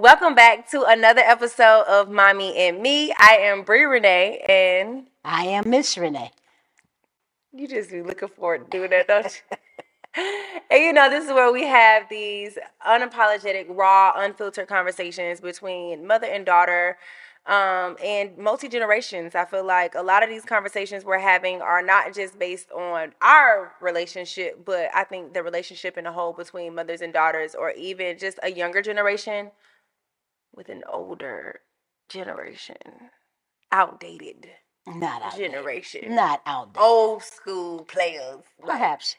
Welcome 0.00 0.34
back 0.34 0.70
to 0.70 0.84
another 0.84 1.20
episode 1.20 1.82
of 1.82 2.08
Mommy 2.08 2.56
and 2.56 2.80
Me. 2.80 3.12
I 3.18 3.36
am 3.42 3.64
Brie 3.64 3.84
Renee, 3.84 4.42
and 4.48 5.08
I 5.26 5.44
am 5.44 5.68
Miss 5.68 5.98
Renee. 5.98 6.30
you 7.52 7.68
just 7.68 7.90
be 7.90 8.00
looking 8.00 8.28
forward 8.28 8.64
to 8.64 8.78
doing 8.78 8.88
that, 8.88 9.08
don't 9.08 9.42
you? 10.16 10.22
and 10.70 10.82
you 10.82 10.94
know, 10.94 11.10
this 11.10 11.26
is 11.26 11.32
where 11.32 11.52
we 11.52 11.66
have 11.66 12.04
these 12.08 12.56
unapologetic, 12.88 13.66
raw, 13.68 14.14
unfiltered 14.16 14.68
conversations 14.68 15.38
between 15.38 16.06
mother 16.06 16.28
and 16.28 16.46
daughter 16.46 16.96
um, 17.44 17.98
and 18.02 18.38
multi 18.38 18.68
generations. 18.68 19.34
I 19.34 19.44
feel 19.44 19.66
like 19.66 19.94
a 19.94 20.02
lot 20.02 20.22
of 20.22 20.30
these 20.30 20.46
conversations 20.46 21.04
we're 21.04 21.18
having 21.18 21.60
are 21.60 21.82
not 21.82 22.14
just 22.14 22.38
based 22.38 22.72
on 22.72 23.12
our 23.20 23.74
relationship, 23.82 24.64
but 24.64 24.88
I 24.94 25.04
think 25.04 25.34
the 25.34 25.42
relationship 25.42 25.98
in 25.98 26.06
a 26.06 26.12
whole 26.12 26.32
between 26.32 26.74
mothers 26.74 27.02
and 27.02 27.12
daughters, 27.12 27.54
or 27.54 27.72
even 27.72 28.16
just 28.16 28.38
a 28.42 28.50
younger 28.50 28.80
generation 28.80 29.50
with 30.54 30.68
an 30.68 30.82
older 30.90 31.60
generation, 32.08 32.76
outdated 33.72 34.48
Not 34.86 35.22
outdated. 35.22 35.52
generation, 35.52 36.14
Not 36.14 36.42
outdated. 36.46 36.82
old 36.82 37.22
school 37.22 37.84
players. 37.84 38.42
Perhaps. 38.64 39.16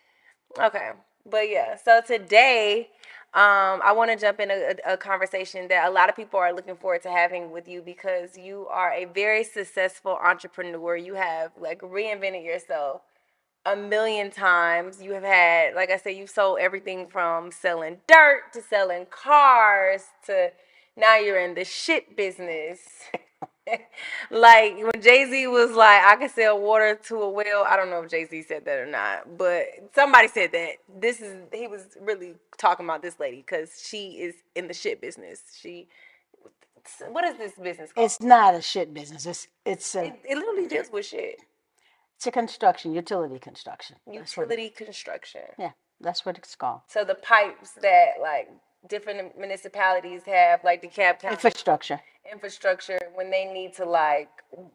Okay. 0.60 0.92
But 1.26 1.50
yeah, 1.50 1.76
so 1.78 2.02
today 2.06 2.90
um, 3.34 3.80
I 3.84 3.94
want 3.94 4.12
to 4.12 4.18
jump 4.18 4.40
in 4.40 4.52
a, 4.52 4.76
a 4.86 4.98
conversation 4.98 5.68
that 5.70 5.88
a 5.88 5.92
lot 5.92 6.10
of 6.10 6.16
people 6.16 6.40
are 6.40 6.54
looking 6.54 6.76
forward 6.76 7.04
to 7.04 7.12
having 7.12 7.52
with 7.52 7.68
you 7.68 7.82
because 7.82 8.38
you 8.38 8.68
are 8.70 8.92
a 8.92 9.06
very 9.06 9.44
successful 9.44 10.18
entrepreneur. 10.22 10.98
You 10.98 11.14
have 11.16 11.52
like 11.60 11.82
reinvented 11.82 12.44
yourself 12.44 13.02
a 13.66 13.76
million 13.76 14.32
times. 14.32 15.02
You 15.02 15.14
have 15.14 15.24
had, 15.24 15.76
like 15.76 15.92
I 15.92 15.98
said, 15.98 16.12
you've 16.12 16.30
sold 16.32 16.60
everything 16.60 17.08
from 17.08 17.52
selling 17.52 17.98
dirt 18.08 18.52
to 18.54 18.62
selling 18.62 19.06
cars 19.12 20.04
to 20.26 20.52
now 21.02 21.18
you're 21.18 21.40
in 21.40 21.56
the 21.56 21.66
shit 21.66 22.16
business. 22.16 22.80
like 24.32 24.76
when 24.78 25.02
Jay 25.02 25.26
Z 25.30 25.48
was 25.48 25.72
like, 25.72 26.04
I 26.04 26.16
can 26.16 26.30
sell 26.30 26.60
water 26.60 26.96
to 27.08 27.16
a 27.22 27.30
well. 27.30 27.66
I 27.68 27.76
don't 27.76 27.90
know 27.90 28.02
if 28.04 28.10
Jay 28.12 28.26
Z 28.26 28.44
said 28.44 28.66
that 28.66 28.80
or 28.80 28.86
not, 28.86 29.38
but 29.38 29.66
somebody 29.94 30.28
said 30.28 30.52
that. 30.54 30.74
This 31.00 31.20
is 31.22 31.38
he 31.54 31.68
was 31.68 31.98
really 32.00 32.36
talking 32.58 32.86
about 32.86 33.02
this 33.02 33.20
lady 33.20 33.38
because 33.38 33.84
she 33.86 34.12
is 34.22 34.36
in 34.56 34.68
the 34.68 34.74
shit 34.74 35.02
business. 35.02 35.42
She, 35.60 35.88
what 37.10 37.24
is 37.26 37.38
this 37.38 37.54
business 37.54 37.92
called? 37.92 38.06
It's 38.06 38.22
not 38.22 38.56
a 38.56 38.62
shit 38.62 38.94
business. 38.94 39.26
It's 39.26 39.48
it's 39.66 39.96
a 39.96 40.06
it, 40.06 40.20
it 40.30 40.38
literally 40.38 40.68
deals 40.68 40.90
with 40.92 41.06
shit. 41.06 41.40
it's 42.16 42.28
a 42.28 42.32
construction, 42.32 42.94
utility 42.94 43.40
construction. 43.40 43.98
That's 44.08 44.36
what 44.38 44.44
it- 44.44 44.50
Utility 44.60 44.70
construction. 44.86 45.42
yeah, 45.60 45.72
that's 46.00 46.26
what 46.26 46.38
it's 46.38 46.56
called. 46.56 46.82
So 46.88 47.04
the 47.04 47.16
pipes 47.16 47.72
that 47.82 48.14
like 48.22 48.50
different 48.88 49.38
municipalities 49.38 50.24
have, 50.26 50.64
like 50.64 50.82
the 50.82 50.88
Cobb 50.88 51.20
County 51.20 51.34
Infrastructure. 51.36 52.02
infrastructure, 52.32 53.00
when 53.16 53.30
they 53.32 53.46
need 53.46 53.74
to 53.76 53.86
like, 53.86 54.30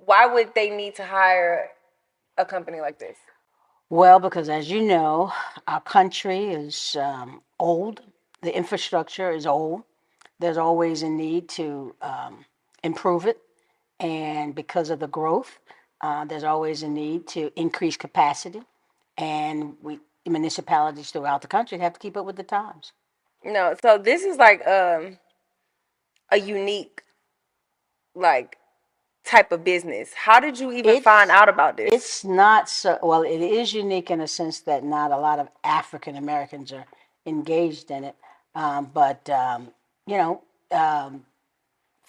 why 0.05 0.27
would 0.27 0.55
they 0.55 0.71
need 0.71 0.95
to 0.97 1.05
hire 1.05 1.71
a 2.39 2.45
company 2.45 2.81
like 2.81 2.99
this? 2.99 3.17
Well, 3.89 4.19
because 4.19 4.49
as 4.49 4.71
you 4.71 4.83
know, 4.83 5.33
our 5.69 5.81
country 5.81 6.47
is 6.53 6.97
um, 7.01 7.43
old. 7.61 8.03
The 8.43 8.57
infrastructure 8.57 9.31
is 9.31 9.47
old. 9.47 9.83
There's 10.39 10.59
always 10.59 11.03
a 11.03 11.09
need 11.09 11.49
to 11.51 11.95
um, 12.03 12.45
improve 12.83 13.27
it, 13.27 13.39
and 14.01 14.55
because 14.55 14.91
of 14.91 14.99
the 15.01 15.07
growth, 15.07 15.59
uh, 16.03 16.25
there's 16.27 16.45
always 16.45 16.83
a 16.83 16.89
need 16.89 17.27
to 17.29 17.51
increase 17.57 17.97
capacity. 17.97 18.63
And 19.17 19.77
we 19.83 20.01
municipalities 20.27 21.11
throughout 21.11 21.41
the 21.41 21.49
country 21.49 21.79
have 21.79 21.95
to 21.95 22.01
keep 22.01 22.17
up 22.17 22.27
with 22.27 22.37
the 22.37 22.43
times. 22.43 22.93
No, 23.47 23.75
so 23.81 23.99
this 23.99 24.23
is 24.25 24.37
like 24.39 24.67
um 24.67 25.19
a 26.31 26.39
unique 26.39 27.03
like 28.15 28.59
type 29.25 29.53
of 29.53 29.65
business. 29.65 30.13
How 30.15 30.41
did 30.41 30.59
you 30.59 30.73
even 30.73 30.91
It's- 30.91 31.03
find 31.05 31.31
out 31.31 31.49
about 31.49 31.77
this? 31.77 31.91
It's 31.93 32.25
not 32.25 32.69
so 32.69 32.99
well. 33.03 33.23
It 33.23 33.41
is 33.41 33.73
unique 33.73 34.11
in 34.11 34.21
a 34.21 34.29
sense 34.29 34.61
that 34.61 34.85
not 34.85 35.11
a 35.13 35.17
lot 35.19 35.39
of 35.39 35.49
African 35.65 36.17
Americans 36.17 36.73
are 36.73 36.87
engaged 37.27 37.91
in 37.91 38.05
it, 38.05 38.17
um, 38.55 38.91
but 38.93 39.29
um, 39.31 39.73
you 40.07 40.17
know, 40.19 40.43
um, 40.73 41.27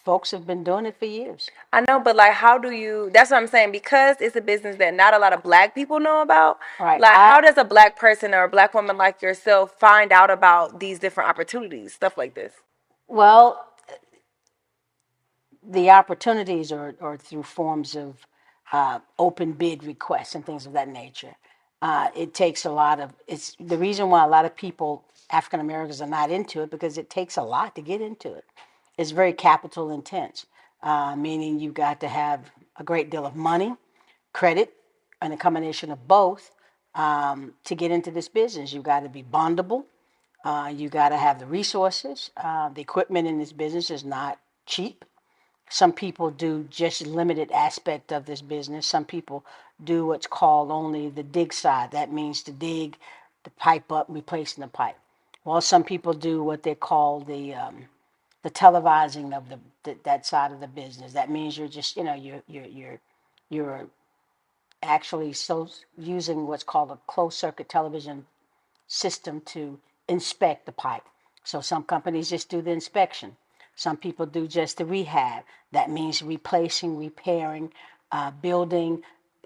folks 0.08 0.32
have 0.32 0.48
been 0.48 0.64
doing 0.64 0.86
it 0.86 0.96
for 0.98 1.04
years. 1.06 1.50
I 1.74 1.82
know, 1.82 2.00
but 2.00 2.16
like, 2.16 2.32
how 2.32 2.58
do 2.58 2.72
you? 2.72 3.10
That's 3.14 3.30
what 3.32 3.38
I'm 3.42 3.48
saying 3.56 3.74
because 3.74 4.16
it's 4.22 4.38
a 4.38 4.42
business 4.54 4.78
that 4.78 4.94
not 4.94 5.14
a 5.14 5.20
lot 5.20 5.34
of 5.34 5.44
black 5.44 5.76
people 5.76 6.00
know 6.00 6.22
about. 6.22 6.60
Right, 6.80 7.02
Like, 7.02 7.12
I- 7.12 7.30
how 7.32 7.42
does 7.42 7.58
a 7.58 7.66
black 7.66 7.98
person 8.06 8.34
or 8.34 8.46
a 8.46 8.50
black 8.58 8.74
woman 8.74 8.96
like 9.06 9.22
yourself 9.22 9.78
find 9.78 10.14
out 10.14 10.32
about 10.32 10.80
these 10.80 10.98
different 10.98 11.30
opportunities, 11.30 11.94
stuff 11.94 12.18
like 12.18 12.36
this? 12.36 12.54
Well, 13.10 13.46
the 15.62 15.90
opportunities 15.90 16.72
are, 16.72 16.96
are 17.02 17.18
through 17.18 17.44
forms 17.44 17.98
of 17.98 18.26
uh, 18.72 19.00
open 19.20 19.52
bid 19.52 19.84
requests 19.84 20.36
and 20.36 20.46
things 20.46 20.66
of 20.66 20.72
that 20.72 20.88
nature. 20.88 21.36
Uh, 21.82 22.08
it 22.16 22.34
takes 22.34 22.64
a 22.64 22.72
lot 22.72 23.02
of 23.02 23.14
it's 23.28 23.56
the 23.60 23.78
reason 23.78 24.10
why 24.10 24.24
a 24.24 24.28
lot 24.38 24.46
of 24.46 24.56
people 24.56 25.04
African 25.30 25.60
Americans 25.60 26.02
are 26.02 26.08
not 26.20 26.32
into 26.32 26.62
it 26.64 26.72
because 26.72 26.98
it 26.98 27.10
takes 27.10 27.36
a 27.36 27.44
lot 27.44 27.76
to 27.76 27.82
get 27.82 28.00
into 28.00 28.34
it. 28.34 28.46
It's 28.98 29.12
very 29.12 29.34
capital 29.34 29.92
intense, 29.92 30.46
uh, 30.82 31.16
meaning 31.16 31.60
you've 31.60 31.76
got 31.76 32.00
to 32.02 32.08
have 32.08 32.52
a 32.78 32.84
great 32.84 33.10
deal 33.10 33.26
of 33.26 33.36
money, 33.36 33.76
credit, 34.34 34.74
and 35.22 35.34
a 35.34 35.38
combination 35.38 35.92
of 35.92 36.08
both 36.08 36.52
um, 36.96 37.54
to 37.66 37.76
get 37.76 37.92
into 37.92 38.12
this 38.12 38.28
business. 38.28 38.74
You've 38.74 38.84
got 38.84 39.02
to 39.02 39.10
be 39.10 39.24
bondable. 39.24 39.86
Uh, 40.44 40.74
you 40.76 40.90
got 40.90 41.10
to 41.10 41.18
have 41.18 41.40
the 41.40 41.46
resources. 41.46 42.32
Uh, 42.38 42.70
the 42.70 42.82
equipment 42.82 43.28
in 43.28 43.38
this 43.40 43.52
business 43.52 43.90
is 43.90 44.04
not 44.04 44.40
cheap. 44.66 45.06
Some 45.70 45.92
people 45.92 46.32
do 46.32 46.66
just 46.70 47.06
limited 47.06 47.52
aspect 47.52 48.12
of 48.14 48.26
this 48.26 48.42
business. 48.42 48.86
Some 48.88 49.06
people 49.06 49.46
do 49.84 50.06
what's 50.06 50.28
called 50.28 50.72
only 50.72 51.10
the 51.10 51.24
dig 51.24 51.54
side. 51.54 51.92
That 51.92 52.12
means 52.12 52.42
to 52.44 52.52
dig 52.52 52.98
the 53.44 53.50
pipe 53.52 53.92
up, 53.92 54.06
replacing 54.10 54.62
the 54.62 54.68
pipe. 54.70 54.98
Well, 55.44 55.62
some 55.62 55.84
people 55.84 56.14
do 56.14 56.42
what 56.44 56.64
they 56.64 56.76
call 56.76 57.20
the 57.20 57.54
um, 57.54 57.86
the 58.48 58.54
televising 58.54 59.36
of 59.36 59.44
the, 59.50 59.98
that 60.04 60.26
side 60.26 60.54
of 60.54 60.62
the 60.62 60.68
business. 60.68 61.12
That 61.12 61.30
means 61.30 61.58
you're 61.58 61.68
just 61.68 61.98
you 61.98 62.04
know 62.06 62.14
you're 62.14 62.42
you're 62.48 62.66
you're 62.66 63.00
you're 63.50 63.88
actually 64.82 65.34
so 65.34 65.68
using 65.98 66.48
what's 66.48 66.64
called 66.64 66.92
a 66.92 66.98
closed 67.08 67.38
circuit 67.38 67.68
television 67.68 68.26
system 68.88 69.42
to 69.42 69.80
inspect 70.08 70.66
the 70.66 70.72
pipe. 70.72 71.04
So 71.44 71.60
some 71.60 71.84
companies 71.84 72.30
just 72.30 72.48
do 72.48 72.62
the 72.62 72.72
inspection. 72.72 73.36
Some 73.76 73.98
people 73.98 74.26
do 74.26 74.48
just 74.48 74.78
the 74.78 74.86
rehab. 74.86 75.44
That 75.74 75.90
means 75.90 76.22
replacing, 76.22 76.98
repairing, 76.98 77.74
uh, 78.14 78.32
building, 78.32 79.04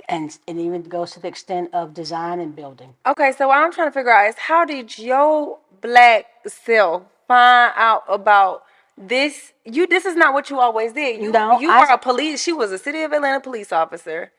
and 0.07 0.37
it 0.45 0.57
even 0.57 0.83
goes 0.83 1.11
to 1.13 1.19
the 1.19 1.27
extent 1.27 1.71
of 1.73 1.95
design 1.95 2.39
and 2.39 2.55
building. 2.55 2.93
Okay, 3.07 3.31
so 3.31 3.47
what 3.47 3.57
I'm 3.57 3.71
trying 3.71 3.87
to 3.87 3.93
figure 3.93 4.11
out 4.11 4.29
is 4.29 4.35
how 4.37 4.63
did 4.63 4.99
your 4.99 5.57
black 5.81 6.27
self 6.45 7.01
find 7.27 7.73
out 7.75 8.03
about 8.07 8.63
this? 8.97 9.53
You 9.65 9.87
this 9.87 10.05
is 10.05 10.15
not 10.15 10.33
what 10.33 10.49
you 10.49 10.59
always 10.59 10.93
did. 10.93 11.21
You 11.21 11.31
No, 11.31 11.59
you 11.59 11.69
I- 11.69 11.79
are 11.79 11.91
a 11.93 11.97
police. 11.97 12.41
She 12.41 12.53
was 12.53 12.71
a 12.71 12.77
city 12.77 13.01
of 13.03 13.11
Atlanta 13.13 13.39
police 13.39 13.71
officer, 13.71 14.31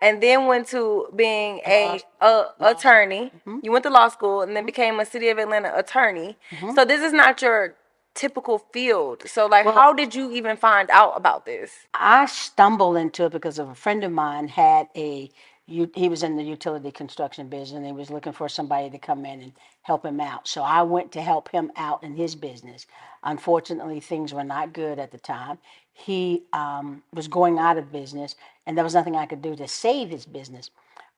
and 0.00 0.22
then 0.22 0.46
went 0.46 0.68
to 0.68 1.08
being 1.14 1.60
a, 1.66 2.00
a 2.20 2.44
attorney. 2.60 3.32
Mm-hmm. 3.46 3.58
You 3.62 3.72
went 3.72 3.82
to 3.84 3.90
law 3.90 4.08
school 4.08 4.42
and 4.42 4.54
then 4.56 4.64
became 4.66 5.00
a 5.00 5.04
city 5.04 5.28
of 5.28 5.38
Atlanta 5.38 5.72
attorney. 5.76 6.36
Mm-hmm. 6.50 6.74
So 6.74 6.84
this 6.84 7.02
is 7.02 7.12
not 7.12 7.42
your 7.42 7.74
typical 8.14 8.58
field. 8.72 9.22
So 9.26 9.46
like, 9.46 9.64
how 9.64 9.92
did 9.92 10.14
you 10.14 10.32
even 10.32 10.56
find 10.56 10.90
out 10.90 11.12
about 11.16 11.46
this? 11.46 11.70
I 11.94 12.26
stumbled 12.26 12.96
into 12.96 13.26
it 13.26 13.32
because 13.32 13.58
of 13.58 13.68
a 13.68 13.74
friend 13.74 14.02
of 14.02 14.10
mine 14.12 14.48
had 14.48 14.88
a 14.96 15.30
u- 15.68 15.92
he 15.94 16.10
was 16.10 16.24
in 16.24 16.36
the 16.36 16.44
utility 16.44 16.92
construction 16.92 17.48
business 17.48 17.78
and 17.78 17.86
he 17.86 17.92
was 17.92 18.10
looking 18.10 18.34
for 18.34 18.48
somebody 18.50 18.90
to 18.90 18.98
come 18.98 19.26
in 19.26 19.42
and 19.42 19.52
help 19.82 20.06
him 20.06 20.20
out. 20.20 20.48
So 20.48 20.62
I 20.62 20.82
went 20.82 21.12
to 21.14 21.22
help 21.22 21.50
him 21.50 21.72
out 21.76 22.04
in 22.04 22.16
his 22.16 22.36
business. 22.36 22.86
Unfortunately, 23.24 24.00
things 24.00 24.34
were 24.34 24.44
not 24.44 24.74
good 24.74 25.00
at 25.00 25.12
the 25.12 25.18
time. 25.18 25.58
He 25.94 26.44
um, 26.54 27.04
was 27.14 27.28
going 27.28 27.58
out 27.58 27.78
of 27.78 27.92
business, 27.92 28.36
and 28.66 28.76
there 28.78 28.84
was 28.84 28.94
nothing 28.94 29.16
I 29.16 29.26
could 29.26 29.42
do 29.42 29.56
to 29.56 29.68
save 29.68 30.10
his 30.10 30.26
business. 30.26 30.70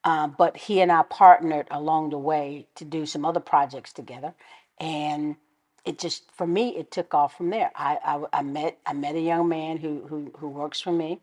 Uh, 0.04 0.28
but 0.28 0.56
he 0.56 0.80
and 0.82 0.92
I 0.92 1.02
partnered 1.04 1.68
along 1.70 2.10
the 2.10 2.18
way 2.18 2.66
to 2.76 2.86
do 2.86 3.06
some 3.06 3.24
other 3.26 3.40
projects 3.40 3.92
together, 3.92 4.34
and 4.80 5.36
it 5.84 5.98
just 5.98 6.24
for 6.32 6.46
me 6.46 6.76
it 6.76 6.92
took 6.92 7.14
off 7.14 7.36
from 7.36 7.50
there. 7.50 7.72
I, 7.76 7.98
I, 8.04 8.40
I 8.40 8.42
met 8.42 8.78
I 8.86 8.94
met 8.94 9.16
a 9.16 9.20
young 9.20 9.48
man 9.48 9.78
who, 9.78 10.06
who 10.08 10.32
who 10.38 10.48
works 10.48 10.80
for 10.80 10.92
me. 10.92 11.20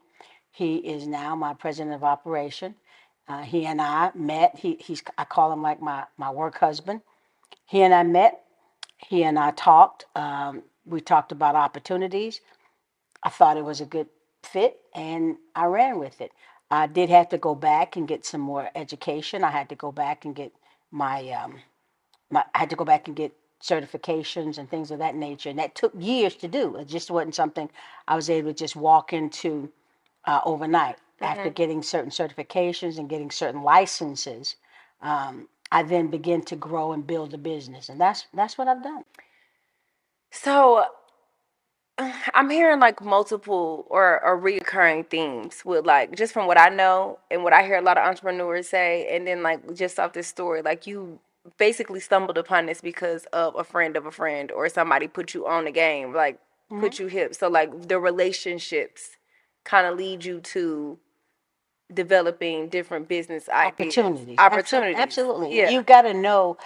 He 0.51 0.77
is 0.77 1.07
now 1.07 1.35
my 1.35 1.53
president 1.56 1.95
of 1.95 2.03
operation. 2.03 2.75
Uh, 3.27 3.44
he 3.44 3.65
and 3.65 3.81
I 3.81 4.12
met. 4.15 4.57
He 4.59 4.77
he's 4.79 5.03
I 5.18 5.25
call 5.25 5.51
him 5.53 5.62
like 5.63 5.81
my 5.81 6.06
my 6.18 6.31
work 6.31 6.57
husband. 6.59 7.01
He 7.65 7.81
and 7.83 7.94
I 7.94 8.03
met. 8.03 8.44
He 8.97 9.24
and 9.24 9.39
I 9.39 9.51
talked. 9.51 10.06
Um, 10.15 10.63
we 10.85 11.01
talked 11.01 11.31
about 11.31 11.56
opportunities. 11.56 12.41
I 13.24 13.29
thought 13.29 13.57
it 13.57 13.65
was 13.65 13.81
a 13.81 13.85
good 13.85 14.07
fit, 14.44 14.79
and 14.95 15.38
I 15.56 15.65
ran 15.65 16.00
with 16.00 16.21
it. 16.21 16.31
I 16.71 16.88
did 16.88 17.09
have 17.09 17.29
to 17.29 17.38
go 17.38 17.56
back 17.56 17.95
and 17.97 18.07
get 18.07 18.25
some 18.25 18.41
more 18.41 18.69
education. 18.75 19.44
I 19.44 19.51
had 19.51 19.69
to 19.69 19.75
go 19.75 19.91
back 19.91 20.25
and 20.25 20.35
get 20.35 20.53
my 20.91 21.30
um, 21.31 21.59
my 22.31 22.44
I 22.56 22.59
had 22.59 22.69
to 22.71 22.77
go 22.77 22.85
back 22.85 23.07
and 23.07 23.18
get 23.18 23.33
certifications 23.63 24.57
and 24.57 24.69
things 24.69 24.91
of 24.91 25.00
that 25.00 25.15
nature. 25.15 25.50
And 25.50 25.59
that 25.59 25.75
took 25.75 25.94
years 25.97 26.35
to 26.38 26.47
do. 26.50 26.77
It 26.77 26.88
just 26.88 27.12
wasn't 27.12 27.35
something 27.35 27.69
I 28.07 28.15
was 28.15 28.30
able 28.30 28.51
to 28.51 28.56
just 28.56 28.75
walk 28.75 29.13
into 29.13 29.71
uh, 30.25 30.41
overnight. 30.45 30.97
After 31.21 31.49
getting 31.49 31.83
certain 31.83 32.11
certifications 32.11 32.97
and 32.99 33.09
getting 33.09 33.31
certain 33.31 33.63
licenses, 33.63 34.55
um, 35.01 35.47
I 35.71 35.83
then 35.83 36.07
begin 36.09 36.43
to 36.43 36.55
grow 36.55 36.91
and 36.93 37.05
build 37.07 37.33
a 37.33 37.37
business, 37.37 37.89
and 37.89 37.99
that's 37.99 38.27
that's 38.33 38.57
what 38.57 38.67
I've 38.67 38.83
done. 38.83 39.03
So 40.31 40.85
I'm 42.33 42.49
hearing 42.49 42.79
like 42.79 43.01
multiple 43.03 43.85
or, 43.89 44.23
or 44.23 44.39
reoccurring 44.39 45.09
themes 45.09 45.63
with 45.65 45.85
like 45.85 46.15
just 46.15 46.33
from 46.33 46.47
what 46.47 46.59
I 46.59 46.69
know 46.69 47.19
and 47.31 47.43
what 47.43 47.53
I 47.53 47.63
hear 47.63 47.77
a 47.77 47.81
lot 47.81 47.97
of 47.97 48.05
entrepreneurs 48.07 48.69
say, 48.69 49.07
and 49.15 49.27
then 49.27 49.43
like 49.43 49.73
just 49.75 49.99
off 49.99 50.13
this 50.13 50.27
story, 50.27 50.61
like 50.61 50.87
you 50.87 51.19
basically 51.57 51.99
stumbled 51.99 52.37
upon 52.37 52.65
this 52.67 52.81
because 52.81 53.25
of 53.33 53.55
a 53.55 53.63
friend 53.63 53.95
of 53.97 54.05
a 54.05 54.11
friend 54.11 54.51
or 54.51 54.69
somebody 54.69 55.07
put 55.07 55.33
you 55.33 55.47
on 55.47 55.65
the 55.65 55.71
game, 55.71 56.13
like 56.13 56.39
put 56.79 56.99
you 56.99 57.07
hip. 57.07 57.35
So 57.35 57.49
like 57.49 57.87
the 57.87 57.99
relationships 57.99 59.11
kind 59.63 59.87
of 59.87 59.97
lead 59.97 60.25
you 60.25 60.39
to 60.41 60.99
developing 61.93 62.69
different 62.69 63.07
business 63.07 63.49
ideas. 63.49 63.97
opportunities. 63.97 64.35
Opportunities. 64.37 64.97
Absolutely. 64.97 65.57
Yeah. 65.57 65.69
You 65.69 65.83
got 65.83 66.03
to 66.03 66.13
know. 66.13 66.57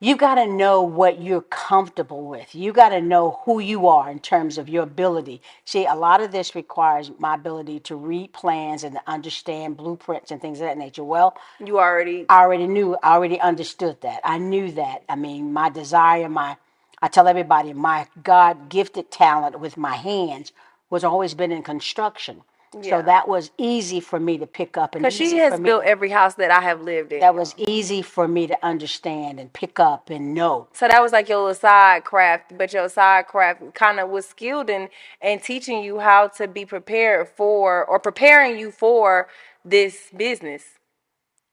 You 0.00 0.16
got 0.16 0.34
to 0.34 0.46
know 0.46 0.82
what 0.82 1.22
you're 1.22 1.40
comfortable 1.42 2.26
with. 2.26 2.54
You 2.54 2.72
got 2.74 2.90
to 2.90 3.00
know 3.00 3.40
who 3.46 3.60
you 3.60 3.88
are 3.88 4.10
in 4.10 4.18
terms 4.18 4.58
of 4.58 4.68
your 4.68 4.82
ability. 4.82 5.40
See, 5.64 5.86
a 5.86 5.94
lot 5.94 6.20
of 6.20 6.32
this 6.32 6.54
requires 6.54 7.10
my 7.18 7.34
ability 7.34 7.80
to 7.80 7.96
read 7.96 8.34
plans 8.34 8.84
and 8.84 8.96
to 8.96 9.02
understand 9.06 9.78
blueprints 9.78 10.30
and 10.30 10.42
things 10.42 10.60
of 10.60 10.66
that 10.66 10.76
nature. 10.76 11.04
Well, 11.04 11.36
you 11.58 11.78
already 11.78 12.26
I 12.28 12.42
already 12.42 12.66
knew, 12.66 12.96
I 13.02 13.14
already 13.14 13.40
understood 13.40 14.02
that. 14.02 14.20
I 14.24 14.38
knew 14.38 14.70
that. 14.72 15.04
I 15.08 15.16
mean, 15.16 15.54
my 15.54 15.70
desire, 15.70 16.28
my, 16.28 16.58
I 17.00 17.08
tell 17.08 17.26
everybody, 17.28 17.72
my 17.72 18.06
God 18.22 18.68
gifted 18.68 19.10
talent 19.10 19.58
with 19.60 19.78
my 19.78 19.96
hands 19.96 20.52
was 20.90 21.04
always 21.04 21.34
been 21.34 21.52
in 21.52 21.62
construction. 21.62 22.42
Yeah. 22.82 23.00
So 23.00 23.02
that 23.02 23.28
was 23.28 23.50
easy 23.58 24.00
for 24.00 24.18
me 24.18 24.38
to 24.38 24.46
pick 24.46 24.76
up 24.76 24.94
and 24.94 25.02
because 25.02 25.14
she 25.14 25.24
easy 25.24 25.36
has 25.38 25.54
for 25.54 25.58
me- 25.60 25.64
built 25.68 25.84
every 25.84 26.10
house 26.10 26.34
that 26.34 26.50
I 26.50 26.60
have 26.60 26.80
lived 26.82 27.12
in. 27.12 27.20
that 27.20 27.34
was 27.34 27.54
easy 27.56 28.02
for 28.02 28.26
me 28.26 28.46
to 28.46 28.66
understand 28.66 29.38
and 29.38 29.52
pick 29.52 29.78
up 29.78 30.10
and 30.10 30.34
know. 30.34 30.68
So 30.72 30.88
that 30.88 31.00
was 31.00 31.12
like 31.12 31.28
your 31.28 31.38
little 31.38 31.54
side 31.54 32.04
craft, 32.04 32.56
but 32.56 32.72
your 32.72 32.88
side 32.88 33.26
craft 33.26 33.74
kind 33.74 34.00
of 34.00 34.08
was 34.10 34.26
skilled 34.26 34.70
in 34.70 34.88
and 35.20 35.42
teaching 35.42 35.82
you 35.82 36.00
how 36.00 36.28
to 36.28 36.48
be 36.48 36.64
prepared 36.64 37.28
for 37.28 37.84
or 37.84 37.98
preparing 37.98 38.58
you 38.58 38.70
for 38.70 39.28
this 39.64 40.10
business. 40.16 40.64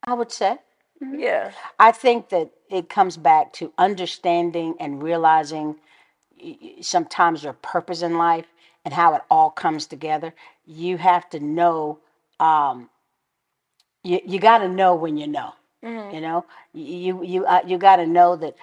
I 0.07 0.13
would 0.13 0.31
say. 0.31 0.57
Mm-hmm. 1.03 1.19
Yeah. 1.19 1.51
I 1.79 1.91
think 1.91 2.29
that 2.29 2.51
it 2.69 2.89
comes 2.89 3.17
back 3.17 3.53
to 3.53 3.74
understanding 3.77 4.75
and 4.79 5.01
realizing 5.01 5.75
sometimes 6.81 7.44
your 7.44 7.53
purpose 7.53 8.01
in 8.01 8.17
life 8.17 8.45
and 8.85 8.93
how 8.93 9.15
it 9.15 9.21
all 9.29 9.49
comes 9.51 9.85
together. 9.87 10.33
You 10.65 10.97
have 10.97 11.29
to 11.31 11.39
know, 11.39 11.99
um, 12.39 12.89
you, 14.03 14.19
you 14.25 14.39
got 14.39 14.59
to 14.59 14.69
know 14.69 14.95
when 14.95 15.17
you 15.17 15.27
know. 15.27 15.53
You 16.13 16.21
know, 16.21 16.45
you 16.73 17.23
you 17.23 17.45
uh, 17.45 17.61
you 17.65 17.77
got 17.77 17.97
to 17.97 18.07
know 18.07 18.35
that 18.37 18.55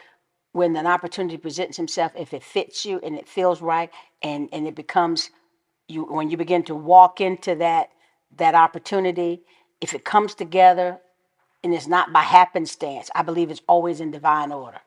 when 0.52 0.76
an 0.76 0.86
opportunity 0.86 1.36
presents 1.36 1.76
himself, 1.76 2.12
if 2.16 2.32
it 2.34 2.42
fits 2.44 2.86
you 2.86 3.00
and 3.02 3.16
it 3.16 3.28
feels 3.28 3.62
right, 3.62 3.90
and 4.22 4.48
and 4.52 4.66
it 4.68 4.74
becomes 4.76 5.30
you 5.88 6.04
when 6.04 6.30
you 6.30 6.36
begin 6.36 6.62
to 6.64 6.74
walk 6.76 7.20
into 7.20 7.54
that 7.56 7.90
that 8.36 8.54
opportunity, 8.54 9.42
if 9.80 9.94
it 9.94 10.04
comes 10.04 10.34
together 10.34 11.00
and 11.64 11.74
it's 11.74 11.86
not 11.88 12.12
by 12.12 12.22
happenstance, 12.22 13.10
I 13.14 13.22
believe 13.22 13.50
it's 13.50 13.62
always 13.68 14.00
in 14.00 14.10
divine 14.12 14.52
order. 14.52 14.80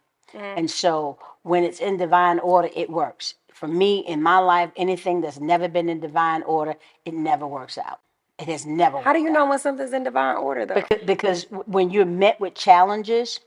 And 0.55 0.71
so 0.71 1.19
when 1.43 1.63
it's 1.63 1.79
in 1.79 1.97
divine 1.97 2.39
order, 2.39 2.69
it 2.75 2.89
works. 2.89 3.35
For 3.61 3.67
me, 3.67 3.99
in 3.99 4.23
my 4.23 4.39
life, 4.39 4.71
anything 4.75 5.21
that's 5.21 5.39
never 5.39 5.67
been 5.67 5.87
in 5.87 5.99
divine 5.99 6.41
order, 6.41 6.73
it 7.05 7.13
never 7.13 7.45
works 7.45 7.77
out. 7.77 7.99
It 8.39 8.47
has 8.47 8.65
never. 8.65 8.99
How 8.99 9.13
do 9.13 9.19
you 9.19 9.29
know 9.29 9.45
when 9.45 9.59
something's 9.59 9.93
in 9.93 10.03
divine 10.03 10.37
order 10.37 10.65
though? 10.65 10.73
Because, 10.73 11.03
because 11.05 11.43
when 11.67 11.91
you're 11.91 12.03
met 12.05 12.39
with 12.39 12.55
challenges 12.55 13.39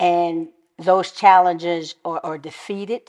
and 0.00 0.48
those 0.78 1.12
challenges 1.12 1.96
are, 2.02 2.18
are 2.24 2.38
defeated 2.38 3.02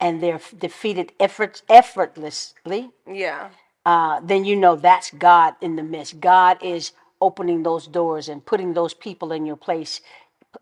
and 0.00 0.20
they're 0.20 0.40
defeated 0.58 1.12
effort, 1.20 1.62
effortlessly, 1.68 2.90
Yeah. 3.06 3.50
uh, 3.86 4.18
then 4.24 4.44
you 4.44 4.56
know 4.56 4.74
that's 4.74 5.12
God 5.12 5.54
in 5.60 5.76
the 5.76 5.84
midst. 5.84 6.18
God 6.18 6.58
is 6.64 6.90
opening 7.20 7.62
those 7.62 7.86
doors 7.86 8.28
and 8.28 8.44
putting 8.44 8.74
those 8.74 8.92
people 8.92 9.30
in 9.30 9.46
your 9.46 9.56
place, 9.56 10.00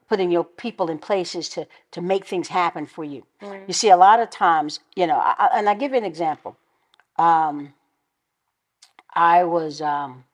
putting 0.08 0.30
your 0.30 0.44
people 0.44 0.90
in 0.90 0.98
places 0.98 1.48
to 1.50 1.66
to 1.90 2.00
make 2.00 2.24
things 2.26 2.48
happen 2.48 2.86
for 2.86 3.04
you. 3.04 3.26
You 3.66 3.74
see, 3.74 3.90
a 3.90 3.96
lot 3.96 4.20
of 4.20 4.30
times, 4.30 4.80
you 4.96 5.06
know, 5.06 5.18
I, 5.18 5.50
and 5.54 5.68
I 5.68 5.74
give 5.74 5.92
you 5.92 5.98
an 5.98 6.04
example. 6.04 6.56
Um, 7.18 7.74
I 9.14 9.44
was, 9.44 9.80
um, 9.80 10.24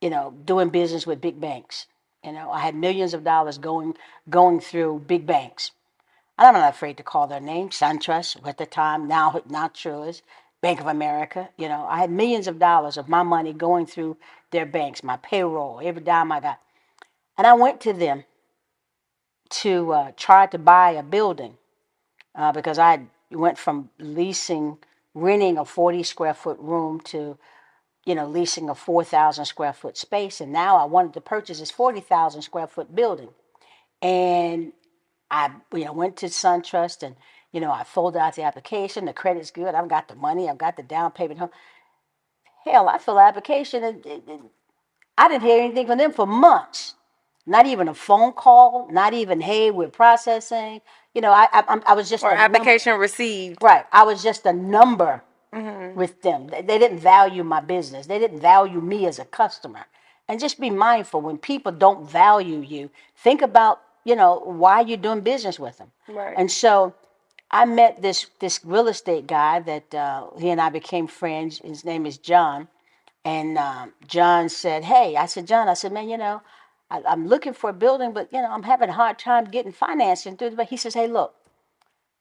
you 0.00 0.10
know, 0.10 0.34
doing 0.44 0.68
business 0.68 1.06
with 1.06 1.20
big 1.20 1.40
banks. 1.40 1.86
You 2.24 2.32
know, 2.32 2.50
I 2.50 2.60
had 2.60 2.74
millions 2.74 3.14
of 3.14 3.24
dollars 3.24 3.58
going 3.58 3.96
going 4.28 4.60
through 4.60 5.04
big 5.06 5.26
banks. 5.26 5.70
And 6.36 6.46
I'm 6.46 6.54
not 6.54 6.74
afraid 6.74 6.96
to 6.98 7.02
call 7.02 7.26
their 7.26 7.40
names. 7.40 7.76
SunTrust 7.76 8.46
at 8.46 8.58
the 8.58 8.66
time, 8.66 9.08
now 9.08 9.42
now 9.48 9.68
Truist, 9.68 10.22
Bank 10.60 10.80
of 10.80 10.86
America. 10.86 11.48
You 11.56 11.68
know, 11.68 11.86
I 11.88 11.98
had 11.98 12.10
millions 12.10 12.46
of 12.46 12.58
dollars 12.58 12.96
of 12.96 13.08
my 13.08 13.22
money 13.22 13.52
going 13.52 13.86
through 13.86 14.16
their 14.50 14.66
banks, 14.66 15.02
my 15.02 15.16
payroll, 15.16 15.80
every 15.82 16.02
dime 16.02 16.30
I 16.32 16.40
got. 16.40 16.60
And 17.36 17.46
I 17.46 17.54
went 17.54 17.80
to 17.82 17.92
them 17.92 18.24
to 19.50 19.92
uh, 19.92 20.12
try 20.16 20.46
to 20.46 20.58
buy 20.58 20.92
a 20.92 21.02
building 21.02 21.56
uh, 22.36 22.52
because 22.52 22.78
I 22.78 23.02
went 23.30 23.58
from 23.58 23.90
leasing, 23.98 24.78
renting 25.14 25.58
a 25.58 25.64
40 25.64 26.02
square 26.04 26.34
foot 26.34 26.58
room 26.60 27.00
to, 27.02 27.38
you 28.06 28.14
know, 28.14 28.26
leasing 28.28 28.70
a 28.70 28.74
4,000 28.76 29.46
square 29.46 29.72
foot 29.74 29.96
space. 29.98 30.40
And 30.40 30.52
now 30.52 30.76
I 30.78 30.84
wanted 30.84 31.14
to 31.14 31.22
purchase 31.22 31.60
this 31.60 31.70
40,000 31.70 32.42
square 32.42 32.66
foot 32.68 32.94
building. 32.94 33.30
And 34.02 34.72
I, 35.30 35.50
you 35.74 35.86
know, 35.86 35.92
went 35.94 36.16
to 36.18 36.26
SunTrust 36.26 37.02
and, 37.02 37.16
you 37.52 37.60
know, 37.60 37.72
I 37.72 37.84
filled 37.84 38.16
out 38.16 38.36
the 38.36 38.44
application. 38.44 39.06
The 39.06 39.14
credit's 39.14 39.50
good. 39.52 39.74
I've 39.74 39.88
got 39.88 40.08
the 40.08 40.16
money. 40.16 40.48
I've 40.48 40.58
got 40.58 40.76
the 40.76 40.84
down 40.84 41.12
payment. 41.12 41.40
Hell, 42.64 42.88
I 42.88 42.98
filled 42.98 43.18
the 43.18 43.22
application 43.22 43.84
and- 43.84 44.06
and 44.06 44.50
I 45.18 45.28
didn't 45.28 45.44
hear 45.44 45.62
anything 45.62 45.86
from 45.86 45.98
them 45.98 46.12
for 46.12 46.26
months. 46.26 46.94
Not 47.48 47.66
even 47.66 47.88
a 47.88 47.94
phone 47.94 48.32
call. 48.32 48.88
Not 48.90 49.14
even, 49.14 49.40
hey, 49.40 49.70
we're 49.70 49.88
processing. 49.88 50.80
You 51.14 51.20
know, 51.22 51.32
I, 51.32 51.48
I, 51.52 51.60
I'm- 51.68 51.96
was 51.96 52.08
just 52.10 52.22
Or 52.24 52.30
number- 52.30 52.42
application 52.44 52.98
received. 52.98 53.58
Right. 53.62 53.84
I 53.92 54.02
was 54.04 54.22
just 54.22 54.46
a 54.46 54.52
number 54.52 55.22
with 55.94 56.20
them. 56.22 56.46
They, 56.48 56.60
they 56.62 56.78
didn't 56.78 56.98
value 57.00 57.42
my 57.42 57.60
business. 57.60 58.06
They 58.06 58.18
didn't 58.18 58.40
value 58.40 58.80
me 58.80 59.06
as 59.06 59.18
a 59.18 59.24
customer. 59.24 59.86
And 60.28 60.38
just 60.38 60.60
be 60.60 60.68
mindful 60.70 61.22
when 61.22 61.38
people 61.38 61.72
don't 61.72 62.08
value 62.08 62.60
you, 62.60 62.90
think 63.16 63.40
about, 63.40 63.80
you 64.04 64.14
know, 64.14 64.40
why 64.44 64.82
you're 64.82 64.98
doing 64.98 65.22
business 65.22 65.58
with 65.58 65.78
them. 65.78 65.90
Right. 66.06 66.34
And 66.36 66.50
so 66.52 66.94
I 67.50 67.64
met 67.64 68.02
this 68.02 68.26
this 68.40 68.60
real 68.62 68.88
estate 68.88 69.26
guy 69.26 69.60
that 69.60 69.94
uh, 69.94 70.26
he 70.38 70.50
and 70.50 70.60
I 70.60 70.68
became 70.68 71.06
friends. 71.06 71.58
His 71.64 71.82
name 71.82 72.04
is 72.04 72.18
John. 72.18 72.68
And 73.24 73.56
um, 73.56 73.94
John 74.06 74.50
said, 74.50 74.84
Hey, 74.84 75.16
I 75.16 75.24
said, 75.26 75.46
John, 75.46 75.66
I 75.68 75.74
said, 75.74 75.92
man, 75.92 76.08
you 76.10 76.18
know, 76.18 76.42
I, 76.90 77.02
I'm 77.06 77.26
looking 77.26 77.52
for 77.52 77.70
a 77.70 77.74
building, 77.74 78.12
but, 78.12 78.32
you 78.32 78.40
know, 78.40 78.50
I'm 78.50 78.62
having 78.62 78.88
a 78.88 78.94
hard 78.94 79.18
time 79.18 79.44
getting 79.44 79.72
financing 79.72 80.36
through. 80.36 80.52
But 80.52 80.68
he 80.68 80.76
says, 80.76 80.94
Hey, 80.94 81.06
look, 81.06 81.34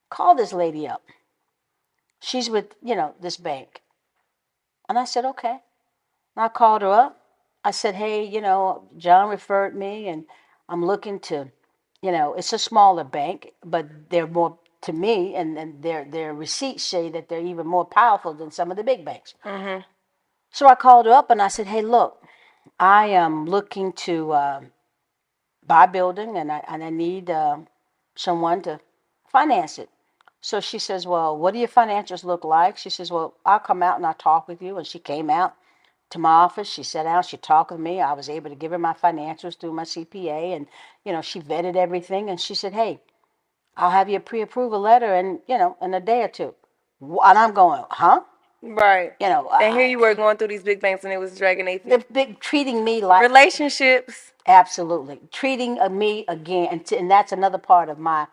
call 0.10 0.36
this 0.36 0.54
lady 0.54 0.88
up. 0.88 1.04
She's 2.20 2.50
with, 2.50 2.76
you 2.82 2.96
know, 2.96 3.16
this 3.22 3.38
bank. 3.38 3.82
And 4.90 4.98
I 4.98 5.06
said, 5.06 5.26
Okay. 5.26 5.60
And 6.36 6.46
I 6.46 6.48
called 6.50 6.82
her 6.82 6.90
up. 6.90 7.22
I 7.64 7.72
said, 7.72 7.96
Hey, 7.96 8.24
you 8.26 8.42
know, 8.42 8.90
John 8.98 9.30
referred 9.30 9.76
me 9.76 10.08
and 10.08 10.26
I'm 10.70 10.86
looking 10.86 11.20
to, 11.22 11.52
you 12.02 12.12
know, 12.12 12.34
it's 12.34 12.54
a 12.54 12.60
smaller 12.60 13.04
bank, 13.04 13.52
but 13.64 14.10
they're 14.10 14.28
more 14.28 14.60
to 14.82 14.94
me, 14.94 15.36
and, 15.36 15.58
and 15.58 15.82
their 15.82 16.06
their 16.06 16.34
receipts 16.34 16.84
say 16.84 17.10
that 17.10 17.30
they're 17.30 17.46
even 17.46 17.68
more 17.68 17.86
powerful 17.86 18.34
than 18.34 18.52
some 18.52 18.72
of 18.72 18.78
the 18.78 18.84
big 18.84 19.04
banks. 19.04 19.34
Mm-hmm. 19.44 19.82
So 20.52 20.68
I 20.68 20.76
called 20.76 21.06
her 21.06 21.12
up 21.12 21.30
and 21.30 21.42
I 21.42 21.48
said, 21.48 21.68
"Hey, 21.68 21.82
look, 21.82 22.24
I 22.80 23.08
am 23.08 23.46
looking 23.48 23.94
to 24.08 24.34
uh, 24.34 24.62
buy 25.66 25.86
a 25.86 25.88
building, 25.90 26.38
and 26.38 26.52
I 26.52 26.64
and 26.68 26.84
I 26.84 26.90
need 26.92 27.30
uh, 27.30 27.60
someone 28.16 28.62
to 28.64 28.80
finance 29.32 29.80
it." 29.80 29.90
So 30.42 30.60
she 30.62 30.80
says, 30.80 31.08
"Well, 31.08 31.38
what 31.38 31.54
do 31.54 31.60
your 31.60 31.70
financials 31.70 32.24
look 32.24 32.44
like?" 32.46 32.78
She 32.78 32.90
says, 32.92 33.12
"Well, 33.12 33.36
I'll 33.46 33.60
come 33.60 33.84
out 33.84 33.98
and 33.98 34.06
I'll 34.06 34.16
talk 34.16 34.48
with 34.48 34.62
you." 34.62 34.78
And 34.78 34.88
she 34.88 35.00
came 35.00 35.30
out 35.30 35.56
to 36.12 36.20
my 36.20 36.32
office. 36.32 36.70
She 36.70 36.84
sat 36.84 37.04
down. 37.04 37.24
She 37.24 37.38
talked 37.38 37.72
with 37.72 37.82
me. 37.82 38.02
I 38.02 38.14
was 38.14 38.30
able 38.30 38.50
to 38.52 38.56
give 38.58 38.72
her 38.72 38.80
my 38.80 38.94
financials 38.94 39.60
through 39.60 39.74
my 39.74 39.84
CPA, 39.86 40.56
and 40.56 40.68
you 41.06 41.14
know, 41.14 41.22
she 41.22 41.42
vetted 41.42 41.76
everything. 41.78 42.30
And 42.30 42.40
she 42.42 42.56
said, 42.56 42.74
"Hey, 42.74 43.02
I'll 43.78 43.92
have 43.92 44.10
you 44.10 44.18
a 44.18 44.22
pre-approval 44.22 44.80
letter, 44.82 45.14
and 45.16 45.40
you 45.48 45.58
know, 45.58 45.78
in 45.82 45.94
a 45.94 46.02
day 46.02 46.24
or 46.24 46.30
two. 46.30 46.56
And 47.02 47.40
I'm 47.40 47.54
going, 47.54 47.84
"Huh?" 47.92 48.22
Right. 48.62 49.14
You 49.20 49.30
know, 49.30 49.50
And 49.54 49.74
I- 49.74 49.78
here 49.78 49.88
you 49.88 50.00
were 50.00 50.16
going 50.16 50.38
through 50.38 50.50
these 50.50 50.64
big 50.64 50.82
banks 50.82 51.04
and 51.04 51.14
it 51.14 51.18
was 51.18 51.38
dragging 51.38 51.66
feet. 51.66 51.84
they're 51.86 52.04
big, 52.12 52.40
treating 52.40 52.84
me 52.84 53.02
like 53.02 53.22
Relationships. 53.22 54.34
Absolutely. 54.48 55.22
Treating 55.32 55.78
me 55.98 56.26
again, 56.28 56.70
and, 56.72 56.86
t- 56.86 56.98
and 56.98 57.10
that's 57.12 57.32
another 57.32 57.58
part 57.58 57.90
of 57.90 58.00
my 58.00 58.28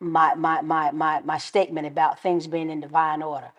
my 0.00 0.34
my 0.34 0.60
my 0.62 0.90
my 0.92 1.20
my 1.22 1.38
statement 1.38 1.86
about 1.86 2.20
things 2.20 2.46
being 2.46 2.70
in 2.70 2.80
divine 2.80 3.22
order. 3.22 3.50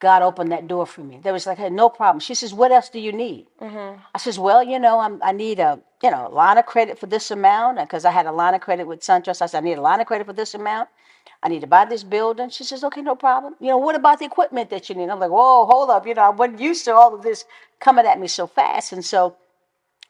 God 0.00 0.22
opened 0.22 0.50
that 0.50 0.66
door 0.66 0.86
for 0.86 1.02
me. 1.02 1.20
There 1.22 1.32
was 1.32 1.46
like, 1.46 1.58
hey, 1.58 1.68
no 1.68 1.90
problem. 1.90 2.20
She 2.20 2.34
says, 2.34 2.54
what 2.54 2.72
else 2.72 2.88
do 2.88 2.98
you 2.98 3.12
need? 3.12 3.46
Mm-hmm. 3.60 4.00
I 4.14 4.18
says, 4.18 4.38
well, 4.38 4.62
you 4.62 4.78
know, 4.78 4.98
I'm, 4.98 5.22
I 5.22 5.32
need 5.32 5.60
a, 5.60 5.78
you 6.02 6.10
know, 6.10 6.30
line 6.32 6.56
of 6.56 6.64
credit 6.64 6.98
for 6.98 7.06
this 7.06 7.30
amount 7.30 7.78
uh, 7.78 7.82
because 7.84 8.06
I 8.06 8.10
had 8.10 8.24
a 8.24 8.32
line 8.32 8.54
of 8.54 8.62
credit 8.62 8.86
with 8.86 9.00
SunTrust. 9.00 9.42
I 9.42 9.46
said, 9.46 9.58
I 9.58 9.60
need 9.60 9.76
a 9.78 9.82
line 9.82 10.00
of 10.00 10.06
credit 10.06 10.26
for 10.26 10.32
this 10.32 10.54
amount. 10.54 10.88
I 11.42 11.48
need 11.48 11.60
to 11.60 11.66
buy 11.66 11.84
this 11.84 12.02
building. 12.02 12.48
She 12.48 12.64
says, 12.64 12.82
okay, 12.82 13.02
no 13.02 13.14
problem. 13.14 13.56
You 13.60 13.68
know, 13.68 13.78
what 13.78 13.94
about 13.94 14.18
the 14.18 14.24
equipment 14.24 14.70
that 14.70 14.88
you 14.88 14.94
need? 14.94 15.10
I'm 15.10 15.20
like, 15.20 15.30
whoa, 15.30 15.66
hold 15.66 15.90
up. 15.90 16.06
You 16.06 16.14
know, 16.14 16.22
I 16.22 16.30
wasn't 16.30 16.60
used 16.60 16.86
to 16.86 16.94
all 16.94 17.14
of 17.14 17.22
this 17.22 17.44
coming 17.78 18.06
at 18.06 18.18
me 18.18 18.26
so 18.26 18.46
fast. 18.46 18.92
And 18.92 19.04
so 19.04 19.36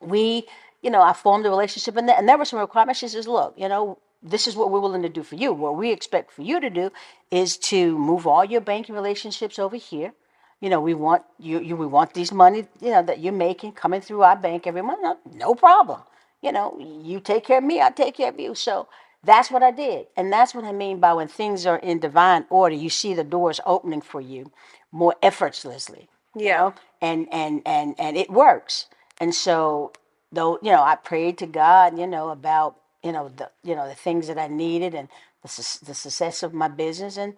we, 0.01 0.47
you 0.83 0.91
know, 0.91 1.03
I 1.03 1.13
formed 1.13 1.47
a 1.47 1.51
relationship, 1.51 1.97
and, 1.97 2.09
and 2.09 2.29
there 2.29 2.39
were 2.39 2.45
some 2.45 2.61
requirements. 2.61 3.01
She 3.01 3.09
says, 3.09 3.29
"Look, 3.29 3.55
you 3.57 3.69
know, 3.69 3.99
this 4.23 4.47
is 4.47 4.57
what 4.57 4.71
we're 4.71 4.81
willing 4.81 5.03
to 5.03 5.09
do 5.09 5.23
for 5.23 5.37
you. 5.37 5.53
What 5.53 5.77
we 5.77 5.93
expect 5.93 6.33
for 6.33 6.43
you 6.43 6.61
to 6.61 6.71
do 6.71 6.91
is 7.31 7.57
to 7.59 7.99
move 7.99 8.27
all 8.27 8.45
your 8.45 8.61
banking 8.61 8.95
relationships 8.95 9.59
over 9.59 9.77
here. 9.77 10.13
You 10.61 10.71
know, 10.71 10.81
we 10.81 10.95
want 10.95 11.23
you, 11.39 11.61
you 11.61 11.77
we 11.77 11.87
want 11.87 12.15
these 12.15 12.33
money, 12.33 12.67
you 12.81 12.91
know, 12.91 13.03
that 13.03 13.21
you're 13.21 13.33
making 13.33 13.73
coming 13.73 14.01
through 14.01 14.23
our 14.23 14.37
bank 14.37 14.67
every 14.67 14.83
month. 14.83 15.01
No, 15.03 15.19
no 15.33 15.55
problem. 15.55 16.03
You 16.43 16.53
know, 16.53 16.79
you 16.81 17.21
take 17.21 17.45
care 17.45 17.59
of 17.59 17.65
me, 17.65 17.81
I 17.81 17.91
take 17.91 18.17
care 18.17 18.29
of 18.31 18.41
you. 18.41 18.55
So 18.55 18.89
that's 19.25 19.51
what 19.51 19.63
I 19.63 19.71
did, 19.71 20.07
and 20.17 20.33
that's 20.33 20.55
what 20.55 20.65
I 20.65 20.73
mean 20.73 21.01
by 21.01 21.13
when 21.15 21.29
things 21.29 21.67
are 21.67 21.79
in 21.79 21.99
divine 22.01 22.47
order, 22.51 22.75
you 22.75 22.91
see 22.91 23.15
the 23.15 23.25
doors 23.25 23.61
opening 23.67 24.01
for 24.03 24.21
you 24.21 24.53
more 24.93 25.15
effortlessly 25.23 26.09
you 26.37 26.47
Yeah. 26.47 26.59
know 26.59 26.75
and 27.01 27.29
and 27.33 27.63
and 27.67 27.95
and 27.99 28.17
it 28.17 28.31
works 28.31 28.87
and 29.21 29.35
so 29.35 29.93
though 30.33 30.59
you 30.63 30.71
know 30.73 30.83
i 30.83 30.97
prayed 30.97 31.39
to 31.39 31.47
god 31.47 31.99
you 31.99 32.07
know 32.07 32.31
about 32.31 32.77
you 33.03 33.13
know 33.13 33.29
the 33.29 33.51
you 33.63 33.75
know 33.75 33.89
the 33.89 33.95
things 33.95 34.27
that 34.29 34.39
i 34.39 34.47
needed 34.47 34.95
and 34.95 35.09
the, 35.43 35.49
suc- 35.49 35.87
the 35.87 35.95
success 35.95 36.43
of 36.43 36.53
my 36.53 36.69
business 36.69 37.17
and 37.17 37.35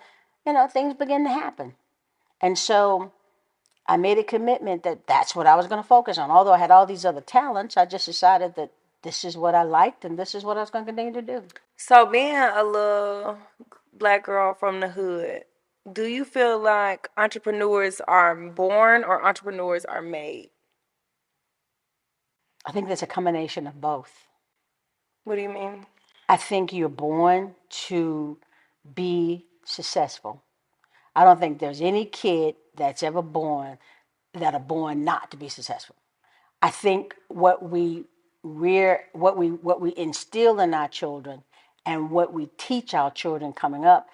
you 0.46 0.52
know 0.52 0.66
things 0.66 0.94
began 0.94 1.24
to 1.24 1.30
happen. 1.30 1.74
And 2.40 2.58
so 2.58 3.12
i 3.86 3.96
made 3.96 4.18
a 4.18 4.24
commitment 4.24 4.82
that 4.82 5.06
that's 5.06 5.36
what 5.36 5.46
i 5.46 5.54
was 5.54 5.66
going 5.66 5.82
to 5.82 5.88
focus 5.88 6.18
on. 6.18 6.30
Although 6.30 6.52
i 6.52 6.58
had 6.58 6.70
all 6.70 6.86
these 6.86 7.04
other 7.04 7.20
talents 7.20 7.76
i 7.76 7.84
just 7.84 8.06
decided 8.06 8.54
that 8.56 8.72
this 9.02 9.24
is 9.24 9.36
what 9.36 9.54
i 9.54 9.62
liked 9.62 10.04
and 10.04 10.18
this 10.18 10.34
is 10.34 10.44
what 10.44 10.56
i 10.56 10.60
was 10.60 10.70
going 10.70 10.84
to 10.84 10.92
continue 10.92 11.12
to 11.12 11.22
do. 11.22 11.42
So 11.76 12.06
being 12.06 12.36
a 12.36 12.62
little 12.62 13.38
black 13.92 14.24
girl 14.24 14.54
from 14.54 14.80
the 14.80 14.88
hood, 14.88 15.44
do 15.92 16.06
you 16.06 16.24
feel 16.24 16.58
like 16.58 17.08
entrepreneurs 17.16 18.00
are 18.06 18.34
born 18.36 19.04
or 19.04 19.24
entrepreneurs 19.24 19.84
are 19.84 20.02
made? 20.02 20.50
i 22.66 22.72
think 22.72 22.86
there's 22.86 23.02
a 23.02 23.06
combination 23.06 23.66
of 23.66 23.80
both 23.80 24.26
What 25.24 25.36
do 25.36 25.42
you 25.42 25.48
mean? 25.48 25.86
I 26.28 26.36
think 26.36 26.72
you're 26.72 26.88
born 26.88 27.54
to 27.88 28.38
be 28.94 29.46
successful. 29.64 30.42
I 31.14 31.24
don't 31.24 31.38
think 31.38 31.58
there's 31.58 31.80
any 31.80 32.06
kid 32.06 32.56
that's 32.74 33.02
ever 33.02 33.22
born 33.22 33.78
that 34.34 34.54
are 34.54 34.60
born 34.60 35.04
not 35.04 35.30
to 35.30 35.36
be 35.36 35.48
successful. 35.48 35.96
I 36.62 36.70
think 36.70 37.14
what 37.28 37.68
we 37.68 38.04
rear, 38.42 39.04
what 39.12 39.36
we 39.36 39.48
what 39.48 39.80
we 39.80 39.94
instill 39.96 40.58
in 40.58 40.74
our 40.74 40.88
children, 40.88 41.42
and 41.84 42.10
what 42.10 42.32
we 42.32 42.46
teach 42.56 42.94
our 42.94 43.10
children 43.10 43.52
coming 43.52 43.84
up 43.84 44.08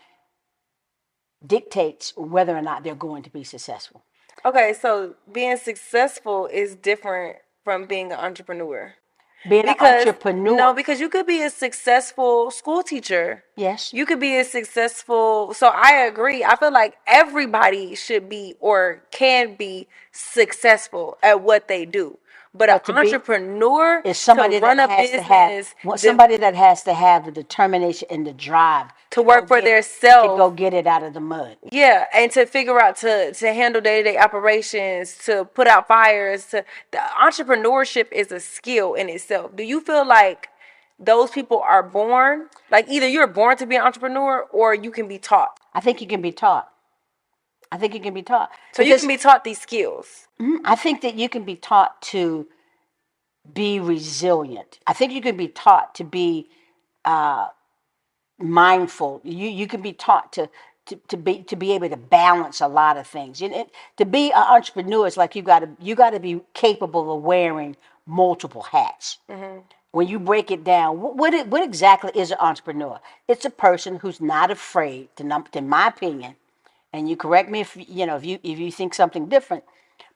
dictates 1.47 2.17
whether 2.17 2.57
or 2.57 2.62
not 2.62 2.83
they're 2.83 2.95
going 2.95 3.23
to 3.23 3.31
be 3.31 3.45
successful. 3.45 4.03
Okay, 4.45 4.73
so 4.73 5.15
being 5.33 5.57
successful 5.57 6.47
is 6.47 6.75
different 6.75 7.37
from 7.65 7.87
being 7.87 8.12
an 8.12 8.19
entrepreneur. 8.19 8.95
Being 9.49 9.66
Because 9.66 10.02
an 10.02 10.09
entrepreneur, 10.09 10.57
no, 10.57 10.75
because 10.75 10.99
you 11.00 11.09
could 11.09 11.26
be 11.26 11.42
a 11.42 11.50
successful 11.50 12.50
school 12.50 12.83
teacher. 12.83 13.45
yes, 13.57 13.92
You 13.92 14.04
could 14.07 14.18
be 14.18 14.37
a 14.38 14.45
successful. 14.45 15.54
So 15.54 15.68
I 15.68 15.92
agree. 16.07 16.42
I 16.45 16.57
feel 16.57 16.73
like 16.73 16.97
everybody 17.07 17.95
should 17.95 18.28
be 18.28 18.54
or 18.59 19.02
can 19.11 19.54
be 19.54 19.87
successful 20.11 21.18
at 21.23 21.40
what 21.40 21.68
they 21.68 21.85
do. 21.85 22.18
But, 22.55 22.67
But 22.69 22.71
an 22.71 22.81
to 22.81 22.93
be- 22.93 22.99
entrepreneur 23.14 24.00
is 24.05 24.19
somebody 24.19 24.59
to 24.59 24.67
run 24.67 24.78
that 24.78 24.88
a 24.90 24.93
has 24.93 25.11
to 25.11 25.23
have 25.23 25.75
well, 25.85 25.93
the- 25.97 25.99
somebody 25.99 26.37
that 26.38 26.55
has 26.55 26.83
to 26.85 26.95
have 26.95 27.26
the 27.26 27.31
determination 27.31 28.09
and 28.11 28.26
the 28.26 28.33
drive 28.33 28.87
to 29.11 29.23
work 29.23 29.43
go 29.43 29.47
for 29.49 29.57
get- 29.61 29.64
their 29.64 29.83
to 29.83 30.37
go 30.37 30.50
get 30.50 30.73
it 30.75 30.87
out 30.87 31.02
of 31.02 31.12
the 31.14 31.21
mud. 31.21 31.57
Yeah, 31.71 32.07
and 32.12 32.33
to 32.33 32.47
figure 32.47 32.81
out 32.81 32.97
to 32.99 33.33
to 33.35 33.52
handle 33.52 33.81
day 33.81 34.02
to 34.02 34.11
day 34.12 34.17
operations, 34.19 35.17
to 35.26 35.45
put 35.45 35.67
out 35.69 35.87
fires, 35.88 36.47
to 36.47 36.64
the 36.90 36.99
entrepreneurship 36.99 38.11
is 38.12 38.33
a 38.33 38.40
skill 38.40 38.95
in 38.95 39.09
itself. 39.09 39.55
Do 39.55 39.62
you 39.62 39.81
feel 39.81 40.07
like 40.07 40.49
those 40.99 41.31
people 41.31 41.61
are 41.61 41.83
born 41.83 42.49
like 42.71 42.87
either 42.88 43.07
you're 43.07 43.26
born 43.28 43.57
to 43.59 43.67
be 43.67 43.76
an 43.76 43.83
entrepreneur 43.83 44.40
or 44.50 44.75
you 44.75 44.90
can 44.90 45.07
be 45.07 45.19
taught? 45.19 45.59
I 45.75 45.81
think 45.81 46.00
you 46.00 46.07
can 46.09 46.21
be 46.23 46.33
taught. 46.33 46.71
I 47.73 47.79
think 47.79 47.95
you 47.95 48.01
can 48.01 48.15
be 48.15 48.23
taught. 48.23 48.51
So 48.73 48.83
you 48.83 48.97
can 48.99 49.09
be 49.09 49.17
taught 49.19 49.45
these 49.45 49.61
skills. 49.61 50.29
Mhm. 50.41 50.61
I 50.65 50.77
think 50.77 51.03
that 51.03 51.15
you 51.17 51.29
can 51.29 51.45
be 51.45 51.57
taught 51.57 52.01
to 52.13 52.49
be 53.55 53.81
resilient. 53.81 54.81
I 54.87 54.93
think 54.95 55.13
you 55.13 55.23
can 55.23 55.37
be 55.37 55.49
taught 55.49 55.95
to 55.97 56.05
be 56.05 56.51
uh, 57.05 57.49
mindful. 58.39 59.21
You 59.25 59.49
you 59.49 59.67
can 59.67 59.83
be 59.83 59.93
taught 59.93 60.33
to. 60.35 60.51
To, 60.87 60.97
to 61.09 61.17
be 61.19 61.43
to 61.45 61.57
be 61.57 61.73
able 61.75 61.89
to 61.91 61.97
balance 61.99 62.61
a 62.61 62.69
lot 62.69 62.97
of 62.97 63.07
things, 63.07 63.43
and 63.43 63.67
to 63.99 64.05
be 64.07 64.33
an 64.33 64.43
entrepreneur 64.43 65.07
is 65.07 65.17
like 65.19 65.37
you 65.37 65.43
got 65.43 65.61
to 65.61 65.71
you 65.81 65.95
got 65.95 66.11
to 66.11 66.21
be 66.21 66.41
capable 66.55 67.17
of 67.17 67.23
wearing 67.23 67.77
multiple 68.07 68.63
hats. 68.63 69.19
When 69.93 70.09
you 70.09 70.19
break 70.19 70.51
it 70.51 70.65
down, 70.65 71.01
what 71.01 71.17
what, 71.17 71.35
it, 71.35 71.49
what 71.49 71.63
exactly 71.65 72.13
is 72.15 72.31
an 72.33 72.39
entrepreneur? 72.41 73.01
It's 73.29 73.45
a 73.45 73.51
person 73.51 73.97
who's 73.99 74.21
not 74.21 74.51
afraid 74.51 75.15
to, 75.17 75.25
in 75.55 75.69
my 75.69 75.89
opinion, 75.89 76.37
and 76.92 77.09
you 77.09 77.16
correct 77.16 77.50
me 77.50 77.61
if 77.61 77.76
you 77.76 78.07
know 78.07 78.16
if 78.16 78.25
you 78.25 78.38
if 78.42 78.59
you 78.59 78.71
think 78.71 78.95
something 78.95 79.28
different, 79.28 79.64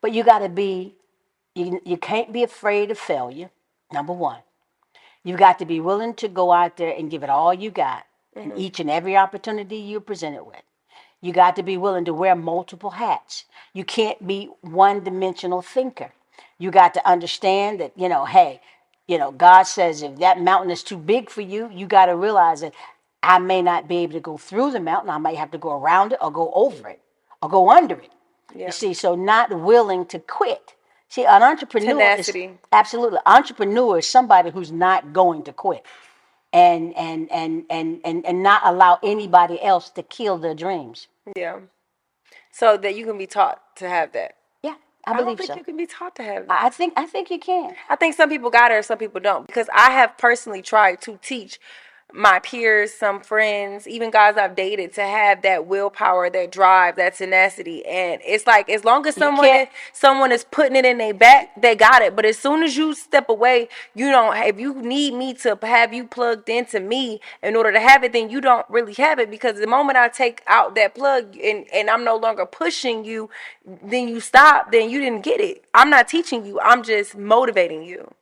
but 0.01 0.13
you 0.13 0.25
got 0.25 0.41
to 0.41 0.49
be 0.49 0.95
you, 1.55 1.81
you 1.85 1.97
can't 1.97 2.33
be 2.33 2.43
afraid 2.43 2.91
of 2.91 2.99
failure. 2.99 3.51
Number 3.93 4.13
one, 4.13 4.41
you've 5.23 5.39
got 5.39 5.59
to 5.59 5.67
be 5.67 5.81
willing 5.81 6.15
to 6.15 6.29
go 6.29 6.53
out 6.53 6.77
there 6.77 6.95
and 6.97 7.11
give 7.11 7.23
it 7.23 7.31
all 7.31 7.53
you 7.53 7.71
got 7.71 8.05
in 8.35 8.51
mm-hmm. 8.51 8.59
each 8.59 8.81
and 8.81 8.91
every 8.91 9.17
opportunity 9.17 9.77
you're 9.77 10.01
presented 10.01 10.45
with. 10.45 10.63
You 11.21 11.33
got 11.33 11.55
to 11.57 11.63
be 11.63 11.77
willing 11.77 12.05
to 12.07 12.15
wear 12.15 12.35
multiple 12.35 12.91
hats. 12.91 13.45
You 13.73 13.85
can't 13.85 14.27
be 14.27 14.51
one 14.61 15.05
dimensional 15.05 15.63
thinker. 15.63 16.13
You 16.59 16.71
got 16.71 16.95
to 16.95 17.09
understand 17.09 17.81
that, 17.81 17.93
you 17.97 18.09
know, 18.09 18.25
hey, 18.25 18.61
you 19.07 19.19
know, 19.19 19.31
God 19.31 19.65
says 19.65 20.03
if 20.03 20.17
that 20.19 20.41
mountain 20.41 20.71
is 20.71 20.83
too 20.83 20.97
big 20.97 21.31
for 21.31 21.41
you, 21.41 21.71
you 21.73 21.87
got 21.87 22.07
to 22.07 22.17
realize 22.17 22.63
that 22.63 22.73
I 23.23 23.39
may 23.39 23.63
not 23.63 23.89
be 23.89 23.99
able 23.99 24.15
to 24.15 24.21
go 24.21 24.37
through 24.37 24.73
the 24.73 24.81
mountain. 24.81 25.11
I 25.11 25.19
might 25.19 25.37
have 25.37 25.51
to 25.53 25.59
go 25.59 25.73
around 25.81 26.13
it 26.13 26.19
or 26.21 26.31
go 26.33 26.53
over 26.55 26.89
it 26.89 27.01
or 27.41 27.49
go 27.49 27.71
under 27.71 27.97
it. 27.97 28.11
Yeah. 28.55 28.67
You 28.67 28.73
see, 28.73 28.95
so 28.95 29.15
not 29.15 29.53
willing 29.59 30.07
to 30.07 30.19
quit. 30.19 30.75
See, 31.09 31.25
an 31.25 31.43
entrepreneur 31.43 31.91
Tenacity. 31.93 32.45
is 32.45 32.51
absolutely 32.73 33.19
entrepreneur 33.27 33.99
is 33.99 34.07
somebody 34.07 34.51
who's 34.51 34.73
not 34.73 35.13
going 35.13 35.43
to 35.45 35.53
quit 35.53 35.85
and 36.53 36.95
and 36.97 37.31
and 37.31 37.65
and 37.71 38.01
and, 38.05 38.25
and 38.27 38.43
not 38.43 38.63
allow 38.65 38.99
anybody 39.03 39.63
else 39.63 39.91
to 39.91 40.03
kill 40.03 40.39
their 40.39 40.55
dreams. 40.55 41.09
Yeah. 41.37 41.61
So 42.51 42.77
that 42.77 42.95
you 42.95 43.07
can 43.07 43.17
be 43.19 43.27
taught 43.27 43.61
to 43.77 43.89
have 43.89 44.13
that. 44.13 44.37
Yeah, 44.63 44.75
I 45.07 45.13
I 45.13 45.15
don't 45.15 45.25
believe 45.25 45.39
think 45.39 45.49
so. 45.51 45.57
you 45.57 45.65
can 45.65 45.77
be 45.77 45.87
taught 45.87 46.15
to 46.17 46.23
have 46.23 46.47
that. 46.49 46.63
I 46.63 46.67
I 46.67 46.71
think 46.71 46.95
I 46.97 47.07
think 47.07 47.31
you 47.31 47.39
can. 47.39 47.75
I 47.89 47.97
think 47.97 48.15
some 48.15 48.29
people 48.29 48.51
got 48.51 48.71
it 48.71 48.75
or 48.75 48.83
some 48.83 48.99
people 48.99 49.21
don't 49.21 49.47
because 49.47 49.69
I 49.75 49.91
have 49.93 50.19
personally 50.19 50.63
tried 50.63 51.01
to 51.03 51.19
teach 51.23 51.59
my 52.15 52.39
peers, 52.41 52.93
some 52.93 53.21
friends, 53.21 53.87
even 53.89 54.11
guys 54.11 54.37
I've 54.37 54.55
dated 54.55 54.93
to 54.95 55.03
have 55.03 55.43
that 55.43 55.67
willpower, 55.67 56.31
that 56.31 56.53
drive, 56.53 56.97
that 56.97 57.17
tenacity. 57.17 57.85
And 57.87 58.21
it's 58.25 58.47
like 58.47 58.69
as 58.69 58.85
long 58.85 59.07
as 59.07 59.15
someone 59.15 59.67
someone 59.93 60.33
is 60.33 60.45
putting 60.45 60.77
it 60.77 60.85
in 60.85 60.99
their 60.99 61.15
back, 61.15 61.61
they 61.61 61.75
got 61.75 62.03
it. 62.03 62.15
But 62.15 62.25
as 62.25 62.39
soon 62.39 62.63
as 62.63 62.77
you 62.77 62.95
step 62.95 63.29
away, 63.29 63.69
you 63.95 64.11
don't 64.11 64.37
if 64.37 64.59
you 64.59 64.75
need 64.75 65.15
me 65.15 65.35
to 65.35 65.59
have 65.63 65.93
you 65.93 66.07
plugged 66.07 66.49
into 66.49 66.81
me 66.81 67.21
in 67.43 67.57
order 67.57 67.73
to 67.73 67.81
have 67.81 68.05
it, 68.05 68.13
then 68.13 68.31
you 68.31 68.41
don't 68.41 68.69
really 68.69 68.95
have 68.95 69.19
it 69.19 69.31
because 69.31 69.59
the 69.59 69.67
moment 69.67 69.97
I 69.97 70.09
take 70.09 70.43
out 70.47 70.75
that 70.75 70.95
plug 70.95 71.37
and, 71.37 71.67
and 71.73 71.89
I'm 71.89 72.05
no 72.05 72.17
longer 72.17 72.47
pushing 72.47 73.05
you, 73.05 73.31
then 73.65 74.09
you 74.09 74.21
stop, 74.21 74.73
then 74.73 74.91
you 74.91 75.01
didn't 75.01 75.25
get 75.25 75.41
it. 75.41 75.65
I'm 75.75 75.91
not 75.91 76.09
teaching 76.09 76.45
you, 76.45 76.61
I'm 76.61 76.83
just 76.83 77.17
motivating 77.17 77.83
you. 77.83 78.13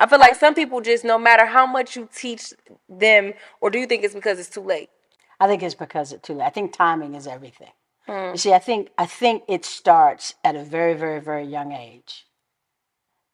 I 0.00 0.06
feel 0.06 0.18
like 0.18 0.34
some 0.34 0.54
people 0.54 0.80
just 0.80 1.04
no 1.04 1.18
matter 1.18 1.44
how 1.44 1.66
much 1.66 1.94
you 1.94 2.08
teach 2.12 2.54
them, 2.88 3.34
or 3.60 3.70
do 3.70 3.78
you 3.78 3.86
think 3.86 4.02
it's 4.02 4.14
because 4.14 4.38
it's 4.40 4.48
too 4.48 4.62
late? 4.62 4.88
I 5.38 5.46
think 5.46 5.62
it's 5.62 5.74
because 5.74 6.12
it's 6.12 6.26
too 6.26 6.34
late. 6.34 6.46
I 6.46 6.50
think 6.50 6.72
timing 6.72 7.14
is 7.14 7.26
everything. 7.26 7.70
Hmm. 8.06 8.30
You 8.32 8.38
see, 8.38 8.52
I 8.54 8.58
think 8.58 8.88
I 8.96 9.04
think 9.04 9.44
it 9.46 9.64
starts 9.66 10.34
at 10.42 10.56
a 10.56 10.64
very, 10.64 10.94
very, 10.94 11.20
very 11.20 11.44
young 11.44 11.72
age. 11.72 12.26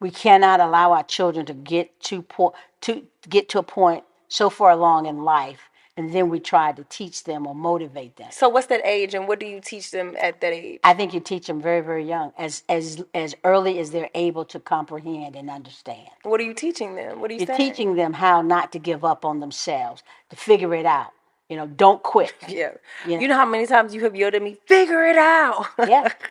We 0.00 0.10
cannot 0.10 0.60
allow 0.60 0.92
our 0.92 1.04
children 1.04 1.46
to 1.46 1.54
get 1.54 2.00
to 2.00 2.20
point 2.20 2.54
to 2.82 3.06
get 3.28 3.48
to 3.50 3.60
a 3.60 3.62
point 3.62 4.02
so 4.28 4.50
far 4.50 4.70
along 4.70 5.06
in 5.06 5.22
life, 5.22 5.70
and 5.96 6.12
then 6.12 6.28
we 6.28 6.40
try 6.40 6.72
to 6.72 6.84
teach 6.84 7.24
them 7.24 7.46
or 7.46 7.54
motivate 7.54 8.16
them. 8.16 8.28
So 8.30 8.48
what's 8.48 8.66
that 8.68 8.82
age, 8.84 9.14
and 9.14 9.26
what 9.28 9.40
do 9.40 9.46
you 9.46 9.60
teach 9.60 9.90
them 9.90 10.16
at 10.20 10.40
that 10.40 10.52
age? 10.52 10.80
I 10.84 10.94
think 10.94 11.14
you 11.14 11.20
teach 11.20 11.46
them 11.46 11.60
very, 11.60 11.80
very 11.80 12.04
young, 12.06 12.32
as 12.38 12.62
as 12.68 13.04
as 13.14 13.34
early 13.44 13.78
as 13.78 13.90
they're 13.90 14.10
able 14.14 14.44
to 14.46 14.60
comprehend 14.60 15.36
and 15.36 15.50
understand. 15.50 16.08
What 16.22 16.40
are 16.40 16.44
you 16.44 16.54
teaching 16.54 16.96
them? 16.96 17.20
What 17.20 17.30
are 17.30 17.34
you 17.34 17.40
You're 17.40 17.56
saying? 17.56 17.58
teaching 17.58 17.94
them 17.96 18.14
how 18.14 18.42
not 18.42 18.72
to 18.72 18.78
give 18.78 19.04
up 19.04 19.24
on 19.24 19.40
themselves, 19.40 20.02
to 20.30 20.36
figure 20.36 20.74
it 20.74 20.86
out, 20.86 21.12
You 21.48 21.56
know, 21.56 21.66
don't 21.66 22.02
quit. 22.02 22.34
Yeah. 22.48 22.72
Yeah. 23.06 23.20
You 23.20 23.28
know 23.28 23.36
how 23.36 23.46
many 23.46 23.66
times 23.66 23.94
you 23.94 24.02
have 24.02 24.16
yelled 24.16 24.34
at 24.34 24.42
me, 24.42 24.56
figure 24.66 25.04
it 25.04 25.16
out. 25.16 25.66
Yeah. 25.78 26.08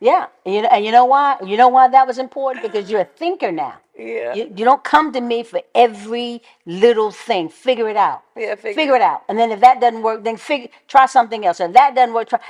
Yeah. 0.00 0.26
And 0.44 0.54
you 0.54 0.62
know, 0.62 0.68
and 0.68 0.84
you 0.84 0.92
know 0.92 1.04
why? 1.06 1.36
You 1.44 1.56
know 1.56 1.68
why 1.68 1.88
that 1.88 2.06
was 2.06 2.18
important? 2.18 2.62
Because 2.66 2.90
you're 2.90 3.00
a 3.00 3.04
thinker 3.22 3.50
now. 3.50 3.74
yeah. 3.98 4.34
You, 4.34 4.44
you 4.56 4.64
don't 4.64 4.84
come 4.84 5.12
to 5.12 5.20
me 5.20 5.42
for 5.42 5.60
every 5.74 6.42
little 6.66 7.10
thing. 7.10 7.48
Figure 7.48 7.88
it 7.88 7.96
out. 7.96 8.22
Yeah, 8.36 8.54
figure- 8.54 8.74
figure 8.74 8.94
it 8.96 9.02
out. 9.02 9.22
And 9.28 9.38
then 9.38 9.50
if 9.50 9.60
that 9.60 9.80
doesn't 9.80 10.02
work, 10.02 10.22
then 10.24 10.36
figure 10.36 10.68
try 10.86 11.06
something 11.06 11.44
else. 11.46 11.58
And 11.60 11.74
that 11.74 11.94
doesn't 11.96 12.14
work, 12.14 12.28
try. 12.28 12.40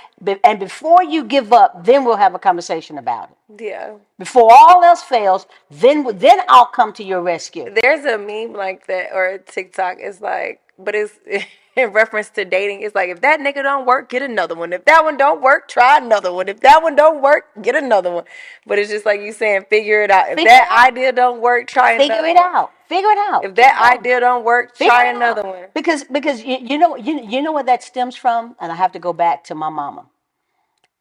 And 0.45 0.59
before 0.59 1.03
you 1.05 1.25
give 1.25 1.53
up, 1.53 1.85
then 1.85 2.05
we'll 2.05 2.17
have 2.27 2.35
a 2.35 2.39
conversation 2.39 2.99
about 2.99 3.31
it. 3.31 3.63
yeah. 3.63 3.95
Before 4.19 4.51
all 4.53 4.83
else 4.83 5.03
fails, 5.03 5.47
then 5.71 5.99
then 6.19 6.39
I'll 6.49 6.67
come 6.79 6.93
to 6.95 7.05
your 7.05 7.23
rescue. 7.23 7.67
There's 7.83 8.05
a 8.05 8.19
meme 8.19 8.53
like 8.65 8.87
that 8.89 9.07
or 9.15 9.27
a 9.27 9.39
TikTok. 9.39 9.99
It's 10.01 10.21
like, 10.21 10.61
but 10.79 10.95
it's 10.95 11.15
in 11.79 11.91
reference 11.93 12.31
to 12.31 12.45
dating. 12.45 12.83
It's 12.83 12.95
like 12.95 13.11
if 13.11 13.21
that 13.23 13.41
nigga 13.41 13.63
don't 13.63 13.87
work, 13.87 14.09
get 14.11 14.23
another 14.23 14.55
one. 14.55 14.73
If 14.73 14.85
that 14.87 15.05
one 15.05 15.17
don't 15.17 15.43
work, 15.43 15.69
try 15.69 15.99
another 15.99 16.33
one. 16.33 16.49
If 16.49 16.61
that 16.61 16.83
one 16.83 16.97
don't 16.97 17.23
work, 17.23 17.47
get 17.63 17.77
another 17.77 18.13
one. 18.13 18.25
But 18.67 18.79
it's 18.79 18.91
just 18.91 19.07
like 19.07 19.21
you 19.21 19.33
saying, 19.33 19.67
figure 19.71 20.03
it 20.03 20.11
out. 20.11 20.29
If 20.31 20.37
Figure 20.37 20.51
that 20.51 20.69
out. 20.71 20.89
idea 20.89 21.13
don't 21.13 21.41
work, 21.41 21.69
try 21.69 21.97
Figure 21.99 22.15
another 22.15 22.29
Figure 22.29 22.41
it 22.43 22.55
out. 22.57 22.73
Figure 22.89 23.11
it 23.11 23.19
out. 23.19 23.45
If 23.45 23.55
that 23.57 23.95
idea 23.99 24.21
don't 24.21 24.45
work, 24.45 24.77
try 24.77 25.07
another 25.07 25.47
out. 25.47 25.55
one. 25.55 25.65
Because 25.75 26.05
because 26.05 26.43
you, 26.45 26.59
you 26.61 26.79
know 26.79 26.97
you 26.97 27.25
you 27.25 27.43
know 27.43 27.53
where 27.53 27.65
that 27.65 27.83
stems 27.83 28.17
from, 28.17 28.57
and 28.61 28.73
I 28.73 28.77
have 28.77 28.93
to 28.93 28.99
go 28.99 29.13
back 29.13 29.45
to 29.45 29.55
my 29.55 29.69
mama. 29.71 30.07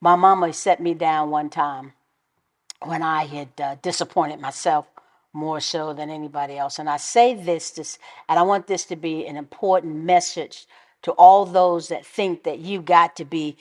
My 0.02 0.16
mama 0.16 0.54
set 0.54 0.80
me 0.80 0.94
down 0.94 1.32
one 1.32 1.50
time 1.50 1.94
when 2.84 3.04
I 3.04 3.26
had 3.26 3.50
uh, 3.62 3.76
disappointed 3.82 4.40
myself 4.40 4.88
more 5.34 5.60
so 5.60 5.94
than 5.94 6.10
anybody 6.10 6.58
else, 6.58 6.80
and 6.80 6.90
I 6.90 6.98
say 6.98 7.34
this 7.36 7.72
this, 7.72 8.00
and 8.28 8.40
I 8.40 8.44
want 8.44 8.68
this 8.68 8.86
to 8.86 8.96
be 8.96 9.26
an 9.28 9.38
important 9.38 9.96
message 9.96 10.66
to 11.04 11.12
all 11.12 11.46
those 11.46 11.90
that 11.90 12.06
think 12.06 12.44
that 12.44 12.60
you 12.60 12.82
got 12.82 13.16
to 13.18 13.26
be 13.26 13.58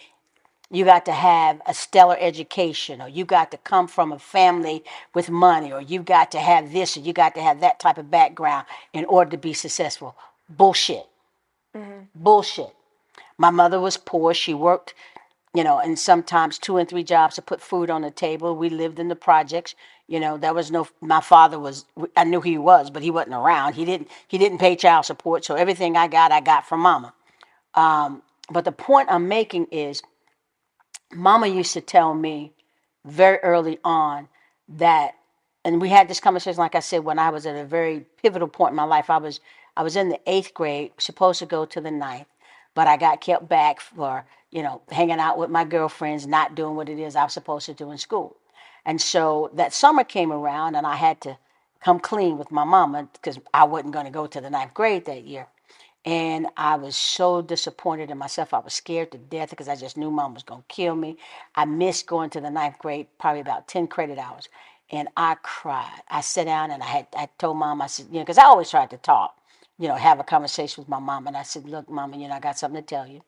you 0.70 0.85
got 0.85 1.04
to 1.04 1.12
have 1.12 1.62
a 1.66 1.73
stellar 1.75 2.16
education 2.18 3.00
or 3.00 3.08
you 3.08 3.25
got 3.25 3.50
to 3.52 3.56
come 3.58 3.87
from 3.87 4.12
a 4.12 4.18
family 4.18 4.82
with 5.14 5.30
money 5.30 5.73
or 5.73 5.80
you 5.80 6.02
got 6.02 6.32
to 6.32 6.40
have 6.40 6.73
this 6.73 6.96
or 6.96 7.00
you 7.00 7.12
got 7.12 7.35
to 7.37 7.40
have 7.40 7.61
that 7.61 7.78
type 7.78 7.99
of 7.99 8.11
background 8.11 8.66
in 8.92 9.04
order 9.04 9.30
to 9.30 9.37
be 9.37 9.52
successful. 9.52 10.16
Bullshit. 10.49 11.06
Mm-hmm. 11.75 12.00
Bullshit. 12.14 12.75
My 13.38 13.50
mother 13.50 13.80
was 13.80 13.96
poor. 13.96 14.35
She 14.35 14.54
worked 14.54 14.94
you 15.56 15.64
know 15.64 15.78
and 15.80 15.98
sometimes 15.98 16.58
two 16.58 16.76
and 16.76 16.88
three 16.88 17.04
jobs 17.04 17.36
to 17.36 17.42
put 17.42 17.60
food 17.62 17.90
on 17.90 18.02
the 18.02 18.10
table. 18.10 18.56
We 18.56 18.68
lived 18.70 18.98
in 18.98 19.08
the 19.08 19.16
projects 19.16 19.75
you 20.08 20.20
know 20.20 20.36
there 20.36 20.54
was 20.54 20.70
no 20.70 20.86
my 21.00 21.20
father 21.20 21.58
was 21.58 21.84
i 22.16 22.25
knew 22.25 22.40
he 22.40 22.58
was 22.58 22.90
but 22.90 23.02
he 23.02 23.10
wasn't 23.10 23.34
around. 23.34 23.75
He 23.75 23.84
didn't 23.84 24.08
he 24.28 24.38
didn't 24.38 24.58
pay 24.58 24.76
child 24.76 25.06
support 25.06 25.44
so 25.44 25.54
everything 25.56 25.96
i 25.96 26.08
got 26.08 26.32
i 26.32 26.40
got 26.40 26.66
from 26.68 26.80
mama. 26.80 27.14
Um, 27.75 28.22
but 28.50 28.64
the 28.64 28.72
point 28.72 29.08
i'm 29.10 29.28
making 29.28 29.66
is 29.72 30.02
mama 31.14 31.46
used 31.46 31.72
to 31.75 31.80
tell 31.80 32.14
me 32.14 32.52
very 33.04 33.38
early 33.38 33.78
on 33.84 34.28
that 34.68 35.12
and 35.64 35.80
we 35.80 35.88
had 35.88 36.08
this 36.08 36.20
conversation 36.20 36.58
like 36.58 36.75
i 36.75 36.80
said 36.80 37.04
when 37.04 37.18
i 37.18 37.30
was 37.30 37.46
at 37.46 37.56
a 37.56 37.64
very 37.64 38.04
pivotal 38.22 38.48
point 38.48 38.72
in 38.72 38.76
my 38.76 38.84
life. 38.84 39.10
I 39.10 39.18
was 39.18 39.40
i 39.76 39.82
was 39.82 39.96
in 39.96 40.08
the 40.10 40.20
eighth 40.26 40.54
grade 40.54 40.92
supposed 40.98 41.38
to 41.40 41.46
go 41.46 41.66
to 41.66 41.80
the 41.80 41.90
ninth 41.90 42.26
but 42.76 42.88
i 42.88 42.97
got 42.99 43.23
kept 43.23 43.49
back 43.49 43.80
for 43.80 44.26
you 44.52 44.62
know 44.62 44.83
hanging 44.92 45.21
out 45.21 45.38
with 45.38 45.50
my 45.50 45.64
girlfriends 45.64 46.28
not 46.28 46.56
doing 46.56 46.76
what 46.76 46.90
it 46.90 47.00
is 47.00 47.16
i 47.16 47.25
was 47.25 47.35
supposed 47.35 47.66
to 47.66 47.75
do 47.75 47.92
in 47.92 47.99
school 47.99 48.37
and 48.87 49.02
so 49.02 49.50
that 49.54 49.75
summer 49.75 50.04
came 50.04 50.33
around 50.33 50.76
and 50.76 50.87
i 50.87 50.97
had 50.97 51.21
to 51.23 51.38
come 51.85 52.00
clean 52.00 52.38
with 52.38 52.52
my 52.52 52.64
mama 52.64 53.09
because 53.14 53.40
i 53.54 53.64
wasn't 53.64 53.95
going 53.95 54.06
to 54.06 54.12
go 54.12 54.28
to 54.28 54.42
the 54.42 54.50
ninth 54.50 54.75
grade 54.75 55.06
that 55.06 55.25
year 55.25 55.49
and 56.06 56.49
I 56.56 56.76
was 56.76 56.97
so 56.97 57.42
disappointed 57.42 58.11
in 58.12 58.18
myself. 58.18 58.54
I 58.54 58.61
was 58.61 58.75
scared 58.75 59.12
to 59.12 59.18
death 59.18 59.50
because 59.50 59.68
I 59.68 59.76
just 59.76 59.97
knew 59.97 60.11
mom 60.11 60.35
was 60.35 60.45
going 60.45 60.62
to 60.62 60.75
kill 60.75 60.97
me. 60.97 61.18
I 61.56 61.64
missed 61.64 62.06
going 62.06 62.30
to 62.30 62.42
the 62.42 62.50
ninth 62.50 62.78
grade, 62.78 63.09
probably 63.18 63.40
about 63.40 63.68
10 63.68 63.88
credit 63.88 64.18
hours. 64.18 64.49
And 64.93 65.08
I 65.17 65.36
cried. 65.43 66.02
I 66.10 66.21
sat 66.23 66.47
down 66.47 66.73
and 66.73 66.82
I 66.82 66.86
had 66.86 67.08
I 67.17 67.28
told 67.39 67.58
mom, 67.58 67.82
I 67.82 67.89
said, 67.89 68.06
you 68.08 68.15
know, 68.15 68.21
because 68.21 68.39
I 68.39 68.45
always 68.45 68.71
tried 68.71 68.91
to 68.91 68.99
talk, 68.99 69.36
you 69.78 69.89
know, 69.89 69.97
have 69.97 70.21
a 70.21 70.25
conversation 70.25 70.82
with 70.82 70.89
my 70.89 71.00
mom. 71.00 71.26
And 71.26 71.36
I 71.36 71.45
said, 71.45 71.69
look, 71.69 71.89
mama, 71.91 72.19
you 72.19 72.28
know, 72.28 72.34
I 72.34 72.41
got 72.41 72.58
something 72.58 72.82
to 72.82 72.86
tell 72.86 73.06
you. 73.06 73.23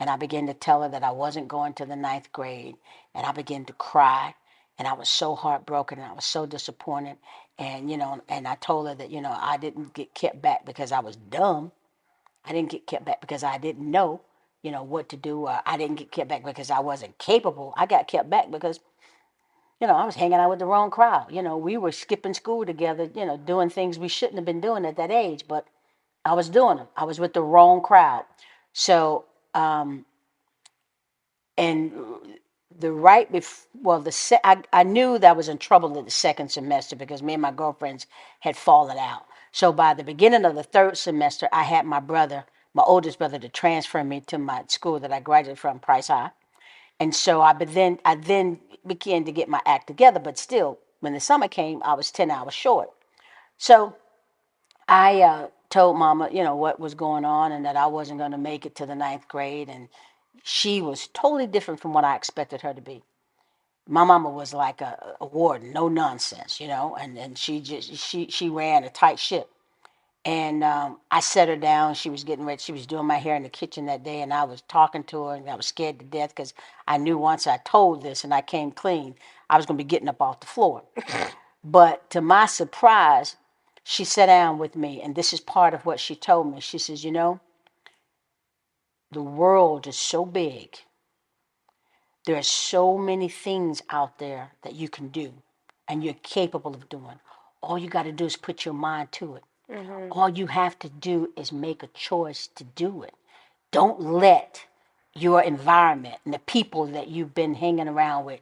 And 0.00 0.10
I 0.10 0.16
began 0.16 0.46
to 0.48 0.54
tell 0.54 0.82
her 0.82 0.88
that 0.90 1.04
I 1.04 1.12
wasn't 1.12 1.48
going 1.48 1.74
to 1.74 1.86
the 1.86 1.96
ninth 1.96 2.32
grade. 2.32 2.76
And 3.14 3.26
I 3.26 3.32
began 3.32 3.64
to 3.66 3.72
cry. 3.74 4.34
And 4.78 4.88
I 4.88 4.94
was 4.94 5.10
so 5.10 5.34
heartbroken 5.36 5.98
and 5.98 6.08
I 6.08 6.14
was 6.14 6.24
so 6.26 6.46
disappointed. 6.46 7.18
And, 7.58 7.90
you 7.90 7.98
know, 7.98 8.22
and 8.28 8.48
I 8.48 8.56
told 8.56 8.88
her 8.88 8.94
that, 8.96 9.10
you 9.10 9.20
know, 9.22 9.36
I 9.38 9.58
didn't 9.58 9.94
get 9.94 10.14
kept 10.14 10.42
back 10.42 10.66
because 10.66 10.92
I 10.92 11.00
was 11.00 11.16
dumb. 11.16 11.72
I 12.44 12.52
didn't 12.52 12.70
get 12.70 12.86
kept 12.86 13.04
back 13.06 13.20
because 13.20 13.44
I 13.44 13.58
didn't 13.58 13.90
know, 13.90 14.22
you 14.62 14.70
know, 14.72 14.82
what 14.82 15.08
to 15.10 15.16
do. 15.16 15.46
Uh, 15.46 15.60
I 15.66 15.76
didn't 15.78 15.96
get 15.96 16.12
kept 16.12 16.30
back 16.30 16.44
because 16.44 16.70
I 16.70 16.80
wasn't 16.80 17.18
capable. 17.18 17.74
I 17.76 17.86
got 17.86 18.08
kept 18.08 18.30
back 18.30 18.50
because, 18.50 18.80
you 19.80 19.86
know, 19.86 19.94
I 19.94 20.04
was 20.04 20.16
hanging 20.16 20.38
out 20.38 20.50
with 20.50 20.58
the 20.60 20.66
wrong 20.66 20.90
crowd. 20.90 21.28
You 21.30 21.42
know, 21.42 21.56
we 21.56 21.76
were 21.78 21.92
skipping 21.92 22.34
school 22.34 22.66
together, 22.66 23.10
you 23.14 23.26
know, 23.26 23.36
doing 23.38 23.70
things 23.70 23.98
we 23.98 24.08
shouldn't 24.08 24.36
have 24.36 24.44
been 24.44 24.60
doing 24.60 24.86
at 24.86 24.96
that 24.96 25.10
age, 25.10 25.44
but 25.48 25.66
I 26.24 26.34
was 26.34 26.50
doing 26.50 26.78
them. 26.78 26.88
I 26.96 27.04
was 27.04 27.20
with 27.20 27.34
the 27.34 27.42
wrong 27.42 27.82
crowd. 27.82 28.24
So, 28.74 29.24
um, 29.54 30.06
and 31.58 31.92
the 32.78 32.92
right 32.92 33.30
before, 33.30 33.68
well, 33.82 34.00
the 34.00 34.12
se- 34.12 34.40
I, 34.44 34.62
I 34.72 34.82
knew 34.84 35.18
that 35.18 35.30
I 35.30 35.32
was 35.32 35.48
in 35.48 35.58
trouble 35.58 35.98
in 35.98 36.04
the 36.04 36.10
second 36.10 36.50
semester 36.50 36.96
because 36.96 37.22
me 37.22 37.34
and 37.34 37.42
my 37.42 37.52
girlfriends 37.52 38.06
had 38.40 38.56
fallen 38.56 38.98
out. 38.98 39.26
So 39.52 39.72
by 39.72 39.94
the 39.94 40.04
beginning 40.04 40.44
of 40.44 40.54
the 40.56 40.62
third 40.62 40.98
semester, 40.98 41.48
I 41.52 41.64
had 41.64 41.86
my 41.86 42.00
brother, 42.00 42.44
my 42.74 42.82
oldest 42.84 43.18
brother, 43.18 43.38
to 43.38 43.48
transfer 43.48 44.04
me 44.04 44.20
to 44.22 44.38
my 44.38 44.64
school 44.68 45.00
that 45.00 45.12
I 45.12 45.20
graduated 45.20 45.58
from, 45.58 45.80
Price 45.80 46.08
High. 46.08 46.30
And 47.00 47.14
so 47.16 47.42
I 47.42 47.54
but 47.54 47.74
then 47.74 48.00
I 48.06 48.16
then 48.16 48.60
began 48.86 49.24
to 49.26 49.32
get 49.32 49.48
my 49.48 49.62
act 49.66 49.88
together, 49.88 50.20
but 50.20 50.38
still, 50.38 50.80
when 51.00 51.14
the 51.14 51.20
summer 51.20 51.48
came, 51.48 51.82
I 51.84 51.94
was 51.94 52.12
ten 52.12 52.30
hours 52.32 52.54
short. 52.54 52.90
So 53.58 53.96
I 54.88 55.22
uh, 55.22 55.48
told 55.70 55.98
Mama, 55.98 56.30
you 56.32 56.44
know, 56.44 56.56
what 56.56 56.80
was 56.80 56.94
going 56.94 57.24
on 57.24 57.52
and 57.52 57.64
that 57.66 57.76
I 57.76 57.86
wasn't 57.88 58.20
going 58.20 58.32
to 58.32 58.38
make 58.38 58.66
it 58.66 58.76
to 58.76 58.86
the 58.86 58.94
ninth 58.96 59.28
grade, 59.28 59.68
and 59.68 59.88
she 60.44 60.82
was 60.82 61.08
totally 61.14 61.46
different 61.48 61.80
from 61.80 61.94
what 61.94 62.04
I 62.04 62.16
expected 62.16 62.62
her 62.62 62.74
to 62.74 62.82
be. 62.82 63.02
My 63.88 64.04
mama 64.04 64.30
was 64.30 64.54
like 64.54 64.80
a, 64.82 65.16
a 65.20 65.26
warden, 65.26 65.72
no 65.72 65.88
nonsense, 65.88 66.60
you 66.60 66.68
know, 66.68 66.96
and, 67.00 67.18
and 67.18 67.38
she 67.38 67.60
just 67.60 67.94
she 67.96 68.28
she 68.30 68.48
ran 68.50 68.84
a 68.84 68.90
tight 68.90 69.18
ship. 69.20 69.50
And 70.24 70.64
um, 70.64 71.00
I 71.10 71.20
set 71.20 71.48
her 71.48 71.56
down. 71.56 71.94
She 71.94 72.10
was 72.10 72.24
getting 72.24 72.44
ready. 72.44 72.60
She 72.62 72.72
was 72.72 72.86
doing 72.86 73.06
my 73.06 73.18
hair 73.18 73.36
in 73.36 73.42
the 73.42 73.48
kitchen 73.48 73.86
that 73.86 74.04
day, 74.04 74.22
and 74.22 74.32
I 74.32 74.44
was 74.44 74.62
talking 74.62 75.04
to 75.04 75.24
her, 75.24 75.34
and 75.34 75.50
I 75.50 75.56
was 75.56 75.66
scared 75.66 75.98
to 75.98 76.04
death 76.04 76.30
because 76.30 76.54
I 76.88 76.98
knew 76.98 77.18
once 77.18 77.46
I 77.46 77.58
told 77.58 78.02
this 78.02 78.24
and 78.24 78.32
I 78.34 78.42
came 78.42 78.70
clean, 78.70 79.16
I 79.50 79.56
was 79.56 79.66
going 79.66 79.78
to 79.78 79.84
be 79.84 79.88
getting 79.88 80.08
up 80.08 80.22
off 80.22 80.40
the 80.40 80.46
floor. 80.46 80.84
but 81.64 82.08
to 82.10 82.20
my 82.20 82.46
surprise, 82.46 83.36
she 83.84 84.04
sat 84.04 84.26
down 84.26 84.58
with 84.58 84.76
me, 84.76 85.02
and 85.02 85.16
this 85.16 85.32
is 85.32 85.40
part 85.40 85.74
of 85.74 85.86
what 85.86 86.00
she 86.00 86.14
told 86.14 86.52
me. 86.54 86.60
She 86.60 86.78
says, 86.78 87.04
"You 87.04 87.12
know, 87.12 87.40
the 89.12 89.22
world 89.22 89.86
is 89.86 89.96
so 89.96 90.24
big. 90.26 90.76
There 92.26 92.36
are 92.36 92.42
so 92.42 92.98
many 92.98 93.28
things 93.28 93.82
out 93.90 94.18
there 94.18 94.52
that 94.62 94.74
you 94.74 94.88
can 94.88 95.08
do, 95.08 95.34
and 95.88 96.04
you're 96.04 96.14
capable 96.22 96.74
of 96.74 96.88
doing. 96.90 97.20
All 97.62 97.78
you 97.78 97.88
got 97.90 98.04
to 98.04 98.12
do 98.12 98.26
is 98.26 98.36
put 98.36 98.64
your 98.64 98.74
mind 98.74 99.12
to 99.12 99.36
it." 99.36 99.44
Mm-hmm. 99.70 100.12
All 100.12 100.28
you 100.30 100.48
have 100.48 100.78
to 100.80 100.88
do 100.88 101.32
is 101.36 101.52
make 101.52 101.82
a 101.82 101.88
choice 101.88 102.48
to 102.56 102.64
do 102.64 103.02
it. 103.02 103.14
Don't 103.72 104.00
let 104.00 104.66
your 105.14 105.42
environment 105.42 106.16
and 106.24 106.34
the 106.34 106.40
people 106.40 106.86
that 106.86 107.08
you've 107.08 107.34
been 107.34 107.54
hanging 107.54 107.88
around 107.88 108.24
with 108.26 108.40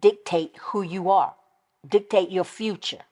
dictate 0.00 0.56
who 0.60 0.82
you 0.82 1.10
are, 1.10 1.34
dictate 1.88 2.30
your 2.30 2.44
future. 2.44 3.02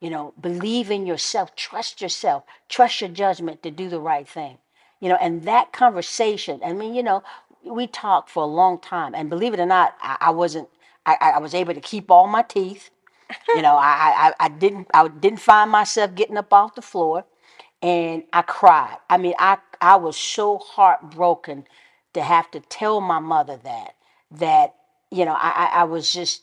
You 0.00 0.10
know, 0.10 0.34
believe 0.40 0.90
in 0.90 1.06
yourself, 1.06 1.56
trust 1.56 2.02
yourself, 2.02 2.44
trust 2.68 3.00
your 3.00 3.10
judgment 3.10 3.62
to 3.64 3.70
do 3.70 3.88
the 3.88 4.00
right 4.00 4.28
thing. 4.28 4.58
You 5.00 5.08
know, 5.10 5.18
and 5.20 5.44
that 5.44 5.72
conversation, 5.72 6.60
I 6.64 6.72
mean, 6.72 6.94
you 6.94 7.02
know, 7.02 7.22
we 7.64 7.86
talked 7.88 8.30
for 8.30 8.44
a 8.44 8.46
long 8.46 8.78
time, 8.80 9.14
and 9.14 9.30
believe 9.30 9.54
it 9.54 9.60
or 9.60 9.66
not, 9.66 9.96
I, 10.02 10.16
I 10.20 10.30
wasn't, 10.30 10.68
I 11.06 11.16
I 11.36 11.38
was 11.38 11.54
able 11.54 11.74
to 11.74 11.80
keep 11.80 12.10
all 12.10 12.28
my 12.28 12.42
teeth. 12.42 12.90
You 13.54 13.62
know, 13.62 13.76
I, 13.76 14.32
I 14.40 14.46
I 14.46 14.48
didn't 14.48 14.88
I 14.94 15.08
didn't 15.08 15.40
find 15.40 15.70
myself 15.70 16.14
getting 16.14 16.36
up 16.38 16.52
off 16.52 16.74
the 16.74 16.82
floor, 16.82 17.24
and 17.82 18.24
I 18.32 18.42
cried. 18.42 18.96
I 19.10 19.18
mean, 19.18 19.34
I 19.38 19.58
I 19.80 19.96
was 19.96 20.16
so 20.16 20.58
heartbroken 20.58 21.66
to 22.14 22.22
have 22.22 22.50
to 22.52 22.60
tell 22.60 23.00
my 23.00 23.18
mother 23.20 23.58
that 23.64 23.94
that 24.32 24.74
you 25.10 25.24
know 25.24 25.34
I 25.34 25.50
I, 25.50 25.80
I 25.80 25.84
was 25.84 26.12
just 26.12 26.42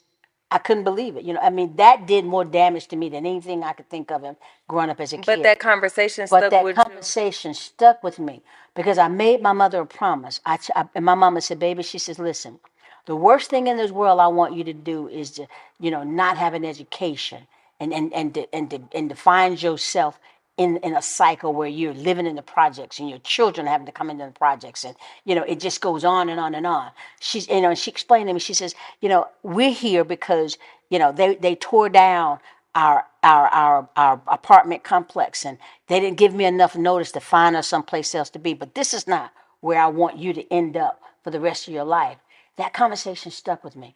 I 0.52 0.60
couldn't 0.60 0.84
believe 0.86 1.17
it. 1.17 1.24
You 1.26 1.34
know, 1.34 1.41
I 1.41 1.50
mean 1.52 1.76
that 1.78 2.08
did 2.08 2.26
more 2.26 2.45
damage 2.45 2.88
to 2.89 2.95
me 2.95 3.10
than 3.10 3.26
anything 3.26 3.63
I 3.63 3.74
could 3.74 3.89
think 3.89 4.12
of 4.12 4.24
in 4.24 4.36
growing 4.67 4.89
up 4.89 5.02
as 5.02 5.13
a 5.13 5.17
kid. 5.17 5.26
But 5.26 5.43
that 5.43 5.60
conversation 5.60 6.28
But 6.30 6.39
stuck 6.41 6.52
that 6.52 6.63
with 6.63 6.78
you. 6.78 6.84
conversation 6.84 7.54
stuck 7.54 8.04
with 8.04 8.19
me 8.19 8.43
because 8.76 8.98
I 8.98 9.08
made 9.10 9.41
my 9.41 9.54
mother 9.54 9.82
a 9.82 9.86
promise. 9.88 10.41
I, 10.45 10.60
I- 10.76 10.89
and 10.95 11.06
my 11.06 11.15
mama 11.15 11.41
said, 11.41 11.60
"Baby," 11.60 11.84
she 11.84 12.00
says, 12.00 12.19
"Listen, 12.19 12.60
the 13.06 13.15
worst 13.15 13.50
thing 13.50 13.68
in 13.68 13.78
this 13.78 13.91
world 13.91 14.20
I 14.20 14.28
want 14.28 14.56
you 14.56 14.63
to 14.63 14.74
do 14.74 15.08
is 15.08 15.32
to, 15.32 15.48
you 15.80 15.91
know, 15.91 16.04
not 16.04 16.38
have 16.38 16.54
an 16.54 16.65
education 16.65 17.48
and 17.80 17.94
and 17.94 18.13
and 18.13 18.34
to, 18.34 18.56
and 18.56 18.70
to, 18.72 18.82
and 18.94 19.10
to 19.10 19.15
find 19.15 19.62
yourself 19.62 20.20
in 20.58 20.78
in 20.78 20.96
a 20.96 21.02
cycle 21.02 21.54
where 21.54 21.68
you're 21.68 21.94
living 21.94 22.26
in 22.26 22.36
the 22.36 22.41
projects 22.41 23.00
and 23.00 23.10
your 23.10 23.20
children 23.20 23.68
having 23.68 23.86
to 23.86 23.91
come 23.91 24.10
into 24.10 24.26
the 24.26 24.32
projects 24.32 24.84
and 24.86 24.96
you 25.26 25.36
know 25.36 25.44
it 25.44 25.60
just 25.60 25.82
goes 25.82 26.06
on 26.06 26.30
and 26.30 26.39
on 26.39 26.56
and 26.56 26.65
on. 26.65 26.91
She's 27.20 27.48
you 27.48 27.62
know 27.62 27.76
she 27.76 27.91
explained 27.91 28.28
to 28.30 28.34
me 28.34 28.39
she 28.39 28.54
says 28.54 28.74
you 29.02 29.10
know 29.10 29.28
we're 29.44 29.72
here 29.74 30.04
because 30.04 30.58
you 30.89 31.00
know 31.00 31.12
they 31.12 31.36
they 31.36 31.56
tore 31.56 31.89
down 31.89 32.39
our 32.76 33.06
our 33.24 33.48
our 33.48 33.89
our 33.96 34.22
apartment 34.28 34.84
complex 34.84 35.46
and 35.46 35.58
they 35.88 36.00
didn't 36.00 36.18
give 36.18 36.34
me 36.34 36.46
enough 36.46 36.76
notice 36.76 37.12
to 37.13 37.20
find 37.20 37.56
us 37.56 37.68
someplace 37.68 38.13
else 38.13 38.30
to 38.30 38.39
be 38.39 38.54
but 38.54 38.76
this 38.76 38.94
is 38.94 39.08
not 39.08 39.32
where 39.62 39.80
i 39.80 39.88
want 39.88 40.18
you 40.18 40.34
to 40.34 40.54
end 40.54 40.78
up 40.78 41.02
for 41.24 41.32
the 41.32 41.39
rest 41.39 41.68
of 41.68 41.74
your 41.74 41.86
life 41.86 42.18
that 42.58 42.74
conversation 42.74 43.32
stuck 43.32 43.63
with 43.63 43.76
me 43.76 43.96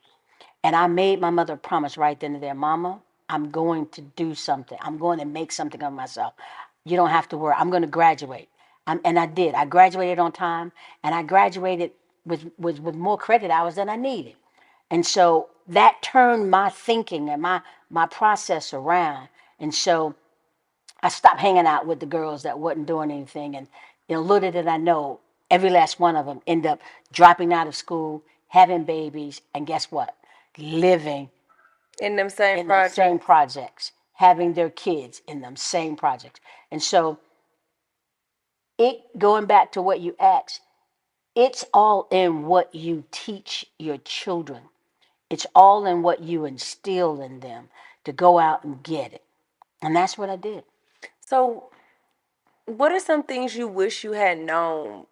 and 0.64 0.76
I 0.76 0.88
made 0.88 1.22
my 1.22 1.30
mother 1.30 1.56
promise 1.56 1.98
right 1.98 2.20
then 2.20 2.36
and 2.36 2.44
there, 2.44 2.54
Mama, 2.54 3.00
I'm 3.30 3.52
going 3.52 3.88
to 3.90 4.02
do 4.02 4.36
something. 4.36 4.78
I'm 4.82 4.98
going 4.98 5.20
to 5.20 5.26
make 5.26 5.52
something 5.52 5.82
of 5.84 5.94
myself. 5.94 6.34
You 6.86 6.98
don't 6.98 7.10
have 7.10 7.30
to 7.30 7.38
worry. 7.38 7.56
I'm 7.58 7.70
going 7.70 7.84
to 7.84 7.88
graduate. 7.88 8.50
Um, 8.88 9.02
and 9.06 9.20
I 9.20 9.28
did. 9.28 9.56
I 9.56 9.66
graduated 9.66 10.20
on 10.20 10.32
time, 10.32 10.72
and 11.04 11.16
I 11.16 11.24
graduated 11.24 11.92
with, 12.26 12.52
with, 12.58 12.80
with 12.80 12.96
more 12.96 13.18
credit 13.18 13.52
hours 13.52 13.76
than 13.76 13.90
I 13.90 13.96
needed. 13.96 14.36
And 14.92 15.06
so 15.06 15.50
that 15.68 16.02
turned 16.02 16.52
my 16.52 16.70
thinking 16.70 17.30
and 17.30 17.42
my, 17.42 17.62
my 17.90 18.08
process 18.08 18.74
around. 18.74 19.30
And 19.60 19.74
so 19.74 20.16
I 21.04 21.10
stopped 21.10 21.40
hanging 21.40 21.68
out 21.68 21.88
with 21.88 22.00
the 22.00 22.08
girls 22.08 22.44
that 22.44 22.60
wasn't 22.60 22.88
doing 22.88 23.12
anything. 23.12 23.56
And 23.56 23.68
you 24.10 24.16
know, 24.16 24.22
little 24.22 24.52
did 24.52 24.68
I 24.68 24.78
know, 24.78 25.22
every 25.52 25.70
last 25.70 26.00
one 26.00 26.16
of 26.16 26.26
them 26.26 26.42
end 26.48 26.66
up 26.66 26.82
dropping 27.14 27.54
out 27.54 27.68
of 27.68 27.76
school, 27.76 28.24
having 28.50 28.86
babies, 28.86 29.42
and 29.56 29.68
guess 29.68 29.92
what? 29.92 30.16
Living 30.58 31.30
In 32.02 32.18
them 32.18 32.30
same 32.30 32.60
in 32.60 32.68
the 32.68 32.74
projects. 32.74 32.96
same 32.96 33.20
projects, 33.20 33.94
having 34.14 34.54
their 34.54 34.70
kids 34.70 35.22
in 35.28 35.42
them 35.42 35.56
same 35.58 35.96
projects. 35.96 36.42
And 36.72 36.84
so 36.84 37.20
it 38.78 39.02
going 39.18 39.46
back 39.46 39.72
to 39.74 39.82
what 39.82 40.02
you 40.02 40.16
asked, 40.20 40.62
it's 41.36 41.66
all 41.74 42.08
in 42.12 42.44
what 42.44 42.74
you 42.76 43.06
teach 43.12 43.66
your 43.80 43.98
children. 43.98 44.64
It's 45.30 45.46
all 45.56 45.86
in 45.86 46.02
what 46.02 46.22
you 46.24 46.46
instill 46.46 47.22
in 47.22 47.42
them 47.42 47.70
to 48.06 48.12
go 48.14 48.40
out 48.40 48.64
and 48.64 48.84
get 48.84 49.14
it. 49.14 49.24
And 49.82 49.96
that's 49.96 50.18
what 50.18 50.30
I 50.30 50.36
did. 50.38 50.64
So, 51.26 51.70
what 52.66 52.92
are 52.92 53.00
some 53.00 53.24
things 53.24 53.56
you 53.56 53.68
wish 53.68 54.04
you 54.04 54.14
had 54.14 54.40
known? 54.40 55.06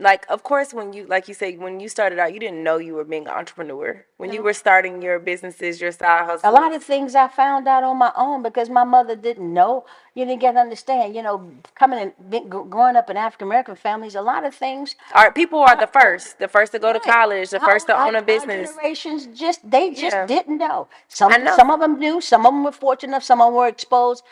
Like, 0.00 0.26
of 0.28 0.42
course, 0.44 0.72
when 0.72 0.92
you, 0.92 1.06
like 1.06 1.26
you 1.26 1.34
said, 1.34 1.58
when 1.58 1.80
you 1.80 1.88
started 1.88 2.18
out, 2.18 2.32
you 2.32 2.38
didn't 2.38 2.62
know 2.62 2.78
you 2.78 2.94
were 2.94 3.04
being 3.04 3.26
an 3.26 3.34
entrepreneur. 3.34 4.04
When 4.16 4.32
you 4.32 4.42
were 4.42 4.52
starting 4.52 5.02
your 5.02 5.18
businesses, 5.18 5.80
your 5.80 5.90
side 5.92 6.24
hustle 6.24 6.48
A 6.48 6.52
lot 6.52 6.72
of 6.74 6.84
things 6.84 7.14
I 7.14 7.26
found 7.28 7.66
out 7.66 7.82
on 7.82 7.96
my 7.96 8.12
own 8.16 8.42
because 8.42 8.70
my 8.70 8.84
mother 8.84 9.16
didn't 9.16 9.52
know. 9.52 9.84
You 10.14 10.24
didn't 10.24 10.40
get 10.40 10.52
to 10.52 10.60
understand. 10.60 11.14
You 11.16 11.22
know, 11.22 11.50
coming 11.74 11.98
and 11.98 12.30
being- 12.30 12.48
growing 12.48 12.96
up 12.96 13.10
in 13.10 13.16
African 13.16 13.48
American 13.48 13.74
families, 13.76 14.14
a 14.14 14.22
lot 14.22 14.44
of 14.44 14.54
things 14.54 14.94
are 15.14 15.32
people 15.32 15.58
are 15.60 15.76
the 15.76 15.86
first, 15.88 16.38
the 16.38 16.48
first 16.48 16.72
to 16.72 16.78
go 16.78 16.92
to 16.92 17.00
college, 17.00 17.50
the 17.50 17.60
first 17.60 17.86
to 17.88 17.94
Our- 17.94 18.06
own 18.08 18.14
a 18.16 18.22
business. 18.22 18.70
generations 18.70 19.26
just 19.26 19.68
they 19.68 19.90
just 19.90 20.16
Yeah. 20.16 20.26
didn't 20.26 20.58
know. 20.58 20.88
Some 21.08 21.32
know. 21.44 21.56
some 21.56 21.70
of 21.70 21.80
them 21.80 21.98
knew. 21.98 22.20
Some 22.20 22.46
of 22.46 22.52
them 22.52 22.62
were 22.64 22.72
fortunate 22.72 23.10
enough. 23.10 23.24
Some 23.24 23.40
of 23.40 23.46
them 23.48 23.54
were 23.54 23.68
exposed. 23.68 24.22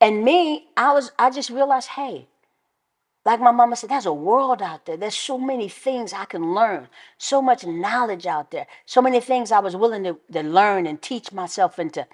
And 0.00 0.24
me, 0.24 0.68
I 0.78 0.92
was. 0.94 1.12
I 1.18 1.28
just 1.28 1.50
realized, 1.50 1.88
hey, 1.90 2.26
like 3.24 3.40
my 3.40 3.52
mama 3.52 3.76
said, 3.76 3.90
there's 3.90 4.06
a 4.06 4.12
world 4.12 4.62
out 4.62 4.86
there. 4.86 4.96
There's 4.96 5.14
so 5.16 5.38
many 5.38 5.68
things 5.68 6.12
I 6.12 6.26
can 6.26 6.54
learn. 6.54 6.88
So 7.18 7.42
much 7.42 7.66
knowledge 7.66 8.26
out 8.26 8.50
there. 8.50 8.66
So 8.86 9.02
many 9.02 9.20
things 9.20 9.52
I 9.52 9.60
was 9.60 9.76
willing 9.76 10.04
to, 10.04 10.18
to 10.32 10.42
learn 10.42 10.86
and 10.86 11.00
teach 11.02 11.32
myself 11.32 11.78
and 11.78 11.92
to, 11.94 12.06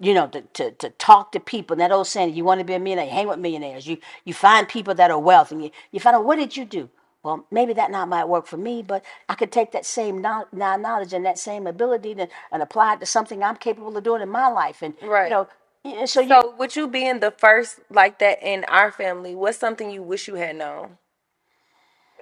you 0.00 0.14
know, 0.14 0.28
to, 0.28 0.42
to, 0.42 0.70
to 0.72 0.90
talk 0.90 1.32
to 1.32 1.40
people. 1.40 1.74
And 1.74 1.82
that 1.82 1.92
old 1.92 2.06
saying, 2.08 2.34
you 2.34 2.44
want 2.44 2.60
to 2.60 2.64
be 2.64 2.74
a 2.74 2.80
millionaire, 2.80 3.12
hang 3.12 3.28
with 3.28 3.40
millionaires. 3.40 3.86
You 3.88 3.98
you 4.24 4.34
find 4.34 4.68
people 4.68 4.94
that 4.94 5.10
are 5.10 5.18
wealthy. 5.18 5.56
And 5.56 5.64
you, 5.64 5.70
you 5.92 6.00
find 6.00 6.16
out 6.16 6.24
what 6.24 6.36
did 6.36 6.56
you 6.56 6.64
do? 6.64 6.90
Well, 7.24 7.46
maybe 7.50 7.74
that 7.74 7.90
not 7.90 8.08
might 8.08 8.28
work 8.28 8.46
for 8.46 8.56
me, 8.58 8.82
but 8.82 9.04
I 9.28 9.34
could 9.34 9.52
take 9.52 9.72
that 9.72 9.86
same 9.86 10.22
knowl- 10.22 10.48
knowledge 10.52 11.12
and 11.14 11.24
that 11.26 11.38
same 11.38 11.66
ability 11.68 12.16
to, 12.16 12.28
and 12.52 12.62
apply 12.62 12.94
it 12.94 13.00
to 13.00 13.06
something 13.06 13.42
I'm 13.44 13.56
capable 13.56 13.96
of 13.96 14.04
doing 14.04 14.22
in 14.22 14.30
my 14.30 14.48
life. 14.48 14.82
And 14.82 14.94
Right. 15.02 15.24
you 15.26 15.30
know, 15.30 15.48
yeah, 15.84 16.04
so, 16.06 16.20
you 16.20 16.28
So, 16.28 16.54
with 16.58 16.76
you 16.76 16.88
being 16.88 17.20
the 17.20 17.30
first 17.30 17.80
like 17.90 18.18
that 18.20 18.42
in 18.42 18.64
our 18.64 18.90
family, 18.92 19.34
what's 19.34 19.58
something 19.58 19.90
you 19.90 20.02
wish 20.02 20.28
you 20.28 20.36
had 20.36 20.56
known? 20.56 20.98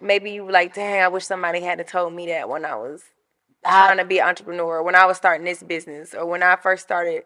Maybe 0.01 0.31
you 0.31 0.44
were 0.44 0.53
like, 0.53 0.75
dang, 0.75 1.03
I 1.03 1.09
wish 1.09 1.27
somebody 1.27 1.61
had 1.61 1.87
told 1.87 2.14
me 2.14 2.27
that 2.29 2.49
when 2.49 2.64
I 2.64 2.75
was 2.77 3.03
trying 3.64 3.99
to 3.99 4.05
be 4.05 4.18
an 4.18 4.29
entrepreneur, 4.29 4.83
when 4.83 4.94
I 4.94 5.07
was 5.07 5.18
starting 5.18 5.44
this 5.44 5.62
business, 5.62 6.14
or 6.14 6.27
when 6.27 6.42
I 6.42 6.57
first 6.57 6.83
started 6.83 7.25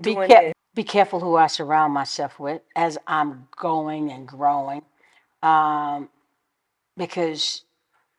be, 0.00 0.14
doing 0.14 0.28
care- 0.28 0.52
be 0.74 0.84
careful 0.84 1.20
who 1.20 1.36
I 1.36 1.46
surround 1.48 1.92
myself 1.94 2.38
with 2.40 2.62
as 2.74 2.98
I'm 3.06 3.48
going 3.56 4.10
and 4.10 4.26
growing. 4.26 4.82
Um, 5.42 6.08
because 6.96 7.62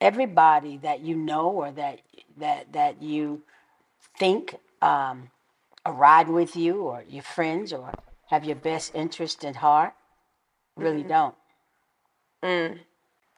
everybody 0.00 0.78
that 0.78 1.00
you 1.00 1.16
know 1.16 1.50
or 1.50 1.72
that 1.72 2.00
that 2.38 2.72
that 2.72 3.02
you 3.02 3.42
think 4.18 4.56
um, 4.82 5.30
are 5.84 5.92
riding 5.92 6.34
with 6.34 6.56
you 6.56 6.82
or 6.82 7.04
your 7.08 7.22
friends 7.22 7.72
or 7.72 7.92
have 8.30 8.44
your 8.44 8.56
best 8.56 8.94
interest 8.94 9.44
at 9.44 9.56
heart 9.56 9.94
really 10.76 11.00
mm-hmm. 11.00 11.08
don't. 11.08 11.34
Mm. 12.42 12.78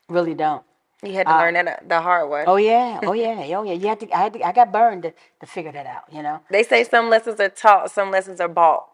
Really 0.08 0.34
don't. 0.34 0.62
You 1.02 1.14
had 1.14 1.26
to 1.26 1.34
uh, 1.34 1.38
learn 1.38 1.54
that 1.54 1.66
uh, 1.66 1.76
the 1.86 2.00
hard 2.00 2.28
way. 2.28 2.44
Oh 2.46 2.56
yeah, 2.56 3.00
oh 3.02 3.12
yeah, 3.14 3.56
oh 3.56 3.62
yeah. 3.62 3.72
You 3.72 3.88
had 3.88 4.00
to. 4.00 4.12
I 4.12 4.22
had 4.22 4.32
to, 4.34 4.46
I 4.46 4.52
got 4.52 4.70
burned 4.70 5.04
to, 5.04 5.14
to 5.40 5.46
figure 5.46 5.72
that 5.72 5.86
out. 5.86 6.04
You 6.12 6.22
know. 6.22 6.40
They 6.50 6.62
say 6.62 6.84
some 6.84 7.08
lessons 7.08 7.40
are 7.40 7.48
taught, 7.48 7.90
some 7.90 8.10
lessons 8.10 8.40
are 8.40 8.48
bought. 8.48 8.86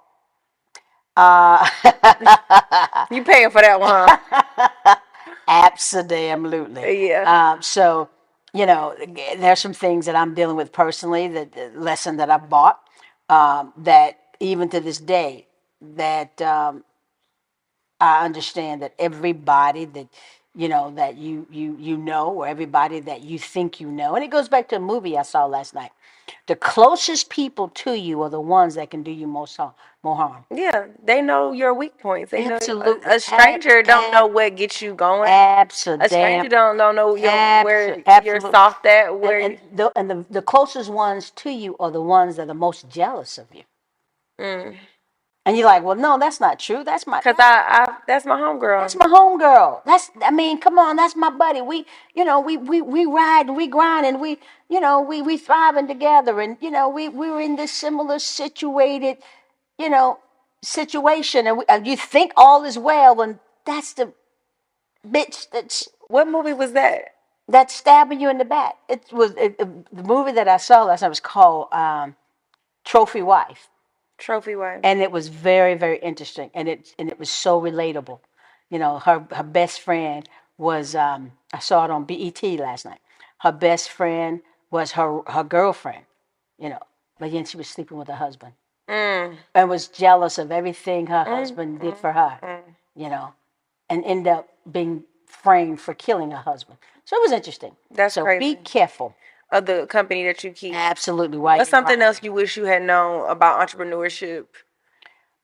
Uh, 1.16 1.68
You 3.10 3.24
paying 3.24 3.50
for 3.50 3.62
that 3.62 3.80
one, 3.80 4.06
huh? 4.08 4.96
Absolutely. 5.48 6.82
Uh, 6.82 6.86
yeah. 6.86 7.52
Um, 7.52 7.62
so, 7.62 8.08
you 8.52 8.66
know, 8.66 8.94
there's 9.38 9.60
some 9.60 9.72
things 9.72 10.06
that 10.06 10.16
I'm 10.16 10.34
dealing 10.34 10.56
with 10.56 10.72
personally, 10.72 11.28
that 11.28 11.52
the 11.52 11.70
lesson 11.74 12.16
that 12.16 12.30
I 12.30 12.38
bought, 12.38 12.80
um, 13.28 13.72
that 13.78 14.18
even 14.40 14.68
to 14.70 14.80
this 14.80 14.98
day, 14.98 15.46
that 15.80 16.40
um, 16.42 16.84
I 18.00 18.24
understand 18.24 18.82
that 18.82 18.94
everybody 18.98 19.84
that 19.86 20.08
you 20.54 20.68
know 20.68 20.90
that 20.96 21.16
you 21.16 21.46
you 21.50 21.76
you 21.78 21.96
know, 21.96 22.30
or 22.32 22.46
everybody 22.46 23.00
that 23.00 23.22
you 23.22 23.38
think 23.38 23.80
you 23.80 23.90
know, 23.90 24.14
and 24.14 24.24
it 24.24 24.30
goes 24.30 24.48
back 24.48 24.68
to 24.70 24.76
a 24.76 24.80
movie 24.80 25.16
I 25.18 25.22
saw 25.22 25.46
last 25.46 25.74
night. 25.74 25.92
The 26.46 26.56
closest 26.56 27.30
people 27.30 27.68
to 27.68 27.94
you 27.94 28.22
are 28.22 28.30
the 28.30 28.40
ones 28.40 28.74
that 28.74 28.90
can 28.90 29.02
do 29.02 29.10
you 29.10 29.26
most 29.26 29.56
harm. 29.56 29.72
More 30.02 30.16
harm. 30.16 30.44
yeah, 30.54 30.86
they 31.02 31.20
know 31.20 31.50
your 31.50 31.74
weak 31.74 31.98
points. 31.98 32.30
They 32.30 32.46
know 32.46 32.56
Absolutely. 32.56 33.02
a, 33.04 33.16
a 33.16 33.20
stranger 33.20 33.78
Ab- 33.78 33.86
don't 33.86 34.12
know 34.12 34.26
what 34.26 34.54
gets 34.54 34.80
you 34.80 34.94
going. 34.94 35.28
Absolutely. 35.28 36.06
A 36.06 36.08
stranger 36.08 36.48
don't, 36.48 36.76
don't 36.76 36.94
know 36.94 37.16
your, 37.16 37.64
where 37.64 37.96
Abso- 37.96 38.24
you're 38.24 38.40
soft 38.40 38.86
at. 38.86 39.18
Where 39.18 39.40
and, 39.40 39.58
and, 39.68 39.78
the, 39.78 39.92
and 39.96 40.10
the, 40.10 40.26
the 40.30 40.42
closest 40.42 40.90
ones 40.90 41.30
to 41.30 41.50
you 41.50 41.76
are 41.80 41.90
the 41.90 42.02
ones 42.02 42.36
that 42.36 42.48
are 42.48 42.54
most 42.54 42.88
jealous 42.88 43.36
of 43.36 43.46
you. 43.52 43.62
Mm. 44.40 44.76
And 45.46 45.56
you're 45.56 45.66
like, 45.66 45.84
well, 45.84 45.96
no, 45.96 46.18
that's 46.18 46.40
not 46.40 46.58
true. 46.60 46.84
That's 46.84 47.06
my 47.06 47.22
Cause 47.22 47.36
I, 47.38 47.64
I 47.86 47.96
that's 48.08 48.26
my 48.26 48.36
homegirl. 48.36 48.80
that's 48.82 48.96
my 48.96 49.06
homegirl. 49.06 49.82
That's 49.86 50.10
I 50.22 50.32
mean, 50.32 50.58
come 50.60 50.78
on, 50.78 50.96
that's 50.96 51.16
my 51.16 51.30
buddy. 51.30 51.62
We, 51.62 51.86
you 52.14 52.24
know, 52.24 52.40
we 52.40 52.58
we 52.58 52.82
we 52.82 53.06
ride 53.06 53.46
and 53.48 53.56
we 53.56 53.68
grind 53.68 54.06
and 54.06 54.20
we, 54.20 54.38
you 54.68 54.80
know, 54.80 55.00
we 55.00 55.22
we 55.22 55.38
thriving 55.38 55.86
together 55.88 56.40
and 56.40 56.58
you 56.60 56.70
know, 56.72 56.88
we 56.90 57.08
we 57.08 57.30
were 57.30 57.40
in 57.40 57.56
this 57.56 57.72
similar 57.72 58.18
situated, 58.18 59.18
you 59.78 59.88
know, 59.88 60.18
situation 60.62 61.46
and, 61.46 61.58
we, 61.58 61.64
and 61.68 61.86
you 61.86 61.96
think 61.96 62.32
all 62.36 62.64
is 62.64 62.76
well 62.78 63.20
and 63.22 63.38
that's 63.64 63.92
the 63.94 64.12
bitch 65.06 65.48
that's 65.52 65.88
what 66.08 66.28
movie 66.28 66.52
was 66.52 66.72
that? 66.72 67.14
that's 67.48 67.74
stabbing 67.74 68.20
you 68.20 68.28
in 68.28 68.38
the 68.38 68.44
back. 68.44 68.74
It 68.88 69.04
was 69.12 69.30
it, 69.32 69.54
it- 69.60 69.94
the 69.96 70.02
movie 70.02 70.32
that 70.32 70.48
I 70.48 70.56
saw 70.56 70.84
last 70.84 71.02
night 71.02 71.08
was 71.08 71.20
called 71.20 71.72
um, 71.72 72.16
Trophy 72.84 73.22
Wife, 73.22 73.68
Trophy 74.18 74.56
wife. 74.56 74.80
and 74.82 75.00
it 75.00 75.10
was 75.12 75.28
very 75.28 75.74
very 75.74 75.98
interesting, 75.98 76.50
and 76.54 76.68
it 76.68 76.94
and 76.98 77.08
it 77.08 77.18
was 77.18 77.30
so 77.30 77.60
relatable. 77.60 78.20
You 78.70 78.78
know, 78.78 78.98
her 79.00 79.26
her 79.32 79.42
best 79.42 79.80
friend 79.80 80.28
was 80.58 80.94
um, 80.94 81.32
I 81.52 81.58
saw 81.58 81.84
it 81.84 81.90
on 81.90 82.04
BET 82.04 82.42
last 82.58 82.84
night. 82.84 83.00
Her 83.40 83.52
best 83.52 83.90
friend 83.90 84.40
was 84.70 84.92
her 84.92 85.20
her 85.26 85.44
girlfriend. 85.44 86.04
You 86.58 86.70
know, 86.70 86.80
but 87.18 87.30
then 87.32 87.44
she 87.44 87.56
was 87.58 87.68
sleeping 87.68 87.98
with 87.98 88.08
her 88.08 88.14
husband 88.14 88.52
Mm. 88.88 89.36
and 89.54 89.68
was 89.68 89.88
jealous 89.88 90.38
of 90.38 90.52
everything 90.52 91.08
her 91.08 91.24
husband 91.24 91.80
did 91.80 91.96
for 91.96 92.12
her. 92.12 92.62
You 92.94 93.08
know, 93.10 93.34
and 93.90 94.04
end 94.04 94.26
up 94.28 94.48
being 94.70 95.04
framed 95.26 95.80
for 95.80 95.92
killing 95.92 96.30
her 96.30 96.36
husband. 96.38 96.78
So 97.04 97.16
it 97.16 97.20
was 97.22 97.32
interesting. 97.32 97.76
That's 97.90 98.14
so 98.14 98.22
crazy. 98.22 98.54
be 98.54 98.60
careful. 98.62 99.14
Of 99.52 99.66
the 99.66 99.86
company 99.86 100.24
that 100.24 100.42
you 100.42 100.50
keep. 100.50 100.74
Absolutely 100.74 101.38
right. 101.38 101.58
What's 101.58 101.70
something 101.70 102.02
else 102.02 102.20
you 102.22 102.32
wish 102.32 102.56
you 102.56 102.64
had 102.64 102.82
known 102.82 103.30
about 103.30 103.66
entrepreneurship 103.66 104.46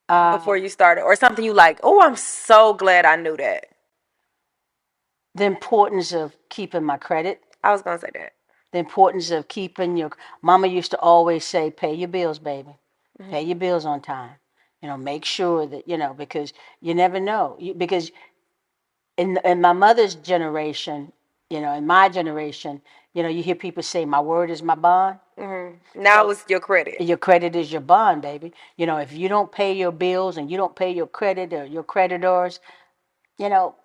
um, 0.09 0.37
before 0.37 0.57
you 0.57 0.67
started, 0.67 1.03
or 1.03 1.15
something 1.15 1.45
you 1.45 1.53
like? 1.53 1.79
Oh, 1.83 2.01
I'm 2.01 2.17
so 2.17 2.73
glad 2.73 3.05
I 3.05 3.15
knew 3.15 3.37
that. 3.37 3.67
The 5.35 5.45
importance 5.45 6.11
of 6.11 6.35
keeping 6.49 6.83
my 6.83 6.97
credit. 6.97 7.41
I 7.63 7.71
was 7.71 7.81
gonna 7.81 7.97
say 7.97 8.09
that. 8.15 8.33
The 8.73 8.79
importance 8.79 9.31
of 9.31 9.47
keeping 9.47 9.95
your. 9.95 10.11
Mama 10.41 10.67
used 10.67 10.91
to 10.91 10.99
always 10.99 11.45
say, 11.45 11.71
"Pay 11.71 11.93
your 11.93 12.09
bills, 12.09 12.39
baby. 12.39 12.75
Mm-hmm. 13.21 13.31
Pay 13.31 13.43
your 13.43 13.55
bills 13.55 13.85
on 13.85 14.01
time." 14.01 14.31
You 14.81 14.89
know, 14.89 14.97
make 14.97 15.23
sure 15.23 15.65
that 15.65 15.87
you 15.87 15.97
know 15.97 16.13
because 16.13 16.51
you 16.81 16.93
never 16.93 17.21
know. 17.21 17.55
You, 17.57 17.73
because 17.73 18.11
in 19.15 19.39
in 19.45 19.61
my 19.61 19.73
mother's 19.73 20.15
generation, 20.15 21.13
you 21.49 21.61
know, 21.61 21.73
in 21.73 21.87
my 21.87 22.09
generation, 22.09 22.81
you 23.13 23.23
know, 23.23 23.29
you 23.29 23.43
hear 23.43 23.55
people 23.55 23.83
say, 23.83 24.05
"My 24.05 24.19
word 24.19 24.49
is 24.49 24.61
my 24.63 24.75
bond." 24.75 25.19
Now 25.95 26.29
it's 26.29 26.43
your 26.49 26.59
credit. 26.59 27.01
Your 27.01 27.17
credit 27.17 27.55
is 27.55 27.71
your 27.71 27.81
bond, 27.81 28.21
baby. 28.21 28.53
You 28.77 28.85
know, 28.87 28.97
if 28.97 29.13
you 29.13 29.29
don't 29.29 29.51
pay 29.51 29.73
your 29.73 29.91
bills 29.91 30.37
and 30.37 30.49
you 30.49 30.57
don't 30.57 30.75
pay 30.75 30.91
your 30.91 31.07
credit 31.07 31.53
or 31.53 31.65
your 31.65 31.83
creditors, 31.83 32.59
you 33.37 33.49
know, 33.49 33.75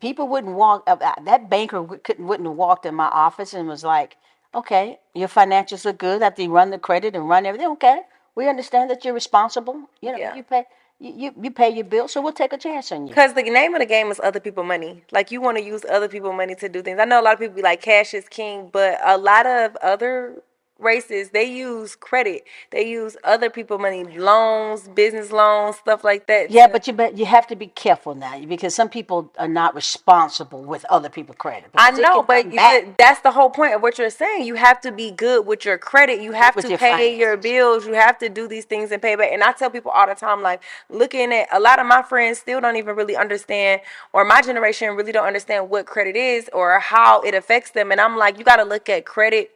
people 0.00 0.28
wouldn't 0.28 0.54
walk. 0.54 0.84
uh, 0.86 0.96
uh, 1.00 1.14
That 1.24 1.50
banker 1.50 1.84
couldn't 1.98 2.26
wouldn't 2.26 2.48
have 2.48 2.56
walked 2.56 2.86
in 2.86 2.94
my 2.94 3.08
office 3.08 3.52
and 3.54 3.68
was 3.68 3.84
like, 3.84 4.16
"Okay, 4.54 4.98
your 5.14 5.28
financials 5.28 5.84
are 5.86 5.92
good 5.92 6.22
after 6.22 6.42
you 6.42 6.50
run 6.54 6.70
the 6.70 6.78
credit 6.78 7.14
and 7.16 7.28
run 7.28 7.44
everything. 7.46 7.68
Okay, 7.72 8.02
we 8.34 8.48
understand 8.48 8.90
that 8.90 9.04
you're 9.04 9.14
responsible. 9.14 9.76
You 10.00 10.12
know, 10.12 10.18
Yeah. 10.18 10.34
you 10.34 10.42
pay 10.42 10.66
you, 11.02 11.34
you 11.40 11.50
pay 11.50 11.70
your 11.70 11.84
bill, 11.84 12.08
so 12.08 12.22
we'll 12.22 12.32
take 12.32 12.52
a 12.52 12.58
chance 12.58 12.92
on 12.92 13.02
you." 13.02 13.08
Because 13.08 13.34
the 13.34 13.42
name 13.42 13.74
of 13.74 13.80
the 13.80 13.86
game 13.86 14.10
is 14.10 14.20
other 14.22 14.40
people 14.40 14.64
money. 14.64 15.04
Like 15.10 15.30
you 15.30 15.40
want 15.40 15.58
to 15.58 15.64
use 15.64 15.84
other 15.90 16.08
people 16.08 16.32
money 16.32 16.54
to 16.56 16.68
do 16.68 16.82
things. 16.82 17.00
I 17.00 17.04
know 17.04 17.20
a 17.20 17.24
lot 17.24 17.34
of 17.34 17.40
people 17.40 17.56
be 17.56 17.62
like 17.62 17.82
cash 17.82 18.14
is 18.14 18.28
king, 18.28 18.70
but 18.72 18.98
a 19.04 19.18
lot 19.18 19.46
of 19.46 19.76
other 19.76 20.42
races 20.82 21.30
they 21.30 21.44
use 21.44 21.96
credit. 21.96 22.44
They 22.70 22.86
use 22.88 23.16
other 23.24 23.50
people 23.50 23.78
money, 23.78 24.04
loans, 24.04 24.88
business 24.88 25.30
loans, 25.30 25.76
stuff 25.76 26.04
like 26.04 26.26
that. 26.26 26.50
Yeah, 26.50 26.66
but 26.66 26.86
you 26.86 26.92
but 26.92 27.16
you 27.16 27.24
have 27.26 27.46
to 27.48 27.56
be 27.56 27.68
careful 27.68 28.14
now 28.14 28.38
because 28.44 28.74
some 28.74 28.88
people 28.88 29.30
are 29.38 29.48
not 29.48 29.74
responsible 29.74 30.62
with 30.64 30.84
other 30.90 31.08
people's 31.08 31.36
credit. 31.38 31.70
I 31.74 31.90
know, 31.92 32.22
but 32.22 32.52
you- 32.52 32.94
that's 32.98 33.20
the 33.20 33.30
whole 33.30 33.50
point 33.50 33.74
of 33.74 33.82
what 33.82 33.98
you're 33.98 34.10
saying. 34.10 34.44
You 34.44 34.56
have 34.56 34.80
to 34.82 34.92
be 34.92 35.10
good 35.10 35.46
with 35.46 35.64
your 35.64 35.78
credit. 35.78 36.20
You 36.20 36.32
have 36.32 36.56
with 36.56 36.64
to 36.64 36.70
your 36.70 36.78
pay 36.78 37.16
your 37.16 37.36
bills. 37.36 37.86
You 37.86 37.94
have 37.94 38.18
to 38.18 38.28
do 38.28 38.48
these 38.48 38.64
things 38.64 38.90
and 38.90 39.00
pay 39.00 39.14
back. 39.16 39.30
And 39.32 39.42
I 39.42 39.52
tell 39.52 39.70
people 39.70 39.90
all 39.90 40.06
the 40.06 40.14
time, 40.14 40.42
like 40.42 40.62
looking 40.90 41.32
at 41.32 41.48
a 41.52 41.60
lot 41.60 41.78
of 41.78 41.86
my 41.86 42.02
friends 42.02 42.38
still 42.38 42.60
don't 42.60 42.76
even 42.76 42.96
really 42.96 43.16
understand, 43.16 43.80
or 44.12 44.24
my 44.24 44.40
generation 44.42 44.94
really 44.96 45.12
don't 45.12 45.26
understand 45.26 45.70
what 45.70 45.86
credit 45.86 46.16
is 46.16 46.50
or 46.52 46.78
how 46.78 47.20
it 47.22 47.34
affects 47.34 47.70
them. 47.70 47.92
And 47.92 48.00
I'm 48.00 48.16
like, 48.16 48.38
you 48.38 48.44
got 48.44 48.56
to 48.56 48.64
look 48.64 48.88
at 48.88 49.04
credit 49.06 49.50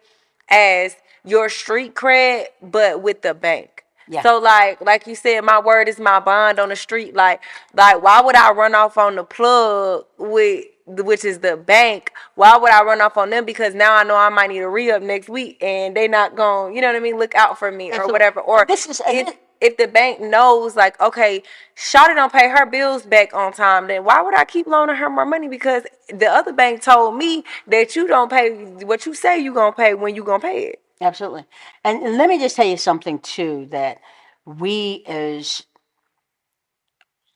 as 0.49 0.97
your 1.27 1.49
street 1.49 1.95
cred, 1.95 2.47
but 2.63 3.03
with 3.03 3.23
the 3.23 3.35
bank. 3.35 3.85
Yeah. 4.09 4.23
So 4.23 4.39
like 4.39 4.81
like 4.81 5.07
you 5.07 5.15
said, 5.17 5.41
my 5.43 5.61
word 5.61 5.89
is 5.89 5.99
my 5.99 6.21
bond 6.21 6.59
on 6.61 6.69
the 6.69 6.77
street. 6.77 7.15
Like 7.15 7.41
like 7.75 8.03
why 8.03 8.21
would 8.21 8.37
I 8.37 8.53
run 8.53 8.75
off 8.75 8.97
on 8.97 9.17
the 9.17 9.25
plug 9.25 10.05
with 10.17 10.65
which 10.87 11.25
is 11.25 11.41
the 11.41 11.57
bank? 11.57 12.13
Why 12.37 12.57
would 12.57 12.71
I 12.71 12.85
run 12.85 13.01
off 13.01 13.17
on 13.17 13.31
them? 13.31 13.45
Because 13.45 13.75
now 13.75 13.95
I 13.95 14.05
know 14.05 14.15
I 14.17 14.29
might 14.29 14.51
need 14.51 14.61
a 14.61 14.69
re 14.69 14.91
up 14.93 15.03
next 15.03 15.29
week, 15.29 15.61
and 15.61 15.97
they 15.97 16.07
not 16.07 16.37
going, 16.37 16.77
you 16.77 16.81
know 16.81 16.87
what 16.87 16.95
I 16.97 17.01
mean? 17.01 17.19
Look 17.19 17.35
out 17.35 17.59
for 17.59 17.73
me 17.73 17.91
or 17.93 18.07
whatever. 18.07 18.41
Or 18.41 18.65
This 18.65 18.87
is- 18.89 19.03
if, 19.09 19.37
if 19.61 19.77
the 19.79 19.89
bank 19.89 20.21
knows 20.21 20.77
like 20.77 21.01
okay, 21.01 21.43
Shawty 21.75 22.15
don't 22.15 22.33
pay 22.33 22.49
her 22.49 22.65
bills 22.67 23.03
back 23.05 23.35
on 23.35 23.53
time, 23.53 23.89
then 23.89 24.05
why 24.05 24.21
would 24.23 24.37
I 24.37 24.45
keep 24.45 24.69
loaning 24.69 24.95
her 24.95 25.11
more 25.11 25.27
money? 25.27 25.49
Because 25.49 25.83
the 26.09 26.27
other 26.27 26.53
bank 26.53 26.83
told 26.83 27.17
me 27.17 27.43
that 27.67 27.97
you 27.97 28.07
don't 28.07 28.31
pay 28.31 28.51
what 28.85 29.05
you 29.07 29.15
say 29.15 29.39
you 29.41 29.53
gonna 29.53 29.73
pay 29.73 29.95
when 29.95 30.15
you 30.15 30.23
gonna 30.23 30.39
pay 30.39 30.67
it. 30.67 30.81
Absolutely. 31.01 31.45
And, 31.85 32.03
and 32.03 32.17
let 32.17 32.29
me 32.29 32.39
just 32.39 32.57
tell 32.57 32.67
you 32.67 32.77
something 32.77 33.19
too 33.19 33.67
that 33.71 34.01
we 34.45 35.05
as 35.07 35.65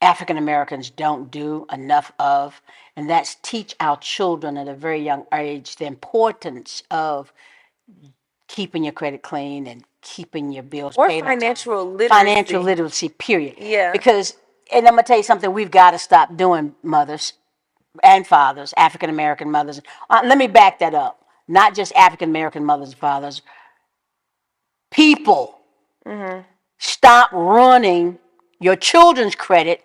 African 0.01 0.37
Americans 0.37 0.89
don't 0.89 1.29
do 1.29 1.67
enough 1.71 2.11
of, 2.17 2.61
and 2.95 3.09
that's 3.09 3.35
teach 3.43 3.75
our 3.79 3.97
children 3.97 4.57
at 4.57 4.67
a 4.67 4.73
very 4.73 4.99
young 5.03 5.25
age 5.33 5.75
the 5.75 5.85
importance 5.85 6.81
of 6.89 7.31
keeping 8.47 8.83
your 8.83 8.93
credit 8.93 9.21
clean 9.21 9.67
and 9.67 9.83
keeping 10.01 10.51
your 10.51 10.63
bills 10.63 10.97
Or 10.97 11.07
paid. 11.07 11.23
financial 11.23 11.85
literacy. 11.85 12.09
Financial 12.09 12.61
literacy, 12.63 13.09
period. 13.09 13.55
Yeah. 13.59 13.91
Because, 13.91 14.35
and 14.73 14.87
I'm 14.87 14.93
gonna 14.93 15.03
tell 15.03 15.17
you 15.17 15.23
something 15.23 15.53
we've 15.53 15.69
got 15.71 15.91
to 15.91 15.99
stop 15.99 16.35
doing, 16.35 16.73
mothers 16.81 17.33
and 18.03 18.25
fathers, 18.25 18.73
African 18.77 19.09
American 19.09 19.51
mothers. 19.51 19.81
Uh, 20.09 20.21
let 20.25 20.37
me 20.37 20.47
back 20.47 20.79
that 20.79 20.95
up. 20.95 21.20
Not 21.51 21.75
just 21.75 21.93
African 21.95 22.29
American 22.29 22.63
mothers 22.63 22.89
and 22.89 22.97
fathers. 22.97 23.41
People, 24.89 25.59
mm-hmm. 26.05 26.41
stop 26.77 27.29
running 27.31 28.19
your 28.59 28.75
children's 28.75 29.35
credit 29.35 29.83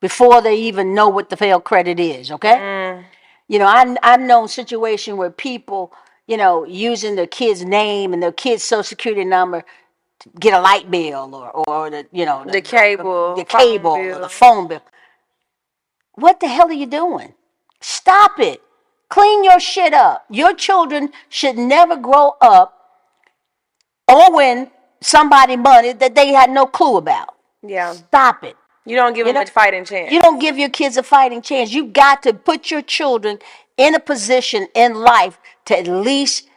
before 0.00 0.40
they 0.40 0.56
even 0.56 0.94
know 0.94 1.08
what 1.08 1.28
the 1.28 1.36
failed 1.36 1.64
credit 1.64 2.00
is. 2.00 2.30
Okay. 2.30 2.56
Mm. 2.56 3.04
You 3.48 3.58
know, 3.58 3.66
I 3.66 3.96
I've 4.02 4.20
known 4.20 4.48
situation 4.48 5.16
where 5.16 5.30
people, 5.30 5.92
you 6.26 6.36
know, 6.36 6.64
using 6.64 7.16
their 7.16 7.26
kid's 7.26 7.64
name 7.64 8.12
and 8.12 8.22
their 8.22 8.32
kid's 8.32 8.62
social 8.62 8.84
security 8.84 9.24
number 9.24 9.64
to 10.20 10.28
get 10.40 10.54
a 10.54 10.60
light 10.60 10.90
bill 10.90 11.34
or 11.34 11.50
or 11.50 11.90
the 11.90 12.06
you 12.12 12.24
know 12.24 12.44
The 12.50 12.60
cable, 12.60 13.36
the 13.36 13.44
phone 13.44 13.60
cable, 13.60 13.96
or 13.96 14.20
the 14.20 14.28
phone 14.28 14.68
bill. 14.68 14.82
What 16.14 16.40
the 16.40 16.48
hell 16.48 16.68
are 16.68 16.72
you 16.72 16.86
doing? 16.86 17.34
Stop 17.80 18.38
it. 18.38 18.62
Clean 19.08 19.44
your 19.44 19.60
shit 19.60 19.94
up. 19.94 20.26
Your 20.30 20.54
children 20.54 21.10
should 21.28 21.56
never 21.56 21.96
grow 21.96 22.36
up 22.40 22.74
owing 24.06 24.70
somebody 25.00 25.56
money 25.56 25.92
that 25.92 26.14
they 26.14 26.28
had 26.28 26.50
no 26.50 26.66
clue 26.66 26.96
about. 26.96 27.34
Yeah. 27.62 27.92
Stop 27.92 28.44
it. 28.44 28.56
You 28.84 28.96
don't 28.96 29.14
give 29.14 29.26
You 29.26 29.32
them 29.32 29.42
a 29.42 29.46
fighting 29.46 29.84
chance. 29.84 30.10
You 30.12 30.20
don't 30.20 30.38
give 30.38 30.56
your 30.56 30.70
kids 30.70 30.96
a 30.96 31.02
fighting 31.02 31.42
chance. 31.42 31.72
You've 31.72 31.92
got 31.92 32.22
to 32.22 32.32
put 32.32 32.70
your 32.70 32.82
children 32.82 33.38
in 33.76 33.94
a 33.94 34.00
position 34.00 34.66
in 34.74 34.94
life 34.94 35.38
to 35.66 35.78
at 35.78 35.86
least, 35.86 36.48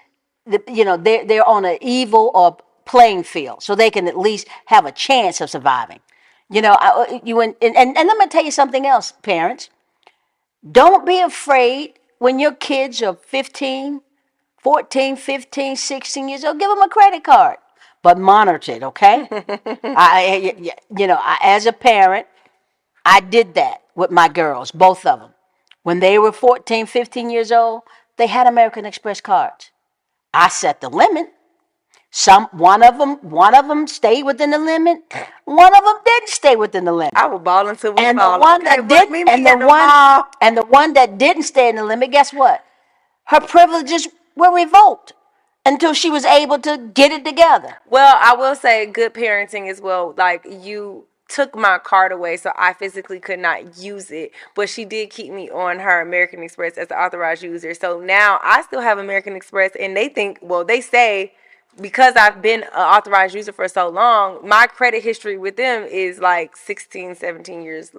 you 0.68 0.86
know, 0.86 0.98
they're, 0.98 1.26
they're 1.26 1.48
on 1.48 1.66
an 1.66 1.78
evil 1.82 2.32
or 2.34 2.58
playing 2.86 3.24
field 3.24 3.64
so 3.64 3.76
they 3.76 3.90
can 3.90 4.08
at 4.08 4.18
least 4.18 4.48
have 4.68 4.86
a 4.86 4.92
chance 4.92 5.42
of 5.42 5.50
surviving. 5.50 6.00
You 6.50 6.62
know, 6.62 6.74
I, 6.80 6.90
uh, 6.90 7.20
you 7.24 7.40
and, 7.42 7.56
and, 7.62 7.76
and 7.76 7.96
let 7.96 8.18
me 8.18 8.28
tell 8.28 8.44
you 8.44 8.52
something 8.52 8.86
else, 8.86 9.14
parents. 9.22 9.70
Don't 10.70 11.06
be 11.06 11.20
afraid 11.20 11.94
when 12.22 12.38
your 12.38 12.54
kids 12.54 13.02
are 13.02 13.16
15, 13.16 14.02
14, 14.60 15.16
15, 15.16 15.76
16 15.76 16.30
years 16.30 16.44
old, 16.44 16.60
give 16.60 16.70
them 16.70 16.84
a 16.84 16.88
credit 16.88 17.24
card, 17.24 17.58
but 18.04 18.20
monitor 18.20 18.74
it, 18.74 18.84
okay? 18.84 19.28
I, 19.84 20.72
you 20.96 21.08
know, 21.08 21.18
I, 21.20 21.40
as 21.42 21.66
a 21.66 21.74
parent, 21.74 22.28
I 23.04 23.22
did 23.22 23.56
that 23.56 23.82
with 23.96 24.12
my 24.12 24.28
girls, 24.28 24.70
both 24.70 25.04
of 25.04 25.20
them. 25.20 25.32
When 25.82 26.00
they 26.00 26.20
were 26.20 26.32
14, 26.32 26.86
15 26.86 27.32
years 27.32 27.52
old, 27.52 27.82
they 28.18 28.28
had 28.28 28.46
American 28.46 28.86
Express 28.86 29.20
cards. 29.20 29.72
I 30.32 30.50
set 30.50 30.80
the 30.80 30.90
limit. 30.90 31.34
Some 32.14 32.48
one 32.52 32.84
of 32.84 32.98
them, 32.98 33.16
one 33.22 33.56
of 33.56 33.70
them 33.70 33.88
stayed 33.88 34.24
within 34.24 34.52
the 34.52 34.60
limit. 34.60 35.00
One 35.46 35.74
of 35.74 35.84
them 35.84 35.96
didn't 36.06 36.28
stay 36.30 36.58
within 36.58 36.84
the 36.84 36.92
limit. 36.92 37.14
I 37.16 37.28
will 37.28 37.40
ball 37.40 37.70
until 37.70 37.94
we 37.94 38.04
And 38.04 38.20
the 38.20 38.38
one 38.38 38.64
that 38.66 38.86
did, 38.88 39.10
me 39.10 39.24
and 39.28 39.46
the 39.46 39.52
at 39.52 39.60
one, 39.60 39.68
mall. 39.68 40.24
and 40.42 40.58
the 40.58 40.66
one 40.66 40.94
that 40.94 41.18
didn't 41.18 41.44
stay 41.44 41.70
in 41.70 41.78
the 41.78 41.86
limit. 41.86 42.12
Guess 42.12 42.34
what? 42.34 42.66
Her 43.26 43.40
privileges 43.40 44.10
were 44.36 44.54
revoked 44.54 45.14
until 45.66 45.94
she 45.94 46.10
was 46.10 46.26
able 46.26 46.60
to 46.60 46.78
get 46.94 47.14
it 47.14 47.24
together. 47.24 47.78
Well, 47.90 48.18
I 48.20 48.36
will 48.36 48.56
say 48.56 48.86
good 48.88 49.14
parenting 49.14 49.70
as 49.70 49.80
well. 49.80 50.14
Like 50.18 50.46
you 50.50 51.06
took 51.30 51.56
my 51.56 51.78
card 51.78 52.12
away, 52.12 52.36
so 52.36 52.52
I 52.58 52.74
physically 52.74 53.22
could 53.22 53.40
not 53.40 53.78
use 53.78 54.12
it. 54.12 54.34
But 54.54 54.68
she 54.68 54.84
did 54.84 55.12
keep 55.12 55.32
me 55.32 55.50
on 55.50 55.80
her 55.80 56.02
American 56.02 56.44
Express 56.44 56.78
as 56.78 56.92
an 56.92 56.98
authorized 56.98 57.42
user. 57.42 57.74
So 57.74 58.02
now 58.02 58.42
I 58.44 58.64
still 58.64 58.82
have 58.82 58.98
American 58.98 59.38
Express, 59.38 59.72
and 59.80 59.96
they 59.96 60.10
think, 60.10 60.40
well, 60.42 60.66
they 60.66 60.82
say 60.82 61.32
because 61.80 62.16
I've 62.16 62.42
been 62.42 62.64
an 62.64 62.70
authorized 62.74 63.36
user 63.36 63.52
for 63.52 63.68
so 63.68 63.90
long, 63.90 64.48
my 64.48 64.68
credit 64.68 65.04
history 65.04 65.38
with 65.38 65.58
them 65.58 65.84
is 65.84 66.20
like 66.20 66.56
16, 66.58 67.16
17 67.16 67.62
years 67.62 67.92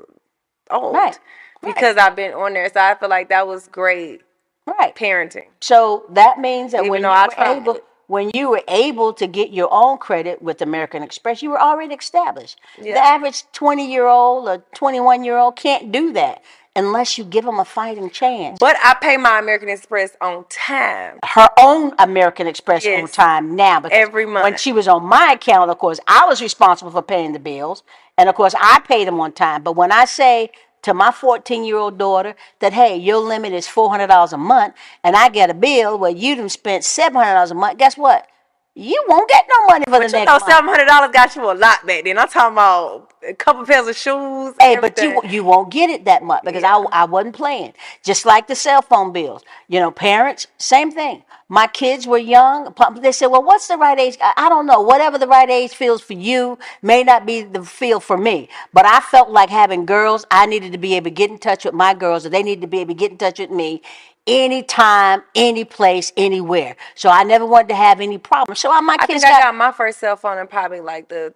old. 0.70 0.94
Right, 0.94 1.18
right. 1.62 1.74
Because 1.74 1.96
I've 1.96 2.16
been 2.16 2.34
on 2.34 2.52
there. 2.52 2.68
So 2.72 2.80
I 2.80 2.94
feel 2.94 3.08
like 3.08 3.28
that 3.30 3.46
was 3.46 3.68
great 3.68 4.22
Right. 4.66 4.94
parenting. 4.94 5.46
So 5.60 6.04
that 6.10 6.38
means 6.38 6.72
that 6.72 6.80
Even 6.80 6.90
when 6.90 7.00
you 7.02 7.08
I 7.08 7.26
were 7.26 7.44
able, 7.56 7.80
when 8.06 8.30
you 8.32 8.50
were 8.50 8.62
able 8.68 9.12
to 9.14 9.26
get 9.26 9.52
your 9.52 9.68
own 9.72 9.98
credit 9.98 10.40
with 10.40 10.62
American 10.62 11.02
Express, 11.02 11.42
you 11.42 11.50
were 11.50 11.60
already 11.60 11.94
established. 11.94 12.60
Yeah. 12.80 12.94
The 12.94 13.00
average 13.00 13.44
twenty-year-old 13.52 14.48
or 14.48 14.58
twenty-one-year-old 14.74 15.56
can't 15.56 15.90
do 15.90 16.12
that 16.12 16.42
unless 16.74 17.18
you 17.18 17.24
give 17.24 17.44
them 17.44 17.58
a 17.58 17.64
fighting 17.64 18.10
chance. 18.10 18.58
But 18.58 18.76
I 18.82 18.94
pay 18.94 19.16
my 19.16 19.38
American 19.38 19.68
Express 19.68 20.16
on 20.20 20.44
time. 20.48 21.18
her 21.24 21.48
own 21.58 21.92
American 21.98 22.46
Express 22.46 22.86
on 22.86 23.08
time 23.08 23.56
now. 23.56 23.80
Because 23.80 23.96
Every 23.96 24.26
month. 24.26 24.44
When 24.44 24.56
she 24.56 24.72
was 24.72 24.88
on 24.88 25.04
my 25.04 25.32
account, 25.34 25.70
of 25.70 25.78
course, 25.78 26.00
I 26.06 26.26
was 26.26 26.40
responsible 26.40 26.90
for 26.90 27.02
paying 27.02 27.32
the 27.32 27.38
bills. 27.38 27.82
And 28.16 28.28
of 28.28 28.34
course, 28.34 28.54
I 28.58 28.80
paid 28.80 29.08
them 29.08 29.20
on 29.20 29.32
time. 29.32 29.62
But 29.62 29.76
when 29.76 29.92
I 29.92 30.04
say 30.04 30.50
to 30.82 30.94
my 30.94 31.12
14 31.12 31.64
year 31.64 31.76
old 31.76 31.98
daughter 31.98 32.34
that, 32.60 32.72
hey, 32.72 32.96
your 32.96 33.18
limit 33.18 33.52
is 33.52 33.66
$400 33.66 34.32
a 34.32 34.36
month, 34.36 34.74
and 35.02 35.16
I 35.16 35.28
get 35.28 35.50
a 35.50 35.54
bill 35.54 35.98
where 35.98 36.10
you 36.10 36.34
done 36.36 36.48
spent 36.48 36.84
$700 36.84 37.50
a 37.50 37.54
month, 37.54 37.78
guess 37.78 37.96
what? 37.96 38.26
You 38.74 39.04
won't 39.06 39.28
get 39.28 39.44
no 39.50 39.66
money 39.66 39.84
for 39.84 39.92
the 39.92 39.98
But 39.98 40.06
you 40.06 40.24
next 40.24 40.30
know, 40.30 40.38
seven 40.48 40.68
hundred 40.68 40.86
dollars 40.86 41.10
got 41.12 41.36
you 41.36 41.44
a 41.44 41.52
lot 41.52 41.86
back 41.86 42.04
then. 42.04 42.18
I'm 42.18 42.28
talking 42.28 42.54
about 42.54 43.12
a 43.26 43.34
couple 43.34 43.66
pairs 43.66 43.86
of 43.86 43.96
shoes. 43.96 44.54
Hey, 44.58 44.78
but 44.80 44.96
you 44.98 45.20
you 45.28 45.44
won't 45.44 45.70
get 45.70 45.90
it 45.90 46.06
that 46.06 46.22
much 46.22 46.42
because 46.42 46.64
I, 46.64 46.76
I 46.90 47.04
wasn't 47.04 47.36
playing. 47.36 47.74
Just 48.02 48.24
like 48.24 48.46
the 48.46 48.54
cell 48.54 48.80
phone 48.80 49.12
bills. 49.12 49.42
You 49.68 49.78
know, 49.80 49.90
parents, 49.90 50.46
same 50.56 50.90
thing. 50.90 51.22
My 51.48 51.66
kids 51.66 52.06
were 52.06 52.16
young. 52.16 52.74
They 53.02 53.12
said, 53.12 53.26
"Well, 53.26 53.42
what's 53.42 53.68
the 53.68 53.76
right 53.76 53.98
age?" 53.98 54.16
I, 54.22 54.32
I 54.38 54.48
don't 54.48 54.66
know. 54.66 54.80
Whatever 54.80 55.18
the 55.18 55.28
right 55.28 55.50
age 55.50 55.72
feels 55.74 56.00
for 56.00 56.14
you 56.14 56.58
may 56.80 57.02
not 57.02 57.26
be 57.26 57.42
the 57.42 57.62
feel 57.62 58.00
for 58.00 58.16
me. 58.16 58.48
But 58.72 58.86
I 58.86 59.00
felt 59.00 59.28
like 59.28 59.50
having 59.50 59.84
girls. 59.84 60.24
I 60.30 60.46
needed 60.46 60.72
to 60.72 60.78
be 60.78 60.94
able 60.94 61.04
to 61.04 61.10
get 61.10 61.30
in 61.30 61.36
touch 61.36 61.66
with 61.66 61.74
my 61.74 61.92
girls, 61.92 62.24
or 62.24 62.30
they 62.30 62.42
needed 62.42 62.62
to 62.62 62.68
be 62.68 62.78
able 62.78 62.94
to 62.94 62.98
get 62.98 63.10
in 63.12 63.18
touch 63.18 63.38
with 63.38 63.50
me 63.50 63.82
anytime, 64.26 65.22
any 65.34 65.64
place, 65.64 66.12
anywhere. 66.16 66.76
So 66.94 67.08
I 67.08 67.24
never 67.24 67.46
wanted 67.46 67.68
to 67.68 67.74
have 67.74 68.00
any 68.00 68.18
problems. 68.18 68.60
So 68.60 68.72
I, 68.72 68.80
my 68.80 68.96
I 69.00 69.06
kids 69.06 69.22
think 69.22 69.24
I 69.24 69.40
got 69.40 69.42
got 69.42 69.54
my 69.54 69.72
first 69.72 69.98
cell 69.98 70.16
phone 70.16 70.38
in 70.38 70.46
probably 70.46 70.80
like 70.80 71.08
the 71.08 71.34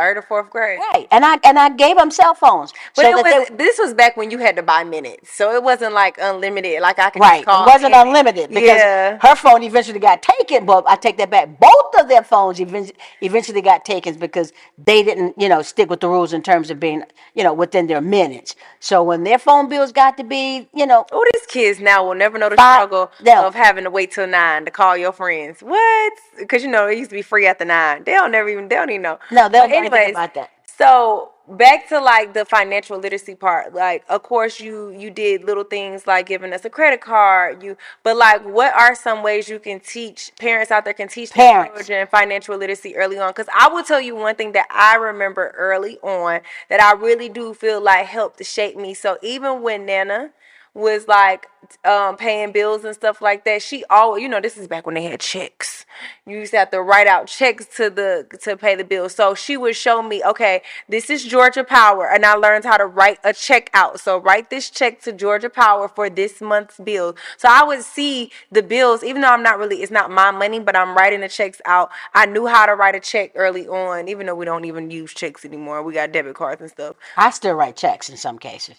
third 0.00 0.16
or 0.16 0.22
fourth 0.22 0.50
grade. 0.50 0.78
right, 0.92 1.06
and 1.10 1.24
I 1.24 1.38
and 1.44 1.58
I 1.58 1.68
gave 1.70 1.96
them 1.96 2.10
cell 2.10 2.34
phones. 2.34 2.72
But 2.96 3.02
so 3.02 3.18
it 3.18 3.22
that 3.24 3.48
they- 3.48 3.54
this 3.64 3.78
was 3.78 3.92
back 3.94 4.16
when 4.16 4.30
you 4.30 4.38
had 4.38 4.56
to 4.56 4.62
buy 4.62 4.82
minutes, 4.84 5.32
so 5.32 5.52
it 5.52 5.62
wasn't 5.62 5.92
like 5.94 6.16
unlimited. 6.20 6.80
Like 6.80 6.98
I 6.98 7.10
could 7.10 7.20
Right. 7.20 7.44
call. 7.44 7.64
It 7.64 7.70
wasn't 7.74 7.94
unlimited 7.94 8.48
because 8.50 8.78
Yeah. 8.78 9.18
her 9.20 9.34
phone 9.36 9.62
eventually 9.62 9.98
got 9.98 10.22
taken. 10.22 10.64
But 10.64 10.84
I 10.88 10.96
take 10.96 11.18
that 11.18 11.30
back. 11.30 11.48
Both 11.58 11.90
of 12.00 12.08
their 12.08 12.22
phones 12.22 12.60
eventually, 12.60 12.96
eventually 13.20 13.60
got 13.62 13.84
taken 13.84 14.14
because 14.14 14.52
they 14.78 15.02
didn't, 15.02 15.34
you 15.38 15.48
know, 15.48 15.60
stick 15.62 15.90
with 15.90 16.00
the 16.00 16.08
rules 16.08 16.32
in 16.32 16.42
terms 16.42 16.70
of 16.70 16.80
being, 16.80 17.04
you 17.34 17.44
know, 17.44 17.52
within 17.52 17.86
their 17.86 18.00
minutes. 18.00 18.56
So 18.80 19.02
when 19.02 19.24
their 19.24 19.38
phone 19.38 19.68
bills 19.68 19.92
got 19.92 20.16
to 20.16 20.24
be, 20.24 20.68
you 20.72 20.86
know, 20.86 21.04
Oh, 21.12 21.24
these 21.34 21.46
kids 21.46 21.80
now 21.80 22.04
will 22.04 22.14
never 22.14 22.38
know 22.38 22.48
the 22.48 22.56
Five- 22.56 22.76
struggle 22.76 23.10
no. 23.22 23.44
of 23.46 23.54
having 23.54 23.84
to 23.84 23.90
wait 23.90 24.12
till 24.12 24.26
nine 24.26 24.64
to 24.64 24.70
call 24.70 24.96
your 24.96 25.12
friends. 25.12 25.62
What? 25.62 26.12
Because 26.38 26.62
you 26.62 26.70
know 26.70 26.86
it 26.86 26.96
used 26.98 27.10
to 27.10 27.16
be 27.16 27.22
free 27.22 27.46
after 27.46 27.64
nine. 27.64 28.04
They 28.04 28.12
don't 28.12 28.30
never 28.30 28.48
even 28.48 28.68
they 28.68 28.76
don't 28.76 28.88
even 28.90 29.02
know. 29.02 29.18
No, 29.30 29.48
they 29.48 29.58
don't 29.58 29.70
But 29.89 29.89
anything 29.92 30.14
about 30.14 30.34
that. 30.34 30.50
So 30.78 31.32
back 31.46 31.88
to 31.88 32.00
like 32.00 32.32
the 32.32 32.44
financial 32.44 32.98
literacy 32.98 33.34
part. 33.34 33.74
Like, 33.74 34.04
of 34.08 34.22
course, 34.22 34.60
you 34.60 34.90
you 34.90 35.10
did 35.10 35.44
little 35.44 35.64
things 35.64 36.06
like 36.06 36.26
giving 36.26 36.52
us 36.52 36.64
a 36.64 36.70
credit 36.70 37.00
card. 37.00 37.62
You, 37.62 37.76
but 38.02 38.16
like, 38.16 38.44
what 38.44 38.74
are 38.74 38.94
some 38.94 39.22
ways 39.22 39.48
you 39.48 39.58
can 39.58 39.80
teach 39.80 40.32
parents 40.38 40.70
out 40.70 40.84
there 40.84 40.94
can 40.94 41.08
teach 41.08 41.30
their 41.32 41.52
Parents. 41.52 41.86
children 41.86 42.06
financial 42.06 42.56
literacy 42.56 42.96
early 42.96 43.18
on? 43.18 43.30
Because 43.30 43.48
I 43.54 43.68
will 43.68 43.82
tell 43.82 44.00
you 44.00 44.16
one 44.16 44.36
thing 44.36 44.52
that 44.52 44.66
I 44.70 44.96
remember 44.96 45.54
early 45.56 45.98
on 45.98 46.40
that 46.68 46.80
I 46.80 46.92
really 46.92 47.28
do 47.28 47.52
feel 47.52 47.80
like 47.82 48.06
helped 48.06 48.38
to 48.38 48.44
shape 48.44 48.76
me. 48.76 48.94
So 48.94 49.18
even 49.22 49.62
when 49.62 49.84
Nana 49.86 50.30
was 50.74 51.08
like 51.08 51.48
um, 51.84 52.16
paying 52.16 52.52
bills 52.52 52.84
and 52.84 52.94
stuff 52.94 53.20
like 53.20 53.44
that. 53.44 53.62
She 53.62 53.84
always, 53.90 54.22
you 54.22 54.28
know, 54.28 54.40
this 54.40 54.56
is 54.56 54.68
back 54.68 54.86
when 54.86 54.94
they 54.94 55.02
had 55.02 55.20
checks. 55.20 55.84
You 56.26 56.38
used 56.38 56.52
to 56.52 56.58
have 56.58 56.70
to 56.70 56.80
write 56.80 57.06
out 57.06 57.26
checks 57.26 57.66
to 57.76 57.90
the 57.90 58.26
to 58.42 58.56
pay 58.56 58.74
the 58.76 58.84
bills. 58.84 59.14
So 59.14 59.34
she 59.34 59.56
would 59.56 59.76
show 59.76 60.02
me, 60.02 60.22
okay, 60.24 60.62
this 60.88 61.10
is 61.10 61.24
Georgia 61.24 61.64
Power, 61.64 62.08
and 62.08 62.24
I 62.24 62.34
learned 62.34 62.64
how 62.64 62.76
to 62.76 62.86
write 62.86 63.18
a 63.24 63.32
check 63.32 63.70
out. 63.74 64.00
So 64.00 64.18
write 64.18 64.50
this 64.50 64.70
check 64.70 65.00
to 65.02 65.12
Georgia 65.12 65.50
Power 65.50 65.88
for 65.88 66.08
this 66.08 66.40
month's 66.40 66.78
bill. 66.78 67.16
So 67.36 67.48
I 67.50 67.64
would 67.64 67.82
see 67.82 68.30
the 68.50 68.62
bills, 68.62 69.02
even 69.02 69.22
though 69.22 69.28
I'm 69.32 69.42
not 69.42 69.58
really, 69.58 69.82
it's 69.82 69.92
not 69.92 70.10
my 70.10 70.30
money, 70.30 70.60
but 70.60 70.76
I'm 70.76 70.96
writing 70.96 71.20
the 71.20 71.28
checks 71.28 71.60
out. 71.64 71.90
I 72.14 72.26
knew 72.26 72.46
how 72.46 72.66
to 72.66 72.74
write 72.74 72.94
a 72.94 73.00
check 73.00 73.32
early 73.34 73.66
on, 73.66 74.08
even 74.08 74.26
though 74.26 74.34
we 74.34 74.44
don't 74.44 74.64
even 74.64 74.90
use 74.90 75.12
checks 75.12 75.44
anymore. 75.44 75.82
We 75.82 75.94
got 75.94 76.12
debit 76.12 76.36
cards 76.36 76.60
and 76.60 76.70
stuff. 76.70 76.96
I 77.16 77.30
still 77.30 77.54
write 77.54 77.76
checks 77.76 78.08
in 78.08 78.16
some 78.16 78.38
cases. 78.38 78.76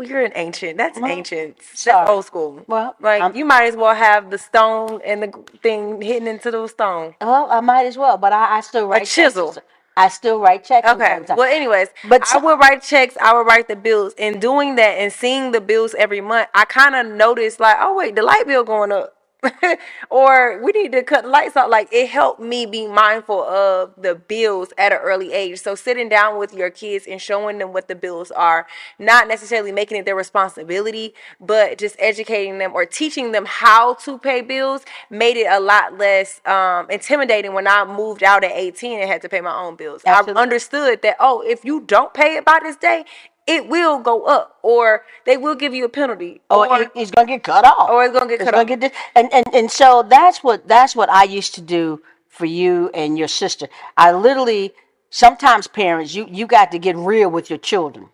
Well, 0.00 0.08
you're 0.08 0.22
an 0.24 0.32
ancient. 0.34 0.78
That's 0.78 0.98
ancient. 0.98 1.58
That's 1.58 2.08
old 2.08 2.24
school. 2.24 2.64
Well, 2.66 2.96
like 3.00 3.20
I'm- 3.20 3.36
you 3.36 3.44
might 3.44 3.64
as 3.64 3.76
well 3.76 3.94
have 3.94 4.30
the 4.30 4.38
stone 4.38 5.02
and 5.04 5.22
the 5.24 5.32
thing 5.62 6.00
hitting 6.00 6.26
into 6.26 6.50
the 6.50 6.66
stone. 6.68 7.14
Well, 7.20 7.48
I 7.50 7.60
might 7.60 7.84
as 7.84 7.98
well, 7.98 8.16
but 8.16 8.32
I, 8.32 8.56
I 8.56 8.60
still 8.62 8.86
write 8.88 9.00
checks. 9.00 9.14
chisel. 9.14 9.56
I 9.98 10.08
still 10.08 10.38
write 10.40 10.64
checks. 10.64 10.88
Okay. 10.88 11.20
Well, 11.28 11.42
anyways, 11.42 11.88
But 12.08 12.22
I 12.22 12.24
so- 12.24 12.38
would 12.40 12.58
write 12.60 12.80
checks. 12.82 13.14
I 13.20 13.34
would 13.34 13.46
write 13.46 13.68
the 13.68 13.76
bills. 13.76 14.14
In 14.16 14.40
doing 14.40 14.76
that 14.76 14.92
and 14.92 15.12
seeing 15.12 15.52
the 15.52 15.60
bills 15.60 15.94
every 15.98 16.22
month, 16.22 16.48
I 16.54 16.64
kind 16.64 16.94
of 16.94 17.04
noticed 17.14 17.60
like, 17.60 17.76
oh 17.78 17.94
wait, 17.94 18.16
the 18.16 18.22
light 18.22 18.46
bill 18.46 18.64
going 18.64 18.92
up. 18.92 19.14
or 20.10 20.62
we 20.62 20.72
need 20.72 20.92
to 20.92 21.02
cut 21.02 21.24
the 21.24 21.30
lights 21.30 21.56
out. 21.56 21.70
Like 21.70 21.88
it 21.92 22.08
helped 22.08 22.40
me 22.40 22.66
be 22.66 22.86
mindful 22.86 23.42
of 23.42 23.94
the 23.96 24.14
bills 24.14 24.72
at 24.78 24.92
an 24.92 24.98
early 24.98 25.32
age. 25.32 25.60
So 25.60 25.74
sitting 25.74 26.08
down 26.08 26.38
with 26.38 26.52
your 26.54 26.70
kids 26.70 27.06
and 27.06 27.20
showing 27.20 27.58
them 27.58 27.72
what 27.72 27.88
the 27.88 27.94
bills 27.94 28.30
are, 28.30 28.66
not 28.98 29.28
necessarily 29.28 29.72
making 29.72 29.98
it 29.98 30.04
their 30.04 30.16
responsibility, 30.16 31.14
but 31.40 31.78
just 31.78 31.96
educating 31.98 32.58
them 32.58 32.72
or 32.74 32.84
teaching 32.84 33.32
them 33.32 33.44
how 33.46 33.94
to 33.94 34.18
pay 34.18 34.40
bills 34.42 34.84
made 35.10 35.36
it 35.36 35.46
a 35.50 35.60
lot 35.60 35.98
less 35.98 36.40
um, 36.46 36.90
intimidating 36.90 37.54
when 37.54 37.66
I 37.66 37.84
moved 37.84 38.22
out 38.22 38.44
at 38.44 38.52
18 38.52 39.00
and 39.00 39.10
had 39.10 39.22
to 39.22 39.28
pay 39.28 39.40
my 39.40 39.54
own 39.54 39.76
bills. 39.76 40.02
Absolutely. 40.06 40.38
I 40.38 40.42
understood 40.42 41.02
that, 41.02 41.16
oh, 41.20 41.42
if 41.46 41.64
you 41.64 41.80
don't 41.80 42.12
pay 42.14 42.36
it 42.36 42.44
by 42.44 42.58
this 42.62 42.76
day, 42.76 43.04
it 43.46 43.68
will 43.68 43.98
go 44.00 44.24
up 44.24 44.58
or 44.62 45.02
they 45.26 45.36
will 45.36 45.54
give 45.54 45.74
you 45.74 45.84
a 45.84 45.88
penalty. 45.88 46.40
or, 46.50 46.68
or 46.68 46.82
it- 46.82 46.90
it's 46.94 47.10
gonna 47.10 47.26
get 47.26 47.42
cut 47.42 47.64
off. 47.64 47.90
or 47.90 48.04
it's 48.04 48.12
gonna 48.14 48.28
get 48.28 48.40
It's 48.40 48.50
cut 48.50 48.54
off. 48.60 48.66
get 48.66 48.92
and, 49.14 49.32
and 49.32 49.44
and 49.54 49.70
so 49.70 50.02
that's 50.02 50.42
what 50.44 50.66
that's 50.68 50.94
what 50.94 51.08
I 51.10 51.24
used 51.24 51.54
to 51.56 51.60
do 51.60 52.02
for 52.28 52.46
you 52.46 52.90
and 52.94 53.18
your 53.18 53.28
sister. 53.28 53.68
I 53.96 54.12
literally 54.12 54.72
sometimes 55.10 55.66
parents 55.66 56.14
you 56.14 56.26
you 56.30 56.46
got 56.46 56.70
to 56.72 56.78
get 56.78 56.96
real 56.96 57.30
with 57.30 57.50
your 57.50 57.58
children. 57.58 58.08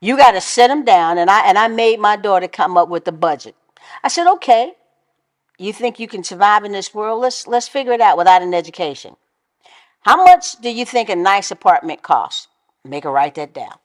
You 0.00 0.16
got 0.16 0.32
to 0.32 0.40
sit 0.42 0.68
them 0.68 0.84
down 0.84 1.18
and 1.18 1.30
I 1.30 1.46
and 1.48 1.56
I 1.58 1.68
made 1.68 1.98
my 2.00 2.16
daughter 2.16 2.48
come 2.48 2.76
up 2.76 2.88
with 2.88 3.08
a 3.08 3.12
budget. 3.12 3.54
I 4.04 4.08
said, 4.08 4.26
"Okay, 4.34 4.74
you 5.58 5.72
think 5.72 5.98
you 5.98 6.06
can 6.08 6.22
survive 6.22 6.64
in 6.64 6.72
this 6.72 6.92
world? 6.94 7.22
Let's 7.22 7.46
let's 7.46 7.68
figure 7.68 7.92
it 7.92 8.00
out 8.00 8.18
without 8.18 8.42
an 8.42 8.52
education. 8.52 9.16
How 10.02 10.22
much 10.24 10.60
do 10.60 10.70
you 10.70 10.84
think 10.84 11.08
a 11.08 11.16
nice 11.16 11.50
apartment 11.50 12.02
costs? 12.02 12.48
Make 12.84 13.04
her 13.04 13.10
write 13.10 13.34
that 13.36 13.52
down. 13.54 13.76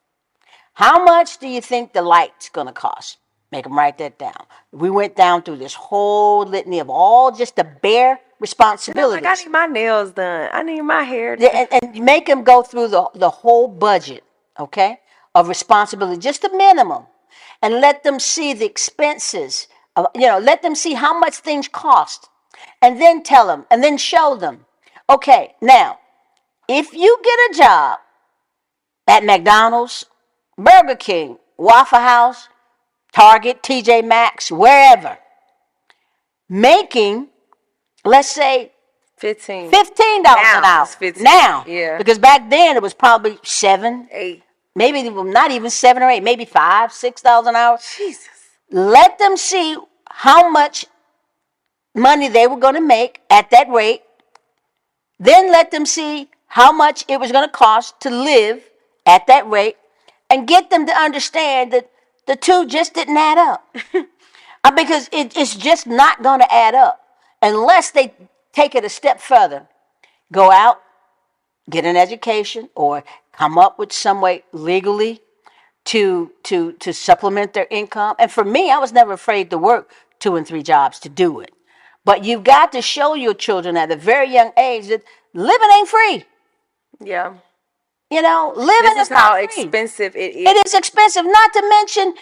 How 0.74 1.04
much 1.04 1.38
do 1.38 1.48
you 1.48 1.62
think 1.62 1.94
the 1.94 2.02
light's 2.02 2.50
gonna 2.50 2.74
cost? 2.74 3.18
Make 3.52 3.66
them 3.66 3.78
write 3.78 3.98
that 3.98 4.18
down. 4.18 4.46
We 4.72 4.90
went 4.90 5.16
down 5.16 5.44
through 5.44 5.58
this 5.58 5.74
whole 5.74 6.46
litany 6.46 6.80
of 6.80 6.90
all 6.90 7.32
just 7.32 7.58
the 7.58 7.66
bare 7.66 8.20
responsibilities. 8.40 9.24
Like 9.24 9.40
I 9.40 9.44
need 9.44 9.52
my 9.52 9.66
nails 9.66 10.12
done. 10.12 10.50
I 10.54 10.64
need 10.64 10.82
my 10.82 11.04
hair 11.04 11.36
done. 11.36 11.50
Yeah, 11.52 11.66
and, 11.72 11.96
and 11.96 12.06
make 12.06 12.28
them 12.28 12.44
go 12.44 12.64
through 12.64 12.88
the, 12.88 13.10
the 13.14 13.30
whole 13.30 13.68
budget, 13.68 14.24
okay, 14.58 15.00
of 15.36 15.50
responsibility, 15.50 16.20
just 16.20 16.42
the 16.42 16.50
minimum, 16.56 17.06
and 17.62 17.76
let 17.76 18.04
them 18.04 18.20
see 18.20 18.54
the 18.54 18.66
expenses. 18.66 19.68
Of, 19.98 20.08
you 20.16 20.28
know, 20.28 20.40
let 20.40 20.62
them 20.62 20.74
see 20.74 20.94
how 20.94 21.20
much 21.20 21.36
things 21.36 21.68
cost, 21.68 22.30
and 22.82 23.02
then 23.02 23.22
tell 23.22 23.48
them, 23.48 23.66
and 23.70 23.84
then 23.84 23.98
show 23.98 24.38
them. 24.38 24.66
Okay, 25.10 25.56
now, 25.62 26.00
if 26.70 26.94
you 26.94 27.20
get 27.22 27.40
a 27.52 27.58
job 27.58 28.00
at 29.08 29.26
McDonald's, 29.26 30.06
Burger 30.64 30.96
King, 30.96 31.38
Waffle 31.58 32.00
House, 32.00 32.48
Target, 33.14 33.62
TJ 33.64 34.04
Maxx, 34.06 34.52
wherever, 34.52 35.18
making, 36.50 37.28
let's 38.06 38.30
say, 38.30 38.72
Fifteen. 39.18 39.70
fifteen 39.70 40.24
dollars 40.24 40.40
an 40.48 40.62
Now 40.64 40.68
hour 40.80 40.84
it's 40.84 40.96
15. 40.96 41.24
now. 41.24 41.64
Yeah. 41.68 41.98
Because 42.00 42.18
back 42.18 42.50
then 42.50 42.76
it 42.76 42.82
was 42.82 42.94
probably 42.96 43.38
seven, 43.44 44.08
Eight. 44.12 44.42
maybe 44.76 45.08
not 45.10 45.52
even 45.52 45.70
seven 45.70 46.02
or 46.02 46.10
eight, 46.10 46.24
maybe 46.24 46.44
five, 46.46 46.92
six 46.92 47.22
dollars 47.22 47.48
an 47.48 47.56
hour. 47.56 47.78
Jesus. 47.98 48.28
Let 48.72 49.20
them 49.20 49.38
see 49.38 49.78
how 50.10 50.50
much 50.50 50.86
money 51.94 52.30
they 52.30 52.48
were 52.48 52.58
going 52.58 52.74
to 52.76 52.82
make 52.82 53.22
at 53.30 53.52
that 53.52 53.70
rate. 53.70 54.02
Then 55.20 55.52
let 55.52 55.70
them 55.70 55.86
see 55.86 56.30
how 56.48 56.72
much 56.72 57.06
it 57.08 57.20
was 57.20 57.32
going 57.32 57.48
to 57.48 57.52
cost 57.52 58.00
to 58.02 58.10
live 58.10 58.64
at 59.06 59.28
that 59.28 59.48
rate, 59.48 59.76
and 60.32 60.48
get 60.48 60.70
them 60.70 60.88
to 60.88 60.94
understand 60.94 61.74
that 61.74 61.92
the 62.26 62.36
two 62.36 62.66
just 62.66 62.94
didn't 62.94 63.18
add 63.18 63.38
up. 63.38 63.76
Uh, 64.64 64.70
because 64.70 65.10
it, 65.12 65.36
it's 65.36 65.56
just 65.56 65.88
not 65.88 66.22
going 66.22 66.40
to 66.40 66.54
add 66.54 66.76
up 66.76 67.02
unless 67.42 67.90
they 67.90 68.14
take 68.54 68.76
it 68.76 68.86
a 68.86 68.90
step 68.90 69.20
further. 69.20 69.68
Go 70.32 70.52
out, 70.52 70.80
get 71.68 71.84
an 71.84 71.98
education, 71.98 72.70
or 72.76 73.04
come 73.34 73.58
up 73.58 73.80
with 73.80 73.92
some 73.92 74.22
way 74.22 74.44
legally 74.52 75.20
to 75.86 76.32
to 76.44 76.74
to 76.74 76.94
supplement 76.94 77.54
their 77.54 77.66
income. 77.72 78.16
And 78.20 78.32
for 78.32 78.44
me, 78.44 78.70
I 78.70 78.78
was 78.78 78.94
never 78.94 79.14
afraid 79.14 79.50
to 79.50 79.58
work 79.58 79.92
two 80.20 80.36
and 80.36 80.46
three 80.46 80.62
jobs 80.62 81.00
to 81.00 81.10
do 81.10 81.40
it. 81.40 81.52
But 82.06 82.24
you've 82.24 82.44
got 82.44 82.72
to 82.74 82.84
show 82.84 83.16
your 83.16 83.34
children 83.34 83.76
at 83.78 83.90
a 83.90 83.96
very 83.96 84.32
young 84.32 84.52
age 84.58 84.90
that 84.90 85.02
living 85.34 85.70
ain't 85.74 85.88
free. 85.90 86.26
Yeah. 87.00 87.34
You 88.12 88.22
know, 88.22 88.52
living 88.56 88.94
This 88.96 89.08
is 89.08 89.12
is 89.12 89.18
how 89.18 89.30
not 89.40 89.54
free. 89.54 89.64
expensive 89.64 90.16
it 90.16 90.36
is. 90.36 90.46
It 90.50 90.66
is 90.68 90.74
expensive. 90.74 91.24
Not 91.26 91.54
to 91.54 91.62
mention, 91.70 92.14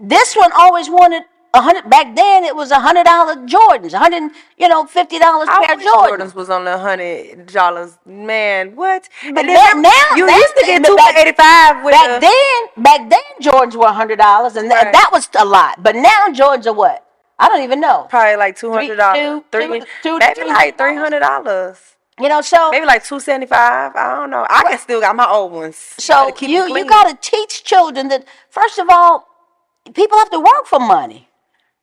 this 0.00 0.34
one 0.34 0.50
always 0.58 0.88
wanted 0.88 1.24
a 1.52 1.60
hundred. 1.60 1.90
Back 1.90 2.14
then, 2.16 2.44
it 2.44 2.56
was 2.56 2.70
a 2.70 2.80
hundred 2.80 3.04
dollar 3.04 3.34
Jordans, 3.46 3.92
a 3.92 3.98
hundred, 3.98 4.32
you 4.56 4.68
know, 4.68 4.86
fifty 4.86 5.18
dollars 5.18 5.48
I 5.50 5.66
pair 5.66 5.74
of 5.74 5.80
wish 5.82 5.86
Jordans. 5.92 6.08
Jordans 6.30 6.34
was 6.34 6.48
on 6.48 6.64
the 6.64 6.78
hundred 6.78 7.46
dollars. 7.48 7.98
Man, 8.06 8.74
what? 8.74 9.08
And 9.22 9.34
But 9.34 9.44
then 9.46 9.54
that- 9.54 9.72
remember, 9.74 9.88
now- 9.88 10.16
you 10.16 10.30
used 10.34 10.56
to 10.56 10.64
get 10.64 10.82
but 10.82 10.88
two 10.88 10.96
back- 10.96 11.14
for 11.14 11.20
eighty 11.20 11.32
five 11.32 11.84
with 11.84 11.92
Back 11.92 12.20
the, 12.20 12.26
then, 12.28 12.82
back 12.82 13.10
then 13.10 13.20
Jordans 13.42 13.76
were 13.76 13.86
a 13.86 13.92
hundred 13.92 14.18
dollars, 14.18 14.56
and 14.56 14.70
th- 14.70 14.82
Right. 14.82 14.92
that 14.94 15.10
was 15.12 15.28
a 15.38 15.44
lot. 15.44 15.82
But 15.82 15.94
now 15.96 16.28
Jordans 16.28 16.66
are 16.66 16.72
what? 16.72 17.04
I 17.38 17.48
don't 17.48 17.62
even 17.62 17.80
know. 17.80 18.06
Probably 18.08 18.36
like 18.36 18.56
two 18.56 18.72
hundred 18.72 18.96
dollars. 18.96 19.18
two- 19.18 19.44
Three, 19.52 19.80
two- 19.80 19.86
two 20.02 20.18
to 20.18 20.26
maybe 20.26 20.40
like 20.48 20.56
hundred 20.56 20.78
three 20.78 20.96
hundred 20.96 21.20
dollars. 21.20 21.96
You 22.20 22.28
know, 22.28 22.40
so 22.42 22.70
Maybe 22.70 22.86
like 22.86 23.02
two 23.04 23.18
seventy 23.20 23.46
five. 23.46 23.96
I 23.96 24.14
don't 24.16 24.30
know. 24.30 24.46
I 24.48 24.62
can 24.68 24.78
still 24.78 25.00
got 25.00 25.16
my 25.16 25.26
old 25.26 25.52
ones. 25.52 25.76
so 25.98 26.28
'em 26.28 26.34
you 26.54 26.68
you 26.76 26.84
got 26.84 27.04
to 27.08 27.30
teach 27.30 27.64
children 27.64 28.08
that 28.08 28.24
first 28.50 28.78
of 28.78 28.86
all, 28.90 29.26
people 29.94 30.18
have 30.18 30.30
to 30.30 30.40
work 30.40 30.66
for 30.66 30.78
money. 30.80 31.28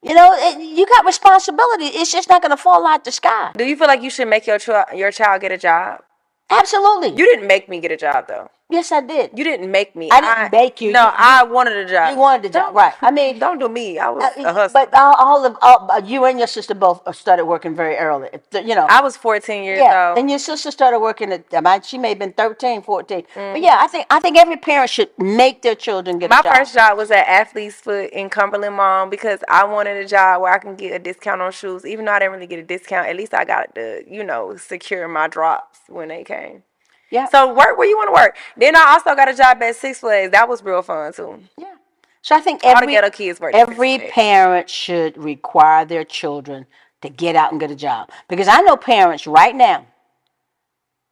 You 0.03 0.13
know, 0.13 0.29
it, 0.33 0.59
you 0.77 0.85
got 0.85 1.05
responsibility. 1.05 1.85
It's 1.99 2.11
just 2.11 2.29
not 2.29 2.41
going 2.43 2.51
to 2.51 2.57
fall 2.67 2.85
out 2.85 3.03
the 3.03 3.11
sky. 3.11 3.51
Do 3.57 3.65
you 3.65 3.75
feel 3.75 3.87
like 3.87 4.03
you 4.03 4.11
should 4.11 4.27
make 4.27 4.45
your 4.45 4.59
child 4.59 4.85
your 4.93 5.11
child 5.11 5.41
get 5.41 5.51
a 5.51 5.57
job? 5.57 6.01
Absolutely. 6.49 7.09
You 7.09 7.25
didn't 7.25 7.47
make 7.47 7.67
me 7.67 7.79
get 7.79 7.91
a 7.91 7.97
job 7.97 8.27
though. 8.27 8.49
Yes, 8.69 8.91
I 8.91 8.99
did. 8.99 9.31
You 9.33 9.45
didn't 9.45 9.71
make 9.71 9.95
me. 9.95 10.09
I 10.11 10.19
didn't 10.19 10.51
make 10.51 10.81
you. 10.81 10.91
No, 10.91 11.05
You- 11.05 11.11
I 11.17 11.43
wanted 11.43 11.77
a 11.77 11.85
job. 11.89 12.11
You 12.11 12.17
wanted 12.17 12.47
a 12.47 12.49
job, 12.49 12.65
Don't- 12.65 12.73
right? 12.75 12.93
I 13.01 13.11
mean, 13.11 13.39
Don't 13.39 13.59
do 13.59 13.69
me. 13.69 13.97
I 13.97 14.09
was 14.09 14.21
uh, 14.21 14.43
a 14.43 14.53
hustler. 14.53 14.85
but 14.91 14.93
all, 14.93 15.15
all 15.15 15.45
of 15.45 15.55
all, 15.61 15.89
uh, 15.89 16.01
you 16.03 16.25
and 16.25 16.37
your 16.37 16.47
sister 16.47 16.75
both 16.75 16.99
started 17.15 17.45
working 17.45 17.73
very 17.75 17.95
early. 17.95 18.27
You 18.51 18.75
know, 18.75 18.85
I 18.89 18.99
was 19.01 19.15
fourteen 19.15 19.63
years 19.63 19.79
Yeah, 19.79 20.09
old. 20.09 20.17
and 20.19 20.29
your 20.29 20.39
sister 20.39 20.69
started 20.71 20.99
working 20.99 21.31
at, 21.31 21.45
I 21.53 21.61
mean, 21.61 21.81
she 21.83 21.97
may 21.97 22.09
have 22.09 22.19
been 22.19 22.33
13, 22.33 22.81
14. 22.81 23.21
Mm-hmm. 23.21 23.53
But 23.53 23.61
yeah, 23.61 23.77
I 23.79 23.87
think 23.87 24.05
I 24.09 24.19
think 24.19 24.37
every 24.37 24.57
parent 24.57 24.89
should 24.89 25.11
make 25.17 25.61
their 25.61 25.75
children 25.75 26.19
get 26.19 26.29
My 26.29 26.41
a 26.41 26.43
job. 26.43 26.55
first 26.57 26.73
job 26.73 26.97
was 26.97 27.09
at 27.09 27.25
Athlete's 27.25 27.75
Foot 27.75 28.09
in 28.11 28.29
Cumberland 28.29 28.75
Mall, 28.75 29.07
because 29.07 29.39
I 29.47 29.63
wanted 29.63 29.95
a 29.95 30.05
job 30.05 30.41
where 30.41 30.51
I 30.51 30.57
can 30.57 30.75
get 30.75 30.91
a 30.93 30.99
discount 30.99 31.41
on 31.41 31.53
shoes. 31.53 31.85
Even 31.85 32.03
though 32.03 32.11
I 32.11 32.19
didn't 32.19 32.33
really 32.33 32.47
get 32.47 32.59
a 32.59 32.63
discount, 32.63 33.07
at 33.07 33.15
least 33.15 33.33
I 33.33 33.45
got 33.45 33.75
to, 33.75 34.03
you 34.05 34.25
know, 34.25 34.57
secure 34.57 35.07
my 35.07 35.29
drops 35.29 35.79
when 35.87 36.09
they 36.09 36.25
came. 36.25 36.63
Yeah. 37.09 37.27
So 37.27 37.53
work 37.53 37.77
where 37.77 37.87
you 37.87 37.97
want 37.97 38.09
to 38.09 38.13
work. 38.13 38.37
Then 38.57 38.75
I 38.75 38.93
also 38.93 39.15
got 39.15 39.29
a 39.29 39.33
job 39.35 39.61
at 39.61 39.75
Six 39.75 39.99
Flags. 39.99 40.31
That 40.31 40.47
was 40.49 40.61
real 40.63 40.81
fun 40.81 41.13
too. 41.13 41.39
yeah. 41.57 41.75
So 42.21 42.35
I 42.35 42.41
think 42.41 42.61
every, 42.65 42.87
ghetto 42.93 43.09
kids 43.09 43.39
work. 43.39 43.55
every 43.55 43.99
parent 43.99 44.69
should 44.69 45.17
require 45.17 45.85
their 45.85 46.03
children 46.03 46.65
to 47.01 47.09
get 47.09 47.35
out 47.37 47.51
and 47.51 47.59
get 47.61 47.71
a 47.71 47.75
job. 47.75 48.09
Because 48.27 48.49
I 48.49 48.59
know 48.61 48.75
parents 48.75 49.25
right 49.25 49.55
now 49.55 49.85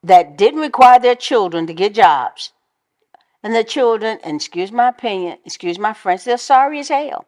that 0.04 0.38
didn't 0.38 0.60
require 0.60 1.00
their 1.00 1.16
children 1.16 1.68
to 1.68 1.74
get 1.74 1.94
jobs. 1.94 2.52
And 3.44 3.56
the 3.56 3.64
children, 3.64 4.20
and 4.24 4.36
excuse 4.38 4.72
my 4.72 4.90
opinion, 4.90 5.38
excuse 5.46 5.80
my 5.80 5.94
French, 5.94 6.24
they're 6.26 6.38
sorry 6.38 6.80
as 6.80 6.90
hell. 6.90 7.26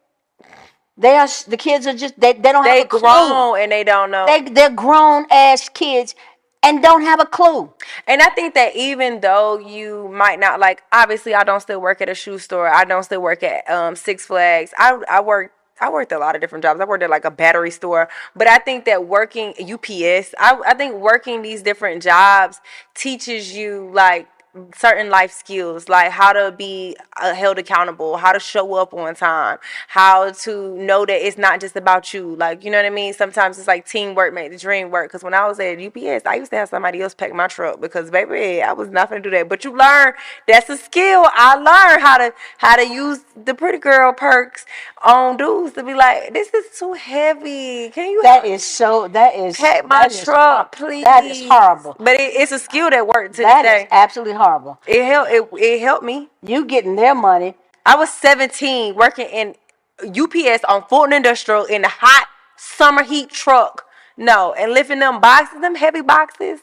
They 0.98 1.14
are, 1.16 1.28
the 1.46 1.56
kids 1.56 1.86
are 1.86 1.94
just, 1.94 2.18
they, 2.18 2.32
they 2.32 2.50
don't 2.50 2.64
They 2.64 2.78
have 2.78 2.86
a 2.86 2.88
clue. 2.88 3.00
grown 3.00 3.60
and 3.60 3.70
they 3.70 3.84
don't 3.84 4.10
know. 4.10 4.26
They, 4.26 4.42
they're 4.42 4.68
grown 4.68 5.26
ass 5.30 5.68
kids 5.68 6.16
and 6.62 6.82
don't 6.82 7.02
have 7.02 7.20
a 7.20 7.26
clue. 7.26 7.72
And 8.06 8.20
I 8.20 8.30
think 8.30 8.54
that 8.54 8.74
even 8.76 9.20
though 9.20 9.58
you 9.58 10.08
might 10.12 10.40
not 10.40 10.60
like, 10.60 10.82
obviously, 10.92 11.34
I 11.34 11.44
don't 11.44 11.60
still 11.60 11.80
work 11.80 12.00
at 12.00 12.08
a 12.08 12.14
shoe 12.14 12.38
store. 12.38 12.68
I 12.68 12.84
don't 12.84 13.04
still 13.04 13.22
work 13.22 13.42
at 13.42 13.68
um, 13.70 13.96
Six 13.96 14.26
Flags. 14.26 14.72
I 14.76 15.00
I 15.10 15.20
work. 15.20 15.52
I 15.80 15.90
worked 15.90 16.10
a 16.10 16.18
lot 16.18 16.34
of 16.34 16.40
different 16.40 16.64
jobs. 16.64 16.80
I 16.80 16.84
worked 16.84 17.04
at 17.04 17.10
like 17.10 17.24
a 17.24 17.30
battery 17.30 17.70
store, 17.70 18.08
but 18.34 18.48
I 18.48 18.58
think 18.58 18.84
that 18.86 19.06
working 19.06 19.50
UPS, 19.60 20.34
I, 20.36 20.60
I 20.66 20.74
think 20.74 20.96
working 20.96 21.42
these 21.42 21.62
different 21.62 22.02
jobs 22.02 22.60
teaches 22.94 23.54
you 23.54 23.88
like 23.94 24.26
certain 24.74 25.10
life 25.10 25.32
skills, 25.32 25.88
like 25.88 26.10
how 26.10 26.32
to 26.32 26.52
be 26.56 26.96
uh, 27.20 27.34
held 27.34 27.58
accountable, 27.58 28.16
how 28.16 28.32
to 28.32 28.40
show 28.40 28.74
up 28.74 28.92
on 28.94 29.14
time, 29.14 29.58
how 29.88 30.30
to 30.30 30.76
know 30.76 31.04
that 31.06 31.26
it's 31.26 31.38
not 31.38 31.60
just 31.60 31.76
about 31.76 32.12
you. 32.12 32.34
Like, 32.36 32.64
you 32.64 32.70
know 32.70 32.78
what 32.78 32.86
I 32.86 32.90
mean? 32.90 33.12
Sometimes 33.14 33.58
it's 33.58 33.68
like 33.68 33.86
teamwork 33.86 34.32
make 34.34 34.50
the 34.52 34.58
dream 34.58 34.90
work. 34.90 35.10
Because 35.10 35.22
when 35.22 35.34
I 35.34 35.46
was 35.46 35.58
at 35.60 35.80
UPS, 35.80 36.26
I 36.26 36.34
used 36.36 36.50
to 36.50 36.56
have 36.56 36.68
somebody 36.68 37.00
else 37.02 37.14
pack 37.14 37.32
my 37.34 37.46
truck 37.46 37.80
because, 37.80 38.10
baby, 38.10 38.62
I 38.62 38.72
was 38.72 38.88
not 38.88 39.10
to 39.10 39.20
do 39.20 39.30
that. 39.30 39.48
But 39.48 39.64
you 39.64 39.76
learn 39.76 40.12
that's 40.46 40.68
a 40.68 40.76
skill. 40.76 41.24
I 41.32 41.54
learned 41.54 42.02
how 42.02 42.18
to 42.18 42.34
how 42.58 42.76
to 42.76 42.86
use 42.86 43.20
the 43.44 43.54
pretty 43.54 43.78
girl 43.78 44.12
perks 44.12 44.64
on 45.02 45.36
dudes 45.36 45.74
to 45.74 45.82
be 45.82 45.94
like, 45.94 46.32
this 46.32 46.52
is 46.52 46.78
too 46.78 46.92
heavy. 46.94 47.90
Can 47.90 48.10
you 48.10 48.22
That 48.22 48.44
is 48.44 48.64
so, 48.64 49.08
that 49.08 49.34
is, 49.34 49.56
pack 49.56 49.84
my 49.84 50.02
that 50.02 50.12
is 50.12 50.24
truck, 50.24 50.74
hor- 50.76 50.88
please? 50.88 51.04
That 51.04 51.24
is 51.24 51.46
horrible. 51.48 51.96
But 51.98 52.14
it, 52.14 52.34
it's 52.34 52.52
a 52.52 52.58
skill 52.58 52.90
that 52.90 53.06
worked 53.06 53.36
to 53.36 53.42
That 53.42 53.64
is 53.64 53.88
absolutely 53.90 54.34
horrible. 54.34 54.47
It 54.86 55.04
helped. 55.04 55.30
It, 55.30 55.48
it 55.52 55.80
helped 55.80 56.04
me. 56.04 56.28
You 56.42 56.64
getting 56.64 56.96
their 56.96 57.14
money. 57.14 57.54
I 57.86 57.96
was 57.96 58.12
17 58.12 58.94
working 58.94 59.26
in 59.28 59.54
UPS 60.00 60.64
on 60.64 60.84
Fulton 60.88 61.12
Industrial 61.12 61.64
in 61.64 61.82
the 61.82 61.88
hot 61.88 62.26
summer 62.56 63.02
heat 63.02 63.30
truck. 63.30 63.84
No, 64.16 64.52
and 64.54 64.72
lifting 64.72 64.98
them 64.98 65.20
boxes, 65.20 65.60
them 65.60 65.74
heavy 65.76 66.00
boxes. 66.02 66.60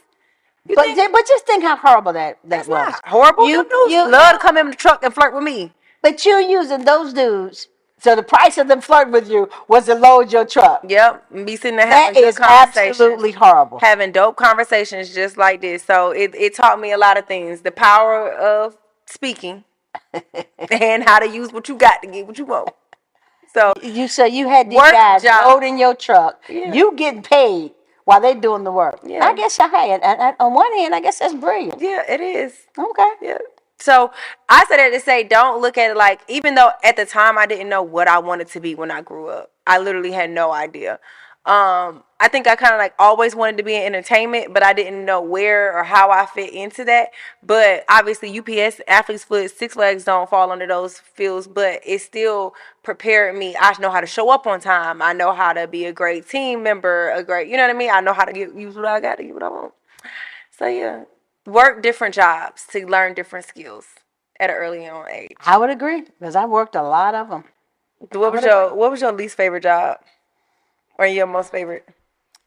You 0.68 0.76
But, 0.76 0.86
think 0.96 1.12
but 1.14 1.26
just 1.28 1.46
think 1.46 1.64
how 1.64 1.76
horrible 1.78 2.14
that, 2.14 2.40
that 2.46 2.68
was. 2.68 2.94
horrible? 3.06 3.48
You- 3.48 3.68
you- 3.90 4.10
love 4.10 4.34
to 4.34 4.40
come 4.40 4.58
in 4.58 4.70
the 4.72 4.76
truck 4.76 5.04
and 5.04 5.14
flirt 5.14 5.34
with 5.34 5.44
me. 5.44 5.74
But 6.02 6.26
you're 6.26 6.40
using 6.40 6.86
those 6.86 7.14
dudes. 7.14 7.68
So 7.98 8.16
the 8.16 8.24
price 8.24 8.58
of 8.58 8.68
them 8.68 8.82
flirting 8.82 9.14
with 9.14 9.30
you 9.30 9.50
was 9.68 9.86
to 9.86 9.96
load 9.96 10.32
your 10.32 10.46
truck. 10.46 10.84
Yep, 10.88 11.26
and 11.34 11.46
be 11.46 11.56
sitting 11.56 11.78
there 11.78 11.88
That 11.88 12.08
having 12.08 12.22
good 12.22 12.28
is 12.28 12.38
conversations. 12.38 12.90
absolutely 13.02 13.32
horrible. 13.32 13.80
having 13.80 14.12
dope 14.12 14.36
conversations 14.36 15.14
just 15.16 15.38
like 15.38 15.62
this. 15.62 15.82
So 15.84 16.12
it, 16.12 16.36
it 16.36 16.54
taught 16.56 16.80
me 16.80 16.92
a 16.92 16.98
lot 16.98 17.18
of 17.18 17.26
things. 17.26 17.62
The 17.62 17.72
power 17.72 18.30
of 18.32 18.78
speaking 19.08 19.64
and 20.72 21.04
how 21.04 21.20
to 21.20 21.28
use 21.28 21.52
what 21.54 21.68
you 21.70 21.78
got 21.78 22.02
to 22.02 22.08
get 22.08 22.28
what 22.28 22.38
you 22.38 22.46
want. 22.46 22.70
So 23.54 23.74
You 23.82 24.08
say 24.10 24.28
you 24.30 24.50
had 24.50 24.70
these 24.70 24.78
guys 24.78 25.24
job. 25.24 25.46
loading 25.48 25.80
your 25.80 25.96
truck. 25.96 26.44
Yeah. 26.50 26.74
You 26.74 26.94
getting 26.96 27.24
paid 27.24 27.72
while 28.04 28.20
they 28.20 28.36
doing 28.36 28.66
the 28.66 28.72
work. 28.72 29.00
Yeah. 29.06 29.26
I 29.26 29.34
guess 29.34 29.58
I 29.60 29.68
had. 29.70 30.02
And 30.02 30.36
on 30.40 30.54
one 30.54 30.72
hand, 30.78 30.94
I 30.94 31.00
guess 31.00 31.20
that's 31.20 31.34
brilliant. 31.34 31.82
yeah, 31.82 32.04
it 32.08 32.20
is. 32.20 32.54
Okay. 32.78 33.12
Yeah. 33.22 33.38
So 33.80 34.12
I 34.50 34.66
said 34.66 34.78
that 34.78 34.92
to 34.92 35.00
say, 35.00 35.24
don't 35.24 35.62
look 35.62 35.78
at 35.78 35.92
it 35.92 35.98
like, 35.98 36.22
even 36.28 36.56
though 36.56 36.72
at 36.84 36.96
the 36.96 37.06
time 37.06 37.38
I 37.38 37.46
didn't 37.46 37.70
know 37.70 37.84
what 37.84 38.08
I 38.08 38.20
wanted 38.20 38.48
to 38.50 38.60
be 38.60 38.74
when 38.74 38.90
I 38.90 39.02
grew 39.02 39.28
up, 39.28 39.52
I 39.68 39.80
literally 39.80 40.12
had 40.12 40.30
no 40.30 40.52
idea. 40.52 41.00
Um, 41.46 42.04
I 42.20 42.28
think 42.28 42.48
I 42.48 42.56
kind 42.56 42.74
of 42.74 42.80
like 42.80 42.96
always 42.98 43.36
wanted 43.36 43.58
to 43.58 43.64
be 43.64 43.76
in 43.76 43.84
entertainment, 43.84 44.52
but 44.52 44.64
I 44.64 44.74
didn't 44.74 45.06
know 45.06 45.22
where 45.22 45.78
or 45.78 45.84
how 45.84 46.10
I 46.10 46.26
fit 46.26 46.52
into 46.52 46.84
that. 46.86 47.10
But 47.44 47.86
obviously, 47.88 48.40
UPS, 48.40 48.82
Athlete's 48.88 49.26
Foot, 49.26 49.52
Six 49.52 49.76
Flags 49.76 50.06
don't 50.06 50.28
fall 50.28 50.52
under 50.52 50.66
those 50.66 50.98
fields, 50.98 51.48
but 51.48 51.82
it 51.86 52.02
still 52.02 52.56
prepared 52.82 53.36
me. 53.36 53.56
I 53.60 53.76
know 53.80 53.92
how 53.92 54.02
to 54.02 54.08
show 54.08 54.32
up 54.32 54.48
on 54.48 54.60
time. 54.60 55.04
I 55.04 55.14
know 55.14 55.34
how 55.34 55.54
to 55.54 55.68
be 55.68 55.86
a 55.86 55.94
great 55.94 56.28
team 56.28 56.64
member, 56.64 57.12
a 57.12 57.24
great, 57.24 57.48
you 57.48 57.58
know 57.58 57.64
what 57.64 57.76
I 57.76 57.78
mean? 57.78 57.92
I 57.92 58.02
know 58.02 58.14
how 58.14 58.26
to 58.26 58.34
get, 58.34 58.56
use 58.56 58.76
what 58.76 58.86
I 58.86 59.00
got 59.00 59.18
to 59.18 59.24
get 59.24 59.34
what 59.36 59.44
I 59.44 59.50
want. 59.50 59.74
So 60.58 60.66
yeah, 60.66 61.04
work 61.46 61.82
different 61.82 62.16
jobs 62.16 62.66
to 62.72 62.86
learn 62.88 63.14
different 63.14 63.46
skills 63.46 63.86
at 64.40 64.50
an 64.50 64.56
early 64.56 64.88
on 64.88 65.10
age. 65.10 65.32
I 65.46 65.58
would 65.58 65.70
agree 65.70 66.02
because 66.20 66.36
I 66.36 66.46
worked 66.46 66.76
a 66.76 66.84
lot 66.84 67.16
of 67.16 67.30
them. 67.30 67.44
What 68.12 68.34
was 68.34 68.44
your 68.44 68.74
What 68.76 68.92
was 68.92 69.02
your 69.02 69.12
least 69.12 69.38
favorite 69.38 69.64
job, 69.64 70.00
or 70.98 71.08
your 71.08 71.28
most 71.28 71.52
favorite? 71.52 71.88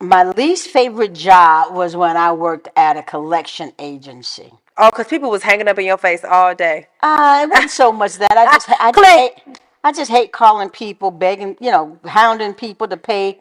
My 0.01 0.25
least 0.25 0.69
favorite 0.71 1.13
job 1.13 1.75
was 1.75 1.97
when 1.97 2.17
I 2.17 2.33
worked 2.33 2.69
at 2.77 2.97
a 2.97 3.03
collection 3.03 3.73
agency. 3.79 4.53
Oh, 4.77 4.91
cause 4.93 5.09
people 5.09 5.29
was 5.29 5.43
hanging 5.43 5.67
up 5.67 5.79
in 5.79 5.87
your 5.87 5.99
face 5.99 6.23
all 6.25 6.55
day. 6.55 6.87
Uh, 7.03 7.41
it 7.43 7.51
wasn't 7.51 7.71
so 7.71 7.91
much 7.91 8.15
that 8.19 8.31
I 8.31 8.45
just 8.45 8.69
I 8.81 8.93
just 8.93 9.09
hate, 9.09 9.59
I 9.83 9.93
just 9.93 10.11
hate 10.11 10.33
calling 10.33 10.71
people, 10.71 11.11
begging, 11.11 11.57
you 11.61 11.73
know, 11.73 11.99
hounding 12.05 12.55
people 12.55 12.87
to 12.87 12.97
pay 12.97 13.41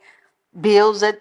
bills 0.59 1.01
that 1.01 1.19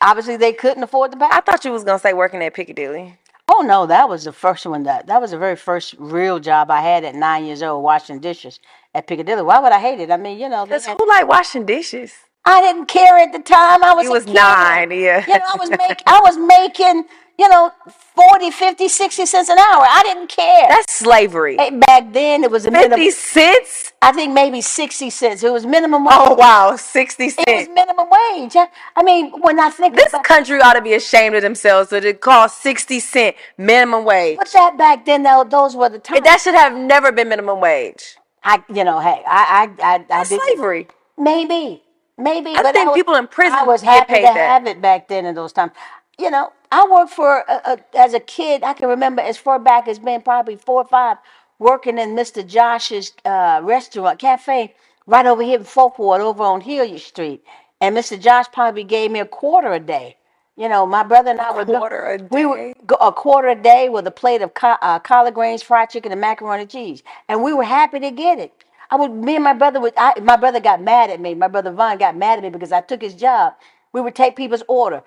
obviously 0.00 0.36
they 0.36 0.52
couldn't 0.52 0.84
afford 0.84 1.10
to 1.12 1.18
pay. 1.18 1.26
I 1.28 1.40
thought 1.40 1.64
you 1.64 1.72
was 1.72 1.82
gonna 1.82 1.98
say 1.98 2.12
working 2.12 2.42
at 2.44 2.54
Piccadilly. 2.54 3.18
Oh 3.48 3.60
no, 3.62 3.86
that 3.86 4.08
was 4.08 4.24
the 4.24 4.32
first 4.32 4.66
one 4.66 4.82
that 4.84 5.06
that 5.06 5.20
was 5.20 5.30
the 5.30 5.38
very 5.38 5.56
first 5.56 5.94
real 5.98 6.38
job 6.40 6.70
I 6.70 6.80
had 6.80 7.04
at 7.04 7.14
nine 7.14 7.44
years 7.44 7.62
old, 7.62 7.82
washing 7.84 8.18
dishes 8.20 8.58
at 8.94 9.06
Piccadilly. 9.06 9.42
Why 9.42 9.60
would 9.60 9.72
I 9.72 9.78
hate 9.80 10.00
it? 10.00 10.10
I 10.10 10.16
mean, 10.16 10.38
you 10.38 10.48
know, 10.48 10.66
they 10.66 10.72
Cause 10.72 10.86
had- 10.86 10.98
who 10.98 11.08
like 11.08 11.28
washing 11.28 11.64
dishes? 11.66 12.12
I 12.48 12.60
didn't 12.60 12.86
care 12.86 13.18
at 13.18 13.32
the 13.32 13.40
time. 13.40 13.82
I 13.82 13.92
was 13.94 14.04
You 14.04 14.10
a 14.10 14.14
was 14.14 14.24
kid. 14.24 14.34
nine, 14.34 14.90
yeah. 14.92 15.24
You 15.26 15.34
know, 15.34 15.44
I 15.54 15.56
was 15.58 15.70
making 15.70 15.96
I 16.06 16.20
was 16.22 16.36
making, 16.38 17.04
you 17.38 17.48
know, 17.48 17.70
40, 18.14 18.50
50, 18.50 18.88
60 18.88 19.26
cents 19.26 19.48
an 19.48 19.58
hour. 19.58 19.84
I 19.88 20.02
didn't 20.04 20.28
care. 20.28 20.66
That's 20.68 20.92
slavery. 20.92 21.56
Hey, 21.58 21.70
back 21.70 22.12
then 22.12 22.42
it 22.44 22.50
was 22.50 22.64
a 22.66 22.70
minimum 22.70 22.98
Fifty 22.98 23.10
cents. 23.10 23.92
I 24.00 24.12
think 24.12 24.32
maybe 24.32 24.60
60 24.60 25.10
cents. 25.10 25.42
It 25.42 25.52
was 25.52 25.66
minimum 25.66 26.06
oh, 26.08 26.30
wage. 26.30 26.30
Oh 26.30 26.34
wow, 26.34 26.76
sixty 26.76 27.28
cents. 27.28 27.44
It 27.46 27.68
was 27.68 27.68
minimum 27.74 28.06
wage. 28.06 28.56
I, 28.56 28.68
I 28.96 29.02
mean, 29.02 29.32
when 29.40 29.60
I 29.60 29.70
think 29.70 29.94
This 29.96 30.08
about 30.08 30.24
country 30.24 30.60
ought 30.60 30.74
to 30.74 30.82
be 30.82 30.94
ashamed 30.94 31.34
of 31.34 31.42
themselves 31.42 31.90
that 31.90 32.04
it 32.04 32.20
costs 32.20 32.60
sixty 32.62 33.00
cent 33.00 33.36
minimum 33.58 34.04
wage. 34.04 34.38
but 34.38 34.48
that 34.52 34.78
back 34.78 35.04
then, 35.04 35.22
though, 35.22 35.44
those 35.48 35.76
were 35.76 35.88
the 35.88 35.98
times. 35.98 36.22
That 36.22 36.40
should 36.40 36.54
have 36.54 36.74
never 36.74 37.12
been 37.12 37.28
minimum 37.28 37.60
wage. 37.60 38.16
I, 38.42 38.62
you 38.72 38.84
know, 38.84 39.00
hey, 39.00 39.22
I, 39.26 39.68
I, 39.80 39.82
I, 39.82 39.94
I 39.96 40.04
That's 40.08 40.28
did 40.30 40.40
slavery. 40.40 40.86
maybe, 41.18 41.82
maybe. 42.16 42.50
I 42.50 42.62
but 42.62 42.74
think 42.74 42.88
was- 42.88 42.94
people 42.96 43.14
in 43.16 43.26
prison 43.26 43.58
I 43.58 43.64
was 43.64 43.82
happy 43.82 44.14
to 44.14 44.20
that. 44.22 44.34
have 44.36 44.66
it 44.66 44.80
back 44.80 45.08
then 45.08 45.26
in 45.26 45.34
those 45.34 45.52
times. 45.52 45.72
You 46.18 46.30
know, 46.30 46.52
I 46.70 46.86
worked 46.90 47.12
for 47.12 47.38
a, 47.48 47.60
a, 47.64 47.78
as 47.98 48.14
a 48.14 48.20
kid. 48.20 48.62
I 48.62 48.72
can 48.74 48.88
remember 48.88 49.22
as 49.22 49.36
far 49.36 49.58
back 49.58 49.88
as 49.88 49.98
being 49.98 50.22
probably 50.22 50.56
four 50.56 50.82
or 50.82 50.88
five, 50.88 51.18
working 51.58 51.98
in 51.98 52.14
Mr. 52.16 52.46
Josh's 52.46 53.12
uh, 53.24 53.60
restaurant 53.62 54.18
cafe 54.18 54.74
right 55.06 55.26
over 55.26 55.42
here 55.42 55.58
in 55.58 55.64
Folkwood, 55.64 56.20
over 56.20 56.42
on 56.42 56.60
Hilliard 56.60 57.00
Street. 57.00 57.44
And 57.80 57.96
Mr. 57.96 58.20
Josh 58.20 58.46
probably 58.52 58.84
gave 58.84 59.10
me 59.10 59.20
a 59.20 59.26
quarter 59.26 59.72
a 59.72 59.80
day. 59.80 60.16
You 60.56 60.68
know, 60.70 60.86
my 60.86 61.02
brother 61.02 61.30
and 61.30 61.40
I 61.40 61.50
would 61.50 61.66
go- 61.66 61.78
Quarter 61.78 62.00
a 62.06 62.18
we 62.30 62.40
day? 62.42 62.46
would 62.46 62.86
go 62.86 62.96
a 62.96 63.12
quarter 63.12 63.48
a 63.48 63.54
day 63.54 63.88
with 63.90 64.06
a 64.06 64.10
plate 64.10 64.40
of 64.42 64.54
co- 64.54 64.78
uh, 64.80 64.98
collard 64.98 65.34
greens, 65.34 65.62
fried 65.62 65.90
chicken, 65.90 66.12
and 66.12 66.20
macaroni 66.20 66.62
and 66.62 66.70
cheese, 66.70 67.02
and 67.28 67.42
we 67.42 67.52
were 67.52 67.64
happy 67.64 68.00
to 68.00 68.10
get 68.10 68.38
it. 68.38 68.64
I 68.90 68.96
would, 68.96 69.12
me 69.12 69.34
and 69.34 69.44
my 69.44 69.52
brother 69.52 69.80
would, 69.80 69.92
I, 69.96 70.18
my 70.20 70.36
brother 70.36 70.60
got 70.60 70.80
mad 70.80 71.10
at 71.10 71.20
me. 71.20 71.34
My 71.34 71.48
brother 71.48 71.72
Vaughn 71.72 71.98
got 71.98 72.16
mad 72.16 72.38
at 72.38 72.42
me 72.44 72.50
because 72.50 72.72
I 72.72 72.80
took 72.80 73.02
his 73.02 73.14
job. 73.14 73.54
We 73.92 74.00
would 74.00 74.14
take 74.14 74.36
people's 74.36 74.62
order, 74.68 75.02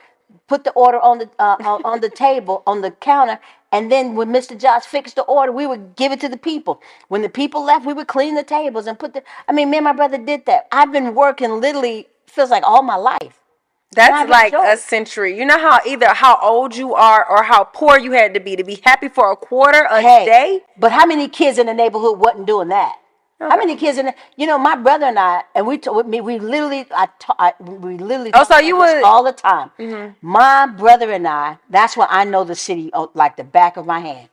put 0.47 0.63
the 0.63 0.71
order 0.71 0.99
on 0.99 1.19
the 1.19 1.29
uh, 1.39 1.55
on, 1.83 2.01
the 2.01 2.09
table, 2.09 2.63
on 2.67 2.81
the 2.81 2.91
counter, 2.91 3.39
and 3.71 3.91
then 3.91 4.15
when 4.15 4.29
Mr. 4.29 4.57
Josh 4.59 4.83
fixed 4.83 5.15
the 5.15 5.23
order, 5.23 5.51
we 5.51 5.67
would 5.67 5.95
give 5.95 6.11
it 6.11 6.19
to 6.21 6.29
the 6.29 6.37
people. 6.37 6.81
When 7.07 7.21
the 7.21 7.29
people 7.29 7.63
left, 7.63 7.85
we 7.85 7.93
would 7.93 8.07
clean 8.07 8.35
the 8.35 8.43
tables 8.43 8.87
and 8.87 8.97
put 8.97 9.13
the. 9.13 9.23
I 9.47 9.51
mean, 9.51 9.69
me 9.69 9.77
and 9.77 9.83
my 9.85 9.93
brother 9.93 10.17
did 10.17 10.45
that. 10.47 10.67
I've 10.71 10.91
been 10.91 11.13
working 11.15 11.59
literally 11.61 12.07
feels 12.25 12.49
like 12.49 12.63
all 12.65 12.83
my 12.83 12.95
life. 12.95 13.39
That's 13.91 14.29
like 14.29 14.53
a 14.53 14.73
a 14.73 14.77
century. 14.77 15.35
You 15.37 15.45
know 15.45 15.57
how 15.57 15.79
either 15.85 16.13
how 16.13 16.39
old 16.41 16.75
you 16.75 16.93
are 16.93 17.25
or 17.27 17.43
how 17.43 17.63
poor 17.63 17.97
you 17.97 18.11
had 18.11 18.35
to 18.35 18.39
be 18.39 18.55
to 18.55 18.63
be 18.63 18.79
happy 18.83 19.09
for 19.09 19.31
a 19.31 19.35
quarter 19.35 19.81
a 19.89 19.99
Hey, 20.01 20.25
day. 20.25 20.61
but 20.77 20.91
how 20.91 21.05
many 21.07 21.27
kids 21.27 21.57
in 21.57 21.65
the 21.65 21.73
neighborhood 21.73 22.19
wasn't 22.19 22.45
doing 22.45 22.67
that? 22.67 22.97
How 23.39 23.55
many 23.55 23.77
kids 23.77 23.97
in 23.97 24.07
the, 24.07 24.15
you 24.35 24.45
know, 24.45 24.57
my 24.57 24.75
brother 24.75 25.05
and 25.05 25.17
I, 25.17 25.43
and 25.55 25.65
we, 25.65 25.79
with 25.87 26.05
me, 26.07 26.19
we 26.19 26.39
literally, 26.39 26.85
I, 26.91 27.07
ta- 27.19 27.35
I 27.39 27.53
we 27.61 27.97
literally 27.97 28.31
Oh, 28.33 28.43
so 28.43 28.57
you 28.57 28.75
would- 28.77 29.03
all 29.03 29.23
the 29.23 29.31
time. 29.31 29.71
Mm-hmm. 29.79 30.13
My 30.21 30.67
brother 30.67 31.09
and 31.11 31.25
I, 31.27 31.57
that's 31.69 31.95
when 31.95 32.07
I 32.09 32.25
know 32.25 32.43
the 32.43 32.55
city 32.55 32.89
oh, 32.93 33.11
like 33.13 33.37
the 33.37 33.45
back 33.45 33.77
of 33.77 33.85
my 33.85 34.01
hand. 34.01 34.27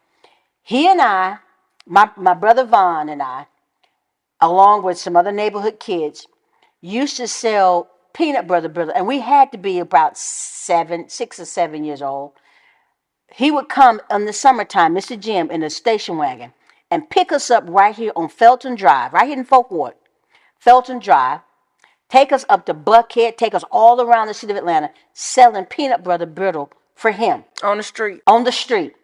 He 0.63 0.91
and 0.91 1.01
I, 1.01 1.39
my, 1.87 2.11
my 2.17 2.35
brother 2.35 2.65
Vaughn 2.65 3.09
and 3.09 3.23
I, 3.23 3.47
along 4.41 4.83
with 4.83 4.99
some 4.99 5.17
other 5.17 5.31
neighborhood 5.33 5.79
kids, 5.79 6.27
used 6.81 7.17
to 7.19 7.29
sell 7.29 7.89
peanut 8.13 8.49
butter 8.49 8.69
brother, 8.69 8.93
and 8.97 9.07
we 9.07 9.21
had 9.21 9.53
to 9.53 9.59
be 9.59 9.79
about 9.79 10.19
seven, 10.19 11.09
six 11.09 11.39
or 11.39 11.45
seven 11.45 11.85
years 11.85 12.03
old. 12.03 12.33
He 13.33 13.51
would 13.53 13.69
come 13.69 14.01
in 14.11 14.25
the 14.25 14.33
summertime, 14.33 14.95
Mr. 14.97 15.19
Jim, 15.19 15.51
in 15.51 15.63
a 15.63 15.71
station 15.71 16.17
wagon, 16.17 16.53
and 16.91 17.11
pick 17.11 17.33
us 17.33 17.51
up 17.51 17.65
right 17.67 17.95
here 17.95 18.13
on 18.15 18.29
Felton 18.29 18.75
Drive, 18.75 19.13
right 19.13 19.29
here 19.29 19.39
in 19.39 19.45
Folkwood, 19.45 19.95
Felton 20.59 20.99
Drive. 20.99 21.41
Take 22.09 22.31
us 22.31 22.45
up 22.49 22.67
to 22.67 22.75
Buckhead, 22.75 23.37
take 23.37 23.53
us 23.53 23.65
all 23.71 24.01
around 24.01 24.29
the 24.29 24.35
city 24.35 24.53
of 24.53 24.57
Atlanta, 24.57 24.91
selling 25.13 25.65
peanut 25.65 26.05
butter 26.05 26.27
brittle 26.27 26.71
for 26.95 27.11
him 27.11 27.45
on 27.65 27.79
the 27.79 27.83
street. 27.83 28.23
on 28.27 28.45
the 28.45 28.53
street. 28.53 28.95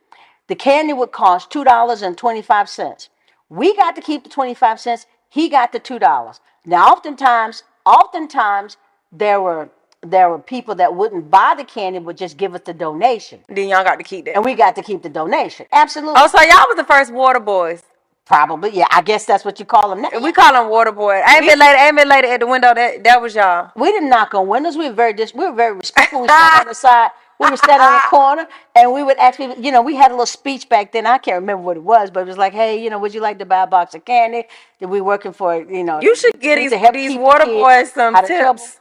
The 0.47 0.55
candy 0.55 0.93
would 0.93 1.11
cost 1.11 1.51
two 1.51 1.65
dollars 1.65 2.03
and 2.03 2.17
twenty-five 2.17 2.69
cents. 2.69 3.09
We 3.49 3.75
got 3.77 3.97
to 3.97 4.03
keep 4.03 4.23
the 4.23 4.31
twenty-five 4.31 4.79
cents. 4.79 5.07
He 5.29 5.49
got 5.49 5.73
the 5.73 5.79
two 5.81 5.99
dollars. 5.99 6.41
Now, 6.65 6.87
oftentimes, 6.87 7.65
oftentimes 7.85 8.77
there 9.11 9.41
were 9.41 9.71
there 10.05 10.29
were 10.29 10.39
people 10.39 10.75
that 10.77 10.95
wouldn't 10.95 11.31
buy 11.31 11.55
the 11.57 11.65
candy, 11.65 11.99
but 12.01 12.17
just 12.17 12.37
give 12.37 12.55
us 12.55 12.63
the 12.65 12.75
donation, 12.75 13.41
Then 13.49 13.69
y'all 13.69 13.85
got 13.85 13.97
to 13.97 14.05
keep 14.05 14.25
that. 14.27 14.35
and 14.37 14.45
we 14.45 14.55
got 14.55 14.75
to 14.77 14.83
keep 14.83 15.03
the 15.03 15.09
donation. 15.09 15.67
Absolutely, 15.73 16.15
Oh, 16.21 16.27
so 16.27 16.41
y'all 16.43 16.65
was 16.69 16.77
the 16.77 16.85
first 16.85 17.13
water 17.13 17.39
boys. 17.41 17.83
probably, 18.25 18.71
yeah. 18.71 18.87
I 18.91 19.03
guess 19.03 19.25
that's 19.27 19.45
what 19.45 19.59
you 19.61 19.65
call 19.65 19.91
them 19.91 20.03
now. 20.03 20.11
We 20.21 20.33
call 20.33 20.53
them 20.55 20.69
water 20.71 20.93
boys. 20.93 21.23
Ain't 21.29 21.47
been 21.47 21.59
lady. 21.59 21.79
I 21.79 21.87
ain't 21.89 21.97
been 21.97 22.09
lady 22.09 22.29
at 22.29 22.41
the 22.41 22.47
window. 22.47 22.75
That 22.75 23.05
that 23.05 23.21
was 23.23 23.35
y'all. 23.35 23.71
We 23.77 23.91
didn't 23.93 24.09
knock 24.11 24.35
on 24.35 24.49
windows. 24.49 24.77
We 24.77 24.89
were 24.89 24.95
very 24.95 25.13
dis- 25.13 25.35
we 25.35 25.45
were 25.49 25.53
very 25.55 25.77
respectful. 25.77 26.23
We 26.23 26.29
stood 26.29 26.61
on 26.61 26.67
the 26.69 26.75
side. 26.87 27.11
We 27.39 27.51
would 27.51 27.59
stand 27.59 27.83
on 27.83 27.93
the 27.95 28.01
corner 28.09 28.47
and 28.77 28.93
we 28.93 29.03
would 29.03 29.19
ask 29.19 29.37
people, 29.37 29.57
you 29.59 29.73
know, 29.73 29.83
we 29.83 29.97
had 29.97 30.13
a 30.13 30.15
little 30.15 30.27
speech 30.27 30.69
back 30.69 30.93
then. 30.93 31.07
I 31.07 31.19
can't 31.19 31.41
remember 31.41 31.63
what 31.65 31.77
it 31.77 31.83
was, 31.83 32.09
but 32.11 32.21
it 32.21 32.27
was 32.27 32.39
like, 32.39 32.53
hey, 32.53 32.81
you 32.83 32.89
know, 32.89 33.01
would 33.01 33.13
you 33.15 33.21
like 33.21 33.39
to 33.41 33.45
buy 33.45 33.65
a 33.65 33.67
box 33.67 33.95
of 33.97 34.05
candy? 34.05 34.45
Did 34.79 34.87
we 34.87 35.01
working 35.01 35.33
for, 35.33 35.57
you 35.61 35.83
know, 35.83 36.01
You 36.01 36.15
should 36.15 36.39
get 36.41 36.57
these 36.57 36.71
these 36.71 37.15
the 37.15 37.19
water 37.19 37.47
boys 37.47 37.93
some 37.93 38.15
tips. 38.27 38.79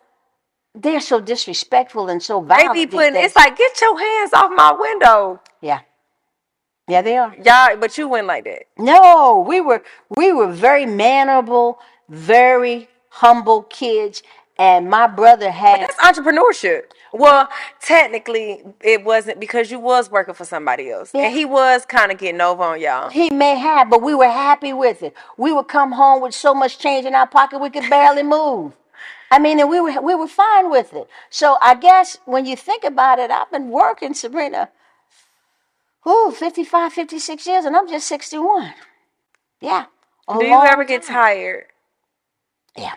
They're 0.73 1.01
so 1.01 1.19
disrespectful 1.19 2.07
and 2.09 2.23
so 2.23 2.39
They 2.41 2.47
violent. 2.47 2.73
be 2.73 2.87
putting. 2.87 3.15
It's 3.15 3.35
like 3.35 3.57
get 3.57 3.79
your 3.81 3.99
hands 3.99 4.33
off 4.33 4.51
my 4.55 4.71
window, 4.71 5.41
yeah. 5.61 5.79
Yeah, 6.87 7.01
they 7.01 7.17
are. 7.17 7.35
y'all. 7.43 7.77
But 7.77 7.97
you 7.97 8.07
went 8.07 8.27
like 8.27 8.43
that. 8.45 8.63
No, 8.77 9.43
we 9.47 9.61
were 9.61 9.83
we 10.09 10.31
were 10.33 10.51
very 10.51 10.85
mannerable, 10.85 11.79
very 12.09 12.89
humble 13.09 13.63
kids, 13.63 14.23
and 14.57 14.89
my 14.89 15.07
brother 15.07 15.51
had 15.51 15.81
That's 15.81 15.95
entrepreneurship. 15.97 16.83
Well, 17.13 17.49
technically, 17.81 18.63
it 18.81 19.03
wasn't 19.03 19.41
because 19.41 19.69
you 19.69 19.79
was 19.79 20.09
working 20.09 20.33
for 20.33 20.45
somebody 20.45 20.89
else, 20.89 21.11
Yeah. 21.13 21.23
and 21.23 21.33
he 21.35 21.43
was 21.43 21.85
kind 21.85 22.09
of 22.11 22.17
getting 22.17 22.39
over 22.39 22.63
on 22.63 22.79
y'all. 22.79 23.09
He 23.09 23.29
may 23.29 23.55
have, 23.57 23.89
but 23.89 24.01
we 24.01 24.15
were 24.15 24.29
happy 24.29 24.71
with 24.71 25.03
it. 25.03 25.13
We 25.37 25.51
would 25.51 25.67
come 25.67 25.91
home 25.91 26.21
with 26.21 26.33
so 26.33 26.53
much 26.53 26.79
change 26.79 27.05
in 27.05 27.13
our 27.13 27.27
pocket 27.27 27.59
we 27.59 27.69
could 27.69 27.89
barely 27.89 28.23
move. 28.23 28.73
I 29.31 29.39
mean, 29.39 29.59
and 29.59 29.69
we 29.69 29.79
were 29.79 30.01
we 30.01 30.13
were 30.13 30.27
fine 30.27 30.69
with 30.69 30.93
it. 30.93 31.07
So 31.29 31.57
I 31.61 31.75
guess 31.75 32.17
when 32.25 32.45
you 32.45 32.55
think 32.57 32.83
about 32.83 33.17
it, 33.17 33.31
I've 33.31 33.49
been 33.49 33.69
working, 33.69 34.13
Sabrina, 34.13 34.69
ooh, 36.07 36.31
55, 36.31 36.93
56 36.93 37.47
years, 37.47 37.65
and 37.65 37.75
I'm 37.75 37.87
just 37.87 38.07
61. 38.07 38.73
Yeah. 39.61 39.85
Do 40.27 40.45
you 40.45 40.61
ever 40.61 40.83
get 40.83 41.03
time. 41.03 41.15
tired? 41.15 41.65
Yeah. 42.77 42.95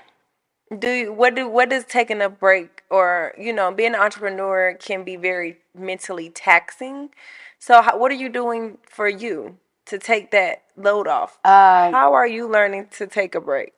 Do 0.76 0.90
you, 0.90 1.12
what 1.12 1.34
do 1.34 1.48
what 1.48 1.70
does 1.70 1.84
taking 1.84 2.20
a 2.20 2.28
break 2.28 2.82
or 2.90 3.32
you 3.38 3.52
know 3.52 3.72
being 3.72 3.94
an 3.94 4.00
entrepreneur 4.00 4.74
can 4.74 5.04
be 5.04 5.16
very 5.16 5.58
mentally 5.74 6.30
taxing. 6.30 7.10
So 7.58 7.82
how, 7.82 7.98
what 7.98 8.10
are 8.10 8.16
you 8.16 8.28
doing 8.28 8.78
for 8.88 9.08
you 9.08 9.58
to 9.86 9.98
take 9.98 10.30
that 10.30 10.62
load 10.76 11.06
off? 11.06 11.38
Uh, 11.44 11.90
How 11.90 12.12
are 12.14 12.26
you 12.26 12.48
learning 12.48 12.88
to 12.92 13.06
take 13.06 13.34
a 13.34 13.40
break? 13.40 13.72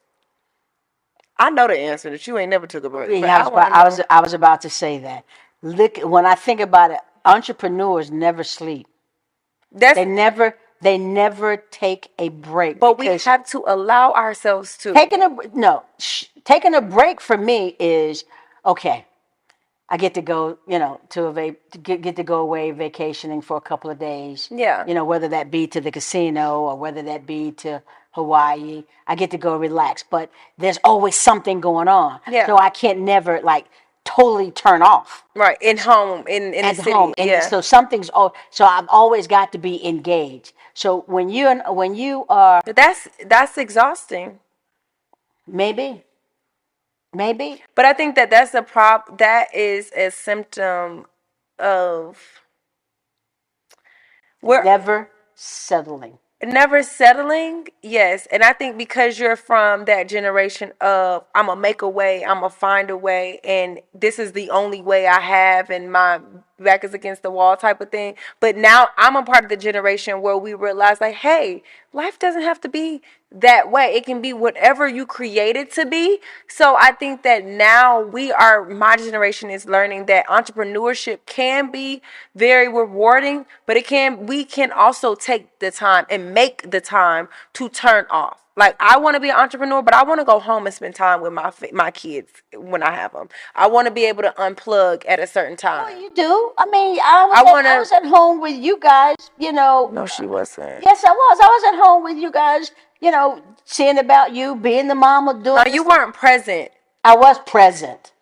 I 1.39 1.51
know 1.51 1.67
the 1.67 1.79
answer 1.79 2.11
that 2.11 2.27
you 2.27 2.39
ain't 2.39 2.51
never 2.51 2.67
took 2.67 2.85
a 2.85 2.91
break. 2.91 3.09
but 3.11 3.19
yeah, 3.27 3.37
I 3.37 3.39
was, 3.41 3.49
about, 3.49 3.73
I 3.73 3.85
was 3.85 3.99
know. 3.99 4.05
I 4.11 4.21
was 4.21 4.33
about 4.35 4.61
to 4.63 4.71
say 4.71 4.99
that. 4.99 5.25
Look, 5.63 5.99
when 5.99 6.25
I 6.27 6.35
think 6.35 6.61
about 6.61 6.91
it, 6.93 7.01
entrepreneurs 7.25 8.11
never 8.11 8.43
sleep. 8.45 8.87
That's 9.73 9.97
They 9.97 10.05
never 10.05 10.57
they 10.81 10.99
never 10.99 11.57
take 11.57 12.11
a 12.19 12.29
break. 12.29 12.79
but 12.81 12.99
we 12.99 13.07
because- 13.07 13.25
have 13.25 13.47
to 13.49 13.65
allow 13.67 14.13
ourselves 14.13 14.77
to. 14.79 14.93
taking 14.93 15.23
a 15.23 15.29
no 15.55 15.83
sh- 15.99 16.27
taking 16.45 16.75
a 16.75 16.81
break 16.83 17.21
for 17.21 17.37
me 17.39 17.75
is 17.81 18.25
okay 18.65 19.07
i 19.89 19.97
get 19.97 20.13
to 20.15 20.21
go 20.23 20.59
you 20.69 20.79
know 20.79 21.01
to 21.09 21.25
a 21.25 21.33
va- 21.33 21.57
to 21.73 21.79
get, 21.79 22.03
get 22.03 22.15
to 22.17 22.23
go 22.23 22.39
away 22.41 22.71
vacationing 22.73 23.41
for 23.41 23.57
a 23.57 23.61
couple 23.61 23.89
of 23.91 23.99
days 23.99 24.49
Yeah. 24.51 24.85
you 24.87 24.93
know 24.95 25.05
whether 25.05 25.29
that 25.29 25.51
be 25.51 25.67
to 25.69 25.81
the 25.81 25.91
casino 25.91 26.61
or 26.61 26.77
whether 26.77 27.03
that 27.03 27.25
be 27.27 27.53
to 27.65 27.83
hawaii 28.17 28.83
i 29.07 29.15
get 29.15 29.31
to 29.31 29.39
go 29.39 29.53
relax 29.69 30.03
but 30.17 30.31
there's 30.59 30.79
always 30.91 31.15
something 31.29 31.61
going 31.61 31.89
on 31.89 32.19
Yeah. 32.29 32.47
so 32.47 32.57
i 32.59 32.71
can't 32.71 32.99
never 33.15 33.41
like 33.53 33.67
totally 34.05 34.51
turn 34.65 34.81
off 34.83 35.25
Right 35.35 35.59
in 35.61 35.77
home 35.79 36.21
in 36.37 36.43
in 36.59 36.65
at 36.65 36.77
the 36.77 36.83
city. 36.83 36.93
home 36.99 37.13
and 37.19 37.29
yeah. 37.29 37.41
so 37.53 37.61
something's 37.61 38.11
oh 38.15 38.33
so 38.51 38.65
i've 38.65 38.89
always 38.89 39.27
got 39.27 39.53
to 39.53 39.59
be 39.59 39.75
engaged 39.87 40.53
so 40.83 40.89
when 41.15 41.29
you 41.29 41.45
and 41.53 41.61
when 41.81 41.95
you 41.95 42.25
are 42.29 42.63
But 42.65 42.77
that's 42.77 43.03
that's 43.33 43.59
exhausting. 43.59 44.29
maybe 45.47 45.89
maybe 47.23 47.49
But 47.77 47.85
I 47.85 47.93
think 47.99 48.15
that 48.19 48.29
that's 48.31 48.55
a 48.55 48.63
prop. 48.63 49.19
That 49.19 49.47
is 49.55 49.91
a 50.05 50.11
symptom 50.11 51.07
of 51.59 52.19
we're 54.43 54.63
never 54.65 55.11
settling 55.35 56.19
never 56.43 56.83
settling. 56.83 57.69
Yes, 57.83 58.27
and 58.31 58.43
I 58.43 58.53
think 58.53 58.77
because 58.77 59.19
you're 59.19 59.37
from 59.37 59.85
that 59.87 60.09
generation 60.09 60.73
of 60.81 61.25
I'm 61.35 61.47
gonna 61.47 61.61
make 61.61 61.83
a 61.83 61.89
way, 61.89 62.25
I'm 62.25 62.41
gonna 62.41 62.51
find 62.51 62.91
a 62.91 62.97
way, 62.97 63.41
and 63.45 63.81
this 63.95 64.19
is 64.19 64.33
the 64.33 64.51
only 64.51 64.83
way 64.83 65.07
I 65.07 65.21
have, 65.21 65.71
and 65.71 65.91
my 65.91 66.21
back 66.59 66.85
is 66.85 66.95
against 66.95 67.23
the 67.23 67.31
wall 67.31 67.57
type 67.57 67.81
of 67.81 67.91
thing. 67.91 68.15
But 68.41 68.57
now 68.57 68.89
I'm 68.97 69.17
a 69.17 69.23
part 69.23 69.45
of 69.45 69.51
the 69.51 69.57
generation 69.57 70.23
where 70.23 70.37
we 70.37 70.55
realize 70.55 71.01
like, 71.01 71.17
hey, 71.17 71.63
life 71.93 72.19
doesn't 72.19 72.43
have 72.43 72.61
to 72.63 72.69
be 72.69 73.03
that 73.41 73.71
way. 73.71 73.95
It 73.95 74.05
can 74.07 74.21
be 74.21 74.33
whatever 74.33 74.89
you 74.89 75.07
create 75.07 75.57
it 75.57 75.71
to 75.73 75.87
be. 75.87 76.19
So 76.49 76.77
I 76.77 76.93
think 76.93 77.23
that 77.23 77.45
now 77.45 78.01
we 78.01 78.33
are 78.33 78.65
my 78.65 78.97
generation 78.97 79.51
is 79.51 79.67
learning 79.67 80.07
that 80.07 80.27
entrepreneurship 80.27 81.19
can 81.27 81.71
be 81.71 82.03
very 82.35 82.69
rewarding, 82.69 83.47
but 83.67 83.77
it 83.77 83.87
can 83.87 84.27
we 84.27 84.45
can 84.45 84.73
also 84.73 85.15
take 85.15 85.59
the 85.59 85.71
time 85.71 86.07
and 86.11 86.33
make 86.33 86.71
the 86.71 86.81
time 86.81 87.29
to 87.55 87.69
turn 87.69 88.07
off. 88.11 88.43
Like 88.59 88.75
I 88.81 88.97
want 88.97 89.17
to 89.17 89.21
be 89.21 89.29
an 89.29 89.37
entrepreneur, 89.37 89.83
but 89.83 89.93
I 89.93 90.03
want 90.03 90.19
to 90.21 90.25
go 90.25 90.41
home 90.41 90.65
and 90.65 90.75
spend 90.75 90.95
time 90.95 91.21
with 91.21 91.35
my 91.35 91.53
my 91.73 91.91
kids 91.91 92.31
when 92.55 92.83
I 92.83 92.93
have 92.93 93.13
them. 93.13 93.29
I 93.55 93.67
want 93.67 93.87
to 93.87 93.93
be 93.93 94.07
able 94.07 94.23
to 94.23 94.31
unplug 94.39 95.03
at 95.07 95.21
a 95.21 95.27
certain 95.27 95.59
time. 95.59 95.85
Oh, 95.87 95.93
time. 95.93 96.01
you 96.03 96.11
do. 96.15 96.53
I 96.57 96.65
mean, 96.65 96.99
I 97.05 97.27
was, 97.27 97.37
I 97.37 97.41
at, 97.41 97.47
I 97.47 97.53
wanna- 97.53 97.79
was 97.79 97.93
at 97.93 98.07
home 98.07 98.41
with 98.41 98.57
you 98.57 98.79
guys. 98.79 99.17
You 99.39 99.53
know. 99.53 99.91
No, 99.93 100.07
she 100.07 100.25
wasn't. 100.25 100.83
Yes, 100.83 101.05
I 101.05 101.11
was. 101.11 101.39
I 101.43 101.47
was 101.49 101.75
at 101.75 101.85
home 101.85 102.03
with 102.03 102.17
you 102.17 102.31
guys. 102.33 102.73
You 103.01 103.11
know, 103.11 103.43
seeing 103.65 103.99
about 103.99 104.35
you, 104.35 104.57
being 104.57 104.89
the 104.89 104.95
mama, 104.95 105.35
doing. 105.35 105.57
No, 105.57 105.65
you 105.67 105.85
weren't 105.85 106.15
present. 106.15 106.71
I 107.05 107.17
was 107.17 107.39
present. 107.41 108.13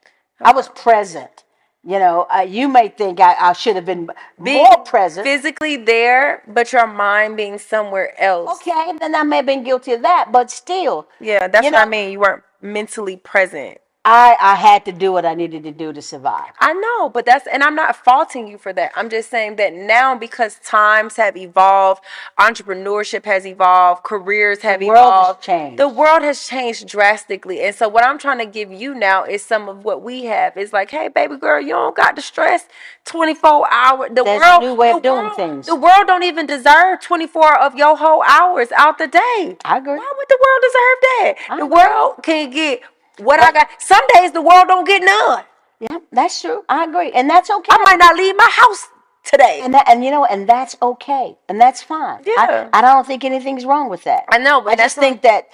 I 0.40 0.52
was 0.52 0.68
present. 0.68 1.44
You 1.86 1.98
know, 1.98 2.26
uh, 2.34 2.40
you 2.40 2.66
may 2.68 2.88
think 2.88 3.20
I, 3.20 3.34
I 3.34 3.52
should 3.52 3.76
have 3.76 3.84
been 3.84 4.08
Being 4.42 4.64
more 4.64 4.78
present. 4.84 5.26
physically 5.26 5.76
there, 5.76 6.42
but 6.48 6.72
your 6.72 6.86
mind 6.86 7.36
being 7.36 7.58
somewhere 7.58 8.18
else. 8.20 8.58
Okay, 8.62 8.92
then 8.98 9.14
I 9.14 9.22
may 9.22 9.36
have 9.36 9.46
been 9.46 9.64
guilty 9.64 9.92
of 9.92 10.00
that, 10.02 10.32
but 10.32 10.50
still. 10.50 11.06
Yeah, 11.20 11.46
that's 11.46 11.62
what 11.64 11.74
I 11.74 11.84
mean. 11.84 12.10
You 12.12 12.20
weren't 12.20 12.42
mentally 12.62 13.16
present. 13.18 13.78
I 14.06 14.36
I 14.38 14.54
had 14.56 14.84
to 14.84 14.92
do 14.92 15.12
what 15.12 15.24
I 15.24 15.34
needed 15.34 15.62
to 15.62 15.70
do 15.72 15.92
to 15.92 16.02
survive. 16.02 16.52
I 16.60 16.74
know, 16.74 17.08
but 17.08 17.24
that's 17.24 17.46
and 17.46 17.62
I'm 17.62 17.74
not 17.74 17.96
faulting 17.96 18.46
you 18.48 18.58
for 18.58 18.72
that. 18.74 18.92
I'm 18.96 19.08
just 19.08 19.30
saying 19.30 19.56
that 19.56 19.72
now 19.72 20.14
because 20.14 20.58
times 20.62 21.16
have 21.16 21.36
evolved, 21.36 22.02
entrepreneurship 22.38 23.24
has 23.24 23.46
evolved, 23.46 24.02
careers 24.02 24.60
have 24.60 24.82
world 24.82 24.96
has 24.98 25.20
evolved. 25.22 25.42
changed. 25.42 25.78
The 25.78 25.88
world 25.88 26.22
has 26.22 26.46
changed 26.46 26.86
drastically. 26.86 27.62
And 27.62 27.74
so 27.74 27.88
what 27.88 28.04
I'm 28.04 28.18
trying 28.18 28.38
to 28.38 28.46
give 28.46 28.70
you 28.70 28.94
now 28.94 29.24
is 29.24 29.42
some 29.42 29.68
of 29.68 29.84
what 29.84 30.02
we 30.02 30.24
have. 30.24 30.56
It's 30.56 30.72
like, 30.72 30.90
hey 30.90 31.08
baby 31.08 31.36
girl, 31.36 31.60
you 31.60 31.70
don't 31.70 31.96
got 31.96 32.14
to 32.16 32.22
stress 32.22 32.66
24 33.06 33.72
hours. 33.72 34.10
The 34.14 34.20
a 34.22 34.24
world 34.24 34.62
new 34.62 34.74
way 34.74 34.90
of 34.92 35.02
doing 35.02 35.24
world- 35.24 35.36
things. 35.36 35.66
The 35.66 35.76
world 35.76 36.06
don't 36.06 36.22
even 36.24 36.46
deserve 36.46 37.00
24 37.00 37.58
of 37.58 37.74
your 37.74 37.96
whole 37.96 38.22
hours 38.22 38.68
out 38.76 38.98
the 38.98 39.06
day. 39.06 39.56
I 39.64 39.78
agree. 39.78 39.96
Why 39.96 40.12
would 40.16 40.28
the 40.28 40.38
world 40.44 40.60
deserve 40.62 40.98
that? 41.00 41.34
I 41.48 41.56
the 41.56 41.64
agree. 41.64 41.76
world 41.76 42.14
can 42.22 42.50
get 42.50 42.82
what 43.18 43.40
I 43.40 43.52
got. 43.52 43.68
Some 43.78 44.02
days 44.14 44.32
the 44.32 44.42
world 44.42 44.68
don't 44.68 44.86
get 44.86 45.02
none. 45.02 45.44
Yeah, 45.80 45.98
that's 46.12 46.40
true. 46.40 46.64
I 46.68 46.84
agree, 46.84 47.12
and 47.12 47.28
that's 47.28 47.50
okay. 47.50 47.68
I 47.70 47.78
might 47.84 47.98
not 47.98 48.16
leave 48.16 48.36
my 48.36 48.48
house 48.50 48.88
today. 49.24 49.60
and 49.62 49.74
that, 49.74 49.88
and 49.88 50.04
you 50.04 50.10
know, 50.10 50.24
and 50.24 50.48
that's 50.48 50.76
okay, 50.80 51.36
and 51.48 51.60
that's 51.60 51.82
fine. 51.82 52.22
Yeah. 52.24 52.68
I, 52.72 52.78
I 52.78 52.80
don't 52.80 53.06
think 53.06 53.24
anything's 53.24 53.64
wrong 53.64 53.88
with 53.88 54.04
that. 54.04 54.24
I 54.30 54.38
know, 54.38 54.60
but 54.60 54.74
I 54.74 54.76
just 54.76 54.96
think 54.96 55.22
that 55.22 55.48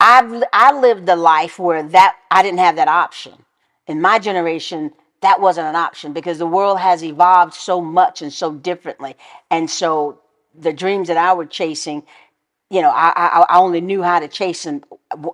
I've 0.00 0.44
I 0.52 0.78
lived 0.78 1.08
a 1.08 1.16
life 1.16 1.58
where 1.58 1.82
that 1.82 2.16
I 2.30 2.42
didn't 2.42 2.58
have 2.58 2.76
that 2.76 2.88
option. 2.88 3.44
In 3.86 4.00
my 4.00 4.18
generation, 4.18 4.92
that 5.22 5.40
wasn't 5.40 5.66
an 5.66 5.76
option 5.76 6.12
because 6.12 6.38
the 6.38 6.46
world 6.46 6.78
has 6.78 7.02
evolved 7.02 7.54
so 7.54 7.80
much 7.80 8.22
and 8.22 8.32
so 8.32 8.52
differently, 8.52 9.16
and 9.50 9.70
so 9.70 10.20
the 10.54 10.72
dreams 10.72 11.08
that 11.08 11.16
I 11.16 11.32
were 11.32 11.46
chasing, 11.46 12.04
you 12.70 12.82
know, 12.82 12.90
I 12.90 13.12
I, 13.16 13.46
I 13.48 13.58
only 13.58 13.80
knew 13.80 14.02
how 14.02 14.20
to 14.20 14.28
chase 14.28 14.64
them, 14.64 14.84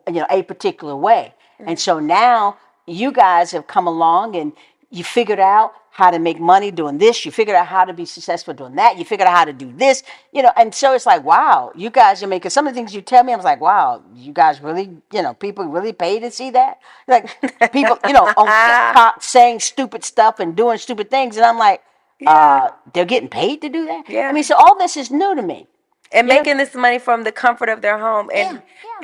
you 0.06 0.14
know, 0.14 0.26
a 0.30 0.42
particular 0.42 0.96
way, 0.96 1.34
and 1.58 1.78
so 1.78 1.98
now 1.98 2.56
you 2.86 3.12
guys 3.12 3.52
have 3.52 3.66
come 3.66 3.86
along 3.86 4.36
and 4.36 4.52
you 4.90 5.04
figured 5.04 5.40
out 5.40 5.74
how 5.90 6.10
to 6.10 6.18
make 6.18 6.40
money 6.40 6.72
doing 6.72 6.98
this. 6.98 7.24
You 7.24 7.30
figured 7.30 7.56
out 7.56 7.68
how 7.68 7.84
to 7.84 7.92
be 7.92 8.04
successful 8.04 8.52
doing 8.52 8.74
that. 8.74 8.98
You 8.98 9.04
figured 9.04 9.28
out 9.28 9.36
how 9.36 9.44
to 9.44 9.52
do 9.52 9.72
this, 9.76 10.02
you 10.32 10.42
know. 10.42 10.50
And 10.56 10.74
so 10.74 10.92
it's 10.92 11.06
like, 11.06 11.22
wow, 11.22 11.70
you 11.76 11.88
guys 11.88 12.20
are 12.22 12.26
making 12.26 12.50
some 12.50 12.66
of 12.66 12.74
the 12.74 12.76
things 12.76 12.92
you 12.94 13.00
tell 13.00 13.22
me. 13.22 13.32
I 13.32 13.36
was 13.36 13.44
like, 13.44 13.60
wow, 13.60 14.02
you 14.12 14.32
guys 14.32 14.60
really, 14.60 14.96
you 15.12 15.22
know, 15.22 15.34
people 15.34 15.64
really 15.66 15.92
pay 15.92 16.18
to 16.18 16.32
see 16.32 16.50
that. 16.50 16.78
Like 17.06 17.30
people, 17.72 17.98
you 18.06 18.12
know, 18.12 18.24
on 18.24 18.46
TikTok 18.94 19.22
saying 19.22 19.60
stupid 19.60 20.04
stuff 20.04 20.40
and 20.40 20.56
doing 20.56 20.78
stupid 20.78 21.10
things, 21.10 21.36
and 21.36 21.46
I'm 21.46 21.58
like, 21.58 21.80
uh, 22.26 22.70
they're 22.92 23.04
getting 23.04 23.28
paid 23.28 23.60
to 23.62 23.68
do 23.68 23.86
that. 23.86 24.08
Yeah. 24.08 24.28
I 24.28 24.32
mean, 24.32 24.44
so 24.44 24.56
all 24.56 24.76
this 24.76 24.96
is 24.96 25.12
new 25.12 25.34
to 25.36 25.42
me. 25.42 25.68
And 26.14 26.26
making 26.28 26.56
this 26.56 26.74
money 26.74 26.98
from 26.98 27.24
the 27.24 27.32
comfort 27.32 27.68
of 27.68 27.82
their 27.82 27.98
home 27.98 28.30
and 28.32 28.56
Yeah, 28.56 28.60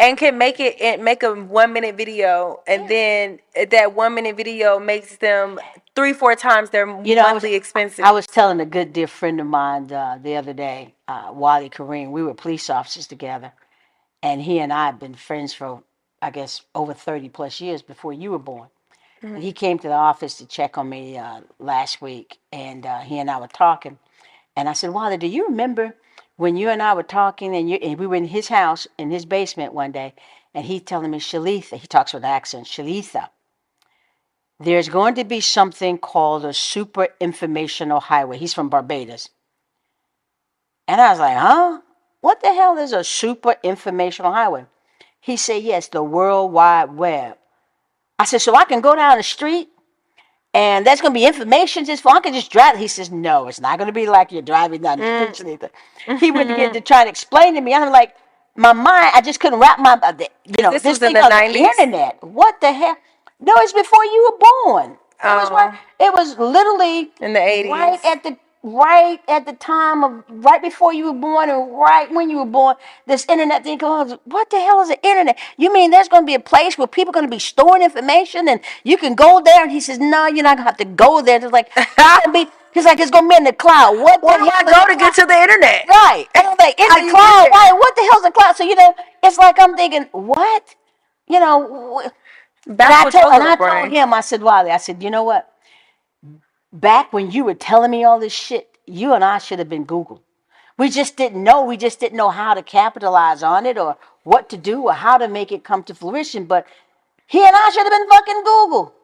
and 0.07 0.17
can 0.17 0.39
make 0.39 0.61
it 0.61 0.81
and 0.81 1.05
make 1.05 1.23
a 1.23 1.35
one 1.35 1.73
minute 1.73 1.97
video 1.97 2.61
and 2.67 2.89
then 2.89 3.41
that 3.71 3.95
one 3.95 4.15
minute 4.15 4.37
video 4.37 4.79
makes 4.79 5.17
them 5.17 5.59
three 5.95 6.13
four 6.13 6.35
times 6.37 6.71
their 6.71 6.87
You 6.87 7.17
know, 7.17 7.23
I 7.23 7.33
was- 7.33 7.43
monthly 7.43 7.55
expenses. 7.55 8.01
I 8.05 8.13
was 8.13 8.27
telling 8.27 8.61
a 8.61 8.67
good 8.67 8.93
dear 8.93 9.09
friend 9.09 9.41
of 9.41 9.47
mine 9.47 9.93
uh, 9.93 10.19
the 10.23 10.37
other 10.37 10.53
day, 10.53 10.95
uh, 11.09 11.31
Wally 11.33 11.69
Kareem, 11.69 12.11
we 12.11 12.23
were 12.23 12.35
police 12.35 12.71
officers 12.71 13.07
together, 13.07 13.53
and 14.23 14.41
he 14.41 14.61
and 14.61 14.73
I 14.73 14.87
have 14.87 14.99
been 14.99 15.15
friends 15.15 15.53
for, 15.53 15.83
I 16.23 16.31
guess, 16.31 16.63
over 16.75 16.95
30 16.95 17.29
plus 17.29 17.61
years 17.61 17.83
before 17.83 18.13
you 18.13 18.31
were 18.31 18.39
born. 18.39 18.69
And 19.23 19.43
he 19.43 19.53
came 19.53 19.79
to 19.81 19.87
the 19.89 19.93
office 19.95 20.37
to 20.39 20.47
check 20.47 20.79
on 20.79 20.89
me 20.89 21.19
uh, 21.19 21.43
last 21.59 22.01
week, 22.01 22.39
and 22.53 22.87
uh, 22.87 23.01
he 23.01 23.19
and 23.19 23.31
I 23.31 23.39
were 23.39 23.49
talking. 23.49 23.99
And 24.57 24.67
I 24.67 24.73
said, 24.73 24.91
Wally, 24.91 25.19
do 25.19 25.27
you 25.27 25.47
remember 25.49 25.95
when 26.41 26.57
you 26.57 26.71
and 26.71 26.83
I 26.83 26.95
were 26.95 27.03
talking 27.03 27.55
and, 27.55 27.69
you, 27.69 27.77
and 27.77 27.99
we 27.99 28.07
were 28.07 28.17
in 28.17 28.25
his 28.25 28.49
house, 28.49 28.89
in 28.97 29.11
his 29.11 29.27
basement 29.27 29.75
one 29.75 29.93
day, 29.93 30.15
and 30.55 30.65
he 30.65 30.81
telling 30.81 31.11
me, 31.11 31.19
Shalitha, 31.19 31.77
he 31.77 31.87
talks 31.87 32.15
with 32.15 32.25
an 32.25 32.31
accent, 32.31 32.67
Shalitha, 32.67 33.29
there's 34.59 34.89
going 34.89 35.17
to 35.17 35.25
be 35.25 35.43
something 35.43 35.99
called 35.99 36.47
a 36.47 36.55
super 36.55 37.09
informational 37.21 38.01
highway. 38.01 38.39
He's 38.39 38.55
from 38.55 38.71
Barbados. 38.71 39.29
And 40.89 40.99
I 40.99 41.11
was 41.11 41.19
like, 41.19 41.37
huh? 41.37 41.81
What 42.23 42.41
the 42.41 42.55
hell 42.55 42.79
is 42.79 42.95
a 42.95 43.05
super 43.05 43.57
informational 43.63 44.33
highway? 44.33 44.65
He 45.21 45.37
said, 45.37 45.63
yes, 45.63 45.89
the 45.89 46.03
World 46.03 46.53
Wide 46.53 46.97
Web. 46.97 47.37
I 48.19 48.25
said, 48.25 48.41
so 48.41 48.55
I 48.55 48.65
can 48.65 48.81
go 48.81 48.97
down 48.97 49.19
the 49.19 49.23
street 49.23 49.69
and 50.55 50.87
that's 50.87 51.01
going 51.01 51.13
to 51.15 51.19
be 51.19 51.27
information 51.27 51.85
just 51.85 52.03
for, 52.03 52.11
I 52.11 52.21
can 52.21 52.33
just 52.35 52.51
drive. 52.51 52.77
He 52.77 52.89
says, 52.89 53.11
no, 53.11 53.47
it's 53.49 53.61
not 53.61 53.79
going 53.79 53.87
to 53.87 53.93
be 53.93 54.07
like 54.09 54.33
you're 54.33 54.43
driving 54.43 54.83
down 54.83 54.99
the 54.99 55.33
street. 55.33 55.61
Shalitha." 55.61 56.19
He 56.21 56.31
would 56.31 56.49
get 56.49 56.73
to 56.79 56.81
try 56.81 57.05
to 57.05 57.11
explain 57.11 57.55
to 57.55 57.61
me. 57.61 57.73
I'm 57.75 57.91
like, 57.93 58.17
my 58.57 58.73
mind, 58.73 59.13
I 59.15 59.21
just 59.21 59.39
couldn't 59.41 59.61
wrap 59.61 59.79
my, 59.79 59.93
uh, 60.03 60.13
the- 60.13 60.29
you 60.45 60.63
know, 60.63 60.71
This 60.73 60.83
this, 60.83 60.99
was 61.01 61.03
in 61.09 61.13
the 61.15 61.21
called 61.21 61.33
90s? 61.33 61.57
internet. 61.57 62.23
What 62.23 62.61
the 62.61 62.73
hell? 62.73 62.97
No, 63.39 63.55
it's 63.59 63.73
before 63.73 64.05
you 64.05 64.31
were 64.33 64.39
born. 64.65 64.91
It 65.23 65.27
was, 65.27 65.49
Oh. 65.53 65.79
it 66.01 66.13
was 66.15 66.39
literally 66.39 67.11
In 67.21 67.33
the 67.33 67.39
80s. 67.41 67.71
right 67.71 68.05
at 68.05 68.23
the 68.23 68.37
right 68.63 69.21
at 69.27 69.47
the 69.47 69.55
time 69.55 70.05
of 70.05 70.25
right 70.29 70.61
before 70.61 70.93
you 70.93 71.07
were 71.07 71.19
born 71.19 71.49
and 71.49 71.79
right 71.79 72.11
when 72.13 72.29
you 72.29 72.39
were 72.39 72.45
born. 72.45 72.77
This 73.07 73.27
internet 73.29 73.65
thing 73.65 73.79
comes. 73.79 74.15
What 74.25 74.51
the 74.51 74.61
hell 74.61 74.81
is 74.81 74.89
the 74.89 75.03
internet? 75.03 75.39
You 75.57 75.73
mean 75.73 75.91
there's 75.91 76.09
going 76.09 76.23
to 76.23 76.27
be 76.27 76.35
a 76.35 76.41
place 76.41 76.77
where 76.77 76.87
people 76.87 77.11
are 77.11 77.15
going 77.15 77.27
to 77.27 77.31
be 77.31 77.39
storing 77.39 77.83
information 77.83 78.49
and 78.49 78.61
you 78.85 78.97
can 78.97 79.15
go 79.15 79.41
there? 79.43 79.63
And 79.63 79.73
he 79.73 79.81
says, 79.81 79.99
No, 79.99 80.27
you're 80.27 80.43
not 80.43 80.57
going 80.57 80.65
to 80.67 80.71
have 80.71 80.77
to 80.79 80.85
go 80.85 81.23
there. 81.23 81.43
It's 81.43 81.53
like 81.53 81.71
be. 82.33 82.47
He's 82.73 82.85
like, 82.85 83.01
it's 83.01 83.11
gonna 83.11 83.29
be 83.29 83.35
in 83.35 83.43
the 83.43 83.53
cloud. 83.53 83.97
What 83.99 84.23
Where 84.23 84.39
the 84.39 84.45
do 84.45 84.51
hell 84.51 84.69
I 84.69 84.87
go 84.87 84.93
to 84.93 84.97
get 84.97 85.13
to 85.15 85.27
the 85.27 85.35
internet? 85.35 85.89
Right. 85.89 86.27
And 86.37 86.47
I'm 86.47 86.57
like, 86.57 86.79
in 86.79 86.87
the 86.87 87.11
cloud. 87.11 87.49
Why? 87.51 87.73
What 87.73 87.97
the 87.97 88.09
hell's 88.13 88.23
the 88.23 88.31
cloud? 88.31 88.55
So 88.55 88.63
you 88.63 88.77
know, 88.77 88.95
it's 89.25 89.39
like 89.39 89.57
I'm 89.59 89.75
thinking, 89.75 90.05
what? 90.13 90.77
You 91.27 91.41
know. 91.41 92.01
and 92.67 92.81
I 92.81 93.11
told, 93.11 93.35
and 93.35 93.43
I 93.43 93.57
told 93.57 93.93
him, 93.93 94.15
I 94.15 94.21
said, 94.21 94.41
Wally, 94.43 94.71
I 94.71 94.77
said, 94.77 95.03
you 95.03 95.11
know 95.11 95.25
what? 95.25 95.51
Back 96.73 97.13
when 97.13 97.31
you 97.31 97.45
were 97.45 97.55
telling 97.55 97.91
me 97.91 98.05
all 98.05 98.21
this 98.21 98.33
shit, 98.33 98.77
you 98.87 99.13
and 99.13 99.25
I 99.25 99.39
should 99.39 99.59
have 99.59 99.69
been 99.69 99.85
Google. 99.85 100.23
We 100.79 100.89
just 100.89 101.17
didn't 101.17 101.43
know. 101.43 101.65
We 101.65 101.77
just 101.77 102.01
didn't 102.01 102.17
know 102.17 102.31
how 102.31 102.55
to 102.55 102.63
capitalize 102.63 103.43
on 103.43 103.67
it 103.67 103.77
or 103.77 103.97
what 104.23 104.49
to 104.51 104.57
do 104.57 104.83
or 104.85 104.95
how 104.95 105.19
to 105.19 105.29
make 105.29 105.53
it 105.53 105.65
come 105.65 105.83
to 105.85 105.95
fruition. 105.95 106.47
But 106.47 106.67
he 107.27 107.39
and 107.45 107.55
I 107.55 107.71
should 107.71 107.83
have 107.83 107.93
been 107.93 108.09
fucking 108.09 108.43
Google. 108.45 108.95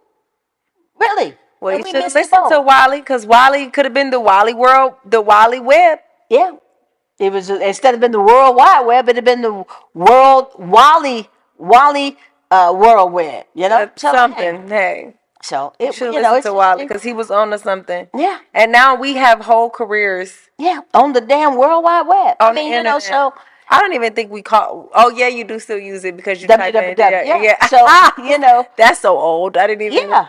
Really. 0.99 1.35
Well, 1.61 1.79
you 1.79 1.85
we 1.85 1.91
should 1.91 2.03
have 2.03 2.15
missed 2.15 2.31
the 2.31 2.37
listened 2.37 2.51
to. 2.51 2.61
Wally 2.63 3.01
because 3.01 3.27
Wally 3.27 3.69
could 3.71 3.85
have 3.85 3.95
been 3.95 4.11
the 4.11 4.21
Wally 4.21 4.55
world, 4.55 4.95
the 5.05 5.21
Wally 5.21 5.61
web. 5.61 5.99
Yeah. 6.31 6.53
It 7.19 7.33
was 7.33 7.49
instead 7.49 7.95
of 7.95 8.01
been 8.01 8.13
the 8.13 8.21
World 8.21 8.57
Wide 8.57 8.85
Web, 8.87 9.09
it'd 9.09 9.17
have 9.17 9.25
been 9.25 9.43
the 9.43 9.65
World 9.95 10.49
Wally 10.59 11.29
Wally 11.59 12.19
uh, 12.51 12.75
World 12.77 13.13
Web. 13.13 13.47
You 13.55 13.69
know, 13.69 13.91
So, 13.97 14.13
something. 14.13 14.69
Hey, 14.69 15.15
So 15.47 15.73
you 15.79 15.89
it, 15.89 15.95
should 15.95 16.13
you 16.13 16.21
know, 16.23 16.35
it's 16.35 16.45
just- 16.45 16.57
Wally 16.57 16.85
because 16.87 17.03
he 17.05 17.13
was 17.13 17.31
on 17.31 17.51
to 17.51 17.59
something. 17.59 18.09
yeah, 18.15 18.39
And 18.53 18.73
now 18.73 18.97
we 18.97 19.15
have 19.15 19.43
whole 19.43 19.71
careers 19.71 20.33
yeah, 20.59 20.81
on 20.93 21.13
the 21.13 21.21
damn 21.21 21.57
World 21.57 21.85
Wide 21.85 22.07
Web. 22.09 22.37
on 22.41 22.51
I 22.51 22.53
mean, 22.53 22.71
the 22.73 22.79
you 22.79 22.83
know, 22.83 22.99
so 22.99 23.33
I 23.71 23.81
don't 23.81 23.93
even 23.95 24.13
think 24.15 24.31
we 24.33 24.43
call. 24.43 24.89
Oh 24.93 25.11
yeah, 25.11 25.29
you 25.29 25.45
do 25.45 25.59
still 25.61 25.79
use 25.79 26.05
it 26.05 26.17
because 26.17 26.43
you 26.43 26.49
type 26.49 26.75
in. 26.75 26.97
www. 26.97 26.99
Yeah. 26.99 27.41
yeah. 27.43 27.67
So 27.67 27.79
you 28.25 28.39
know, 28.45 28.67
That's 28.77 28.99
so 29.01 29.17
old. 29.19 29.57
I 29.57 29.69
didn't 29.69 29.83
even. 29.83 30.09
yeah. 30.11 30.27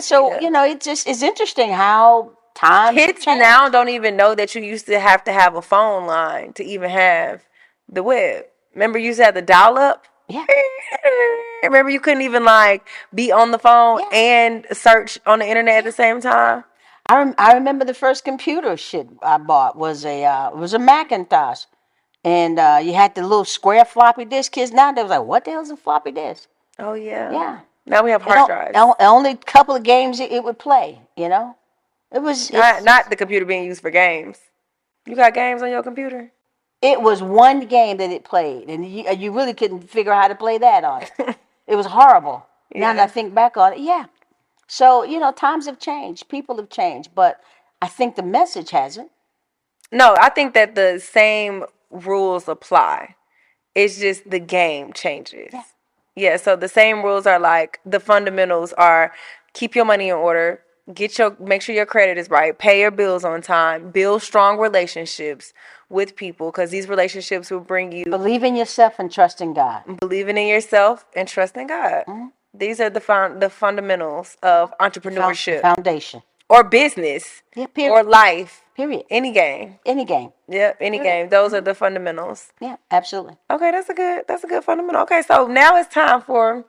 So 0.00 0.30
Yeah. 0.32 0.40
you 0.40 0.50
know, 0.50 0.64
it 0.64 0.80
just 0.80 1.08
it's 1.08 1.22
interesting 1.22 1.72
how 1.72 2.32
times 2.54 2.96
have 2.98 3.06
Kids 3.08 3.24
changed. 3.24 3.40
now 3.40 3.68
don't 3.68 3.88
even 3.88 4.16
know 4.16 4.34
that 4.36 4.54
you 4.54 4.62
used 4.62 4.86
to 4.86 5.00
have 5.00 5.24
to 5.24 5.32
have 5.32 5.56
a 5.56 5.62
phone 5.62 6.06
line 6.06 6.52
to 6.54 6.62
even 6.64 6.88
have 6.90 7.42
the 7.88 8.02
web. 8.04 8.44
Remember, 8.74 8.98
you 8.98 9.06
used 9.06 9.18
to 9.18 9.24
have 9.24 9.34
the 9.34 9.42
dial 9.42 9.76
up. 9.78 10.06
Yeah. 10.28 10.46
Remember, 11.62 11.90
you 11.90 12.00
couldn't 12.00 12.22
even 12.22 12.44
like 12.44 12.86
be 13.14 13.30
on 13.32 13.50
the 13.52 13.58
phone 13.58 14.00
Yeah. 14.00 14.08
and 14.12 14.66
search 14.72 15.18
on 15.26 15.38
the 15.40 15.46
internet 15.46 15.78
at 15.78 15.84
the 15.84 15.92
same 15.92 16.20
time. 16.20 16.64
I 17.06 17.18
rem- 17.18 17.34
I 17.38 17.54
remember 17.54 17.84
the 17.84 17.94
first 17.94 18.24
computer 18.24 18.76
shit 18.76 19.08
I 19.22 19.38
bought 19.38 19.76
was 19.76 20.04
a 20.04 20.24
uh, 20.24 20.50
was 20.52 20.72
a 20.74 20.78
Macintosh, 20.78 21.64
and 22.24 22.58
uh, 22.58 22.80
you 22.82 22.94
had 22.94 23.14
the 23.14 23.22
little 23.22 23.44
square 23.44 23.84
floppy 23.84 24.24
disk. 24.24 24.52
Kids 24.52 24.72
now 24.72 24.92
they 24.92 25.02
was 25.02 25.10
like, 25.10 25.24
what 25.24 25.44
the 25.44 25.50
hell's 25.52 25.70
a 25.70 25.76
floppy 25.76 26.12
disk? 26.12 26.48
Oh 26.78 26.94
yeah. 26.94 27.30
Yeah. 27.32 27.60
Now 27.86 28.02
we 28.04 28.12
have 28.12 28.22
hard 28.22 28.46
drives. 28.46 28.96
only 29.00 29.34
couple 29.36 29.74
of 29.74 29.82
games 29.82 30.20
it, 30.20 30.30
it 30.30 30.44
would 30.44 30.58
play. 30.58 31.00
You 31.16 31.28
know, 31.28 31.56
it 32.12 32.20
was 32.22 32.52
Not, 32.52 32.84
not 32.84 33.10
the 33.10 33.16
computer 33.16 33.44
being 33.44 33.64
used 33.64 33.80
for 33.82 33.90
games. 33.90 34.38
You 35.04 35.16
got 35.16 35.34
games 35.34 35.62
on 35.62 35.70
your 35.70 35.82
computer? 35.82 36.30
it 36.80 37.00
was 37.00 37.22
one 37.22 37.60
game 37.66 37.96
that 37.98 38.10
it 38.10 38.24
played, 38.24 38.68
and 38.68 38.84
you, 38.84 39.08
you 39.12 39.30
really 39.32 39.54
couldn't 39.54 39.88
figure 39.88 40.12
out 40.12 40.22
how 40.22 40.28
to 40.28 40.34
play 40.34 40.58
that 40.58 40.82
on 40.84 41.02
it. 41.02 41.36
it 41.66 41.76
was 41.76 41.86
horrible. 41.86 42.46
Now 42.74 42.94
that 42.94 43.02
I 43.02 43.06
think 43.06 43.34
back 43.34 43.56
on 43.56 43.74
it, 43.74 43.80
yeah. 43.80 44.06
So 44.66 45.02
you 45.02 45.18
know, 45.18 45.32
times 45.32 45.66
have 45.66 45.78
changed, 45.78 46.28
people 46.28 46.56
have 46.56 46.70
changed, 46.70 47.10
but 47.14 47.40
I 47.80 47.88
think 47.88 48.16
the 48.16 48.22
message 48.22 48.70
hasn't. 48.70 49.10
No, 49.90 50.16
I 50.18 50.30
think 50.30 50.54
that 50.54 50.74
the 50.74 50.98
same 50.98 51.64
rules 51.90 52.48
apply. 52.48 53.16
It's 53.74 53.98
just 53.98 54.30
the 54.30 54.38
game 54.38 54.92
changes. 54.92 55.50
Yeah. 55.52 55.62
Yeah. 56.14 56.36
so 56.36 56.56
the 56.56 56.68
same 56.68 57.02
rules 57.02 57.26
are 57.26 57.38
like 57.38 57.80
the 57.86 58.00
fundamentals 58.00 58.72
are 58.74 59.12
keep 59.54 59.74
your 59.74 59.84
money 59.84 60.08
in 60.08 60.14
order, 60.14 60.60
get 60.92 61.18
your 61.18 61.36
make 61.38 61.62
sure 61.62 61.74
your 61.74 61.86
credit 61.86 62.18
is 62.18 62.30
right, 62.30 62.58
pay 62.58 62.80
your 62.80 62.90
bills 62.90 63.24
on 63.24 63.42
time, 63.42 63.90
build 63.90 64.22
strong 64.22 64.58
relationships 64.58 65.52
with 65.92 66.16
people 66.16 66.50
because 66.50 66.70
these 66.70 66.88
relationships 66.88 67.50
will 67.50 67.60
bring 67.60 67.92
you 67.92 68.04
Believe 68.04 68.42
in 68.42 68.56
yourself 68.56 68.98
and 68.98 69.12
trust 69.12 69.40
in 69.40 69.52
God. 69.54 69.82
believing 70.00 70.36
in 70.36 70.48
yourself 70.48 71.04
and 71.14 71.28
trusting 71.28 71.66
God. 71.68 72.04
Mm-hmm. 72.08 72.26
These 72.54 72.80
are 72.80 72.90
the 72.90 73.00
fun, 73.00 73.38
the 73.38 73.48
fundamentals 73.50 74.36
of 74.42 74.74
entrepreneurship 74.78 75.62
Foundation. 75.62 76.22
or 76.48 76.64
business 76.64 77.42
Yeah, 77.54 77.66
period. 77.66 77.92
or 77.92 78.02
life. 78.02 78.62
Period. 78.76 79.04
Any 79.10 79.32
game. 79.32 79.78
Any 79.84 80.04
game. 80.04 80.32
Yep, 80.48 80.78
any 80.80 80.98
game. 80.98 81.28
Those 81.28 81.52
are 81.52 81.58
mm-hmm. 81.58 81.64
the 81.66 81.74
fundamentals. 81.74 82.52
Yeah, 82.60 82.76
absolutely. 82.90 83.36
Okay, 83.50 83.70
that's 83.70 83.88
a 83.90 83.94
good 83.94 84.24
that's 84.26 84.44
a 84.44 84.46
good 84.46 84.64
fundamental. 84.64 85.02
Okay, 85.02 85.22
so 85.22 85.46
now 85.46 85.76
it's 85.76 85.92
time 85.92 86.22
for 86.22 86.64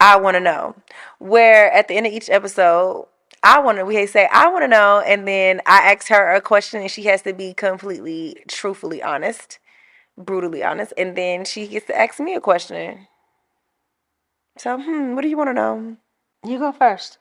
I 0.00 0.16
want 0.16 0.34
to 0.36 0.40
know. 0.40 0.74
Where 1.18 1.70
at 1.72 1.88
the 1.88 1.94
end 1.94 2.06
of 2.06 2.12
each 2.12 2.30
episode, 2.30 3.06
I 3.42 3.58
want 3.60 3.78
to 3.78 3.84
we 3.84 4.06
say 4.06 4.28
I 4.30 4.48
want 4.48 4.64
to 4.64 4.68
know, 4.68 5.00
and 5.00 5.26
then 5.26 5.62
I 5.66 5.92
ask 5.92 6.08
her 6.08 6.34
a 6.34 6.40
question, 6.40 6.80
and 6.80 6.90
she 6.90 7.04
has 7.04 7.22
to 7.22 7.32
be 7.32 7.54
completely, 7.54 8.36
truthfully 8.48 9.02
honest, 9.02 9.58
brutally 10.18 10.62
honest, 10.62 10.92
and 10.98 11.16
then 11.16 11.44
she 11.44 11.66
gets 11.66 11.86
to 11.86 11.98
ask 11.98 12.20
me 12.20 12.34
a 12.34 12.40
question. 12.40 13.06
So, 14.58 14.78
hmm, 14.78 15.14
what 15.14 15.22
do 15.22 15.28
you 15.28 15.38
want 15.38 15.48
to 15.48 15.54
know? 15.54 15.96
You 16.44 16.58
go 16.58 16.72
first. 16.72 17.18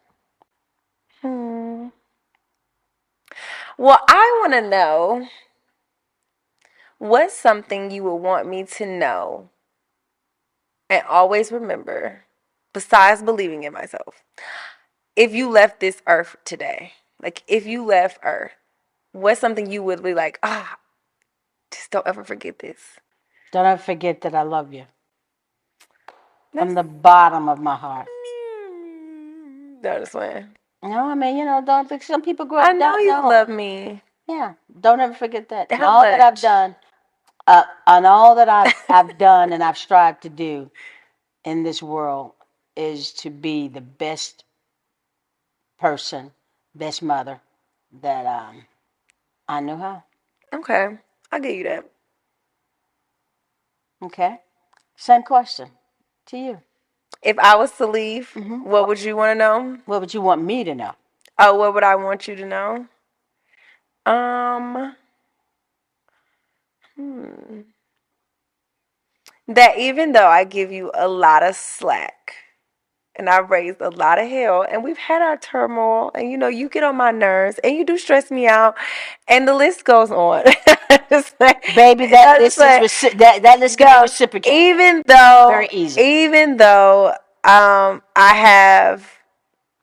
Hmm. 1.22 1.88
Well, 3.78 4.02
I 4.10 4.40
want 4.42 4.54
to 4.54 4.70
know 4.70 5.28
what's 6.98 7.34
something 7.34 7.92
you 7.92 8.04
would 8.04 8.16
want 8.16 8.48
me 8.48 8.66
to 8.66 8.86
know 8.86 9.50
and 10.90 11.04
always 11.08 11.52
remember, 11.52 12.26
besides 12.74 13.22
believing 13.22 13.64
in 13.64 13.74
myself. 13.74 14.24
If 15.20 15.36
you 15.36 15.50
left 15.50 15.82
this 15.82 16.02
earth 16.08 16.38
today, 16.46 16.94
like 17.22 17.44
if 17.46 17.66
you 17.66 17.84
left 17.84 18.20
earth, 18.24 18.54
what's 19.12 19.42
something 19.42 19.70
you 19.70 19.84
would 19.84 20.02
be 20.02 20.14
like, 20.14 20.40
ah, 20.44 20.78
just 21.72 21.92
don't 21.92 22.08
ever 22.08 22.24
forget 22.24 22.60
this. 22.60 22.80
Don't 23.52 23.66
ever 23.66 23.82
forget 23.82 24.22
that 24.22 24.34
I 24.34 24.44
love 24.44 24.74
you. 24.74 24.86
From 26.54 26.74
the 26.74 26.84
bottom 26.84 27.50
of 27.50 27.60
my 27.60 27.76
heart. 27.76 28.08
No, 29.84 30.00
just 30.00 30.14
playing. 30.14 30.56
No, 30.82 31.10
I 31.10 31.16
mean, 31.16 31.36
you 31.36 31.44
know, 31.44 31.62
don't 31.66 31.90
think 31.90 32.04
some 32.04 32.22
people 32.22 32.46
grow 32.46 32.60
up. 32.60 32.70
I 32.70 32.72
know 32.72 32.98
you 32.98 33.10
know. 33.10 33.28
love 33.28 33.50
me. 33.50 34.02
Yeah, 34.26 34.54
don't 34.80 35.02
ever 35.02 35.14
forget 35.14 35.50
that. 35.50 35.70
How 35.70 35.86
all 35.86 36.02
that 36.04 36.22
I've 36.22 36.40
done, 36.40 36.78
uh, 37.46 37.64
and 37.86 38.06
all 38.06 38.36
that 38.36 38.48
I've, 38.48 38.74
I've 38.88 39.18
done 39.18 39.52
and 39.52 39.62
I've 39.62 39.78
strived 39.78 40.22
to 40.22 40.30
do 40.30 40.72
in 41.44 41.64
this 41.64 41.84
world 41.84 42.32
is 42.78 43.12
to 43.16 43.30
be 43.30 43.68
the 43.68 43.82
best 43.82 44.46
person, 45.80 46.32
best 46.76 47.02
mother 47.02 47.40
that 48.02 48.26
um, 48.26 48.66
I 49.48 49.60
knew 49.62 49.78
her. 49.78 50.04
Okay, 50.54 50.98
I'll 51.32 51.40
give 51.40 51.56
you 51.56 51.64
that. 51.64 51.86
Okay? 54.04 54.40
Same 54.96 55.24
question 55.24 55.72
to 56.28 56.38
you. 56.38 56.62
If 57.22 57.38
I 57.40 57.56
was 57.56 57.72
to 57.78 57.86
leave, 57.88 58.32
Mhm. 58.34 58.64
what 58.64 58.88
would 58.88 59.02
you 59.02 59.16
want 59.16 59.32
to 59.32 59.36
know? 59.36 59.80
What 59.86 60.02
would 60.02 60.14
you 60.14 60.22
want 60.22 60.42
me 60.44 60.64
to 60.64 60.76
know? 60.76 60.96
Oh, 61.38 61.56
what 61.56 61.74
would 61.74 61.84
I 61.84 61.96
want 61.96 62.28
you 62.28 62.36
to 62.36 62.46
know? 62.46 62.88
Um, 64.06 64.96
hmm. 66.96 67.62
That 69.48 69.78
even 69.78 70.12
though 70.12 70.28
I 70.28 70.44
give 70.44 70.72
you 70.72 70.92
a 70.94 71.08
lot 71.08 71.44
of 71.44 71.56
slack 71.56 72.36
and 73.20 73.30
I've 73.30 73.52
raised 73.52 73.82
a 73.82 73.90
lot 73.90 74.18
of 74.18 74.28
hell 74.28 74.66
and 74.68 74.84
we've 74.84 74.98
had 74.98 75.22
our 75.22 75.38
turmoil 75.38 76.10
and 76.16 76.32
you 76.32 76.38
know, 76.38 76.48
you 76.48 76.70
get 76.70 76.84
on 76.84 76.96
my 76.96 77.12
nerves 77.12 77.60
and 77.64 77.76
you 77.76 77.86
do 77.86 77.98
stress 78.00 78.32
me 78.32 78.48
out 78.48 78.76
and 79.28 79.48
the 79.48 79.54
list 79.54 79.84
goes 79.86 80.10
on. 80.10 80.44
Like- 81.40 81.76
Baby, 81.76 82.08
that 82.08 82.40
list 82.40 82.58
like, 82.60 82.84
is 82.84 82.92
reci- 82.92 83.18
that 83.18 83.42
that 83.44 83.60
list 83.60 83.78
be 83.78 83.84
reciprocated. 83.86 84.54
even 84.54 85.04
though 85.08 85.48
Very 85.52 85.68
easy. 85.72 86.02
even 86.02 86.58
though 86.58 87.10
um 87.44 88.02
I 88.16 88.34
have 88.36 89.08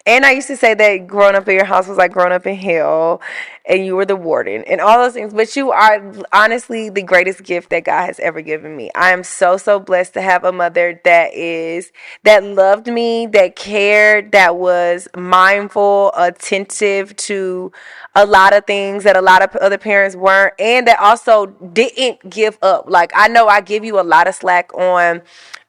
and 0.06 0.24
I 0.24 0.30
used 0.30 0.46
to 0.46 0.56
say 0.56 0.72
that 0.74 1.08
growing 1.08 1.34
up 1.34 1.48
in 1.48 1.56
your 1.56 1.64
house 1.64 1.88
was 1.88 1.98
like 1.98 2.12
growing 2.12 2.32
up 2.32 2.46
in 2.46 2.54
hell 2.54 3.20
and 3.64 3.84
you 3.84 3.96
were 3.96 4.04
the 4.04 4.14
warden 4.14 4.62
and 4.64 4.80
all 4.80 5.02
those 5.02 5.14
things. 5.14 5.34
But 5.34 5.56
you 5.56 5.72
are 5.72 6.12
honestly 6.32 6.88
the 6.88 7.02
greatest 7.02 7.42
gift 7.42 7.70
that 7.70 7.84
God 7.84 8.06
has 8.06 8.20
ever 8.20 8.40
given 8.40 8.76
me. 8.76 8.90
I 8.94 9.10
am 9.10 9.24
so, 9.24 9.56
so 9.56 9.80
blessed 9.80 10.14
to 10.14 10.22
have 10.22 10.44
a 10.44 10.52
mother 10.52 11.00
that 11.02 11.34
is, 11.34 11.90
that 12.22 12.44
loved 12.44 12.86
me, 12.86 13.26
that 13.26 13.56
cared, 13.56 14.30
that 14.30 14.56
was 14.56 15.08
mindful, 15.16 16.12
attentive 16.16 17.16
to 17.16 17.72
a 18.14 18.24
lot 18.24 18.54
of 18.54 18.64
things 18.64 19.02
that 19.02 19.16
a 19.16 19.20
lot 19.20 19.42
of 19.42 19.56
other 19.56 19.76
parents 19.76 20.14
weren't, 20.14 20.54
and 20.60 20.86
that 20.86 21.00
also 21.00 21.46
didn't 21.46 22.30
give 22.30 22.58
up. 22.62 22.88
Like, 22.88 23.10
I 23.14 23.26
know 23.26 23.48
I 23.48 23.60
give 23.60 23.84
you 23.84 24.00
a 24.00 24.02
lot 24.02 24.28
of 24.28 24.36
slack 24.36 24.72
on 24.74 25.22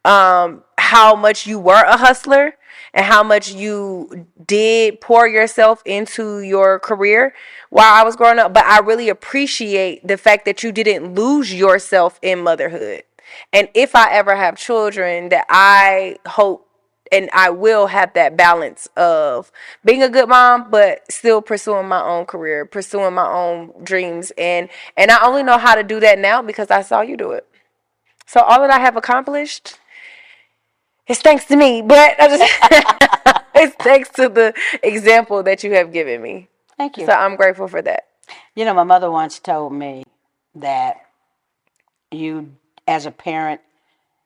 um, 0.05 0.63
how 0.77 1.15
much 1.15 1.47
you 1.47 1.59
were 1.59 1.83
a 1.83 1.97
hustler 1.97 2.53
and 2.97 3.05
how 3.05 3.21
much 3.21 3.51
you 3.51 4.25
did 4.43 4.99
pour 4.99 5.27
yourself 5.27 5.83
into 5.85 6.39
your 6.39 6.79
career 6.79 7.35
while 7.69 7.93
I 7.93 8.03
was 8.03 8.15
growing 8.15 8.39
up. 8.39 8.55
But 8.55 8.65
I 8.65 8.79
really 8.79 9.07
appreciate 9.07 10.05
the 10.05 10.17
fact 10.17 10.45
that 10.45 10.63
you 10.63 10.71
didn't 10.71 11.13
lose 11.13 11.53
yourself 11.53 12.19
in 12.23 12.39
motherhood. 12.39 13.03
And 13.53 13.69
if 13.75 13.95
I 13.95 14.11
ever 14.13 14.35
have 14.35 14.57
children, 14.57 15.29
that 15.29 15.45
I 15.47 16.17
hope 16.25 16.67
and 17.11 17.29
I 17.33 17.51
will 17.51 17.87
have 17.87 18.13
that 18.15 18.35
balance 18.35 18.87
of 18.97 19.51
being 19.85 20.01
a 20.01 20.09
good 20.09 20.27
mom, 20.27 20.71
but 20.71 21.09
still 21.09 21.41
pursuing 21.43 21.87
my 21.87 22.01
own 22.01 22.25
career, 22.25 22.65
pursuing 22.65 23.13
my 23.13 23.27
own 23.27 23.73
dreams. 23.83 24.31
And 24.39 24.69
and 24.97 25.11
I 25.11 25.23
only 25.23 25.43
know 25.43 25.59
how 25.59 25.75
to 25.75 25.83
do 25.83 25.99
that 25.99 26.17
now 26.17 26.41
because 26.41 26.71
I 26.71 26.81
saw 26.81 27.01
you 27.01 27.15
do 27.15 27.31
it. 27.31 27.47
So 28.25 28.41
all 28.41 28.59
that 28.61 28.71
I 28.71 28.79
have 28.79 28.97
accomplished 28.97 29.77
it's 31.07 31.21
thanks 31.21 31.45
to 31.45 31.55
me, 31.55 31.81
but 31.81 32.15
I 32.19 32.27
just 32.27 33.43
it's 33.55 33.75
thanks 33.83 34.09
to 34.11 34.29
the 34.29 34.53
example 34.83 35.43
that 35.43 35.63
you 35.63 35.73
have 35.73 35.91
given 35.91 36.21
me. 36.21 36.49
Thank 36.77 36.97
you. 36.97 37.05
So 37.05 37.13
I'm 37.13 37.35
grateful 37.35 37.67
for 37.67 37.81
that. 37.81 38.05
You 38.55 38.65
know, 38.65 38.73
my 38.73 38.83
mother 38.83 39.09
once 39.09 39.39
told 39.39 39.73
me 39.73 40.03
that 40.55 40.97
you, 42.11 42.51
as 42.87 43.05
a 43.05 43.11
parent, 43.11 43.61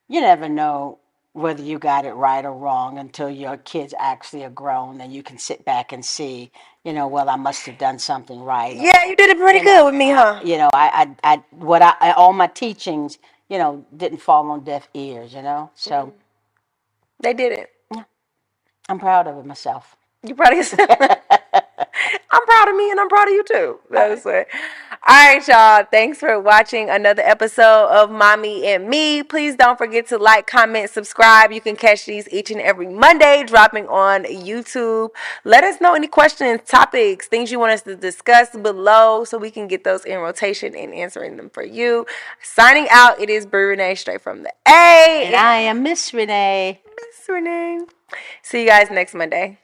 you 0.08 0.22
never 0.22 0.50
know 0.50 1.00
whether 1.34 1.64
you 1.64 1.80
got 1.80 2.04
it 2.04 2.12
right 2.12 2.44
or 2.44 2.52
wrong 2.52 2.98
until 2.98 3.30
your 3.30 3.56
kids 3.58 3.94
actually 3.98 4.44
are 4.44 4.50
grown 4.50 5.00
and 5.00 5.14
you 5.14 5.24
can 5.24 5.38
sit 5.38 5.64
back 5.64 5.94
and 5.94 6.04
see, 6.04 6.52
you 6.84 6.92
know, 6.92 7.08
well, 7.08 7.30
I 7.30 7.38
must 7.38 7.66
have 7.68 7.78
done 7.78 8.00
something 8.00 8.42
right. 8.42 8.76
Yeah, 8.76 9.06
you 9.06 9.16
did 9.16 9.30
it 9.30 9.38
pretty 9.38 9.62
good 9.62 9.86
with 9.86 9.96
me, 9.96 10.12
huh? 10.12 10.42
You 10.44 10.58
know, 10.58 10.70
I, 10.74 11.16
I, 11.24 11.36
I 11.36 11.44
what 11.52 11.82
I, 11.82 11.94
I, 12.02 12.12
all 12.12 12.34
my 12.34 12.48
teachings, 12.48 13.18
you 13.48 13.58
know, 13.58 13.86
didn't 13.96 14.20
fall 14.20 14.50
on 14.52 14.66
deaf 14.66 14.90
ears, 14.94 15.34
you 15.34 15.42
know? 15.42 15.72
So 15.74 15.92
mm-hmm. 15.92 16.18
They 17.22 17.34
did 17.34 17.52
it. 17.52 17.70
I'm 18.90 19.00
proud 19.00 19.28
of 19.28 19.38
it 19.38 19.46
myself. 19.46 19.96
You 20.24 20.36
proud 20.36 20.52
of 20.52 20.58
yourself? 20.58 20.90
I'm 22.34 22.46
proud 22.46 22.70
of 22.70 22.76
me 22.76 22.92
and 22.92 23.00
I'm 23.00 23.10
proud 23.10 23.28
of 23.28 23.34
you 23.34 23.44
too. 23.44 23.80
That's 23.90 24.26
it. 24.26 24.48
All 25.08 25.36
right, 25.36 25.48
y'all. 25.48 25.86
Thanks 25.90 26.20
for 26.20 26.40
watching 26.40 26.90
another 26.90 27.24
episode 27.24 27.88
of 27.88 28.12
Mommy 28.12 28.68
and 28.68 28.88
Me. 28.88 29.24
Please 29.24 29.56
don't 29.56 29.78
forget 29.78 30.08
to 30.10 30.18
like, 30.18 30.46
comment, 30.46 30.92
subscribe. 30.92 31.52
You 31.52 31.60
can 31.60 31.76
catch 31.76 32.06
these 32.06 32.30
each 32.32 32.52
and 32.52 32.62
every 32.62 32.88
Monday 32.88 33.44
dropping 33.46 33.88
on 33.88 34.26
YouTube. 34.26 35.10
Let 35.44 35.64
us 35.64 35.82
know 35.82 35.96
any 35.96 36.08
questions, 36.08 36.62
topics, 36.66 37.28
things 37.28 37.52
you 37.52 37.60
want 37.60 37.72
us 37.72 37.82
to 37.84 37.96
discuss 37.96 38.50
below 38.56 39.24
so 39.24 39.38
we 39.38 39.50
can 39.50 39.68
get 39.68 39.84
those 39.84 40.06
in 40.06 40.20
rotation 40.20 40.76
and 40.76 40.94
answering 40.94 41.36
them 41.38 41.50
for 41.50 41.64
you. 41.64 42.06
Signing 42.44 42.88
out, 42.92 43.20
it 43.20 43.30
is 43.30 43.46
Brie 43.46 43.64
Renee 43.64 43.96
straight 43.96 44.22
from 44.22 44.44
the 44.44 44.54
A. 44.68 45.24
And 45.26 45.36
I 45.36 45.56
am 45.58 45.82
Miss 45.82 46.14
Renee. 46.14 46.82
Renee. 47.28 47.80
See 48.42 48.62
you 48.62 48.68
guys 48.68 48.90
next 48.92 49.14
Monday. 49.14 49.60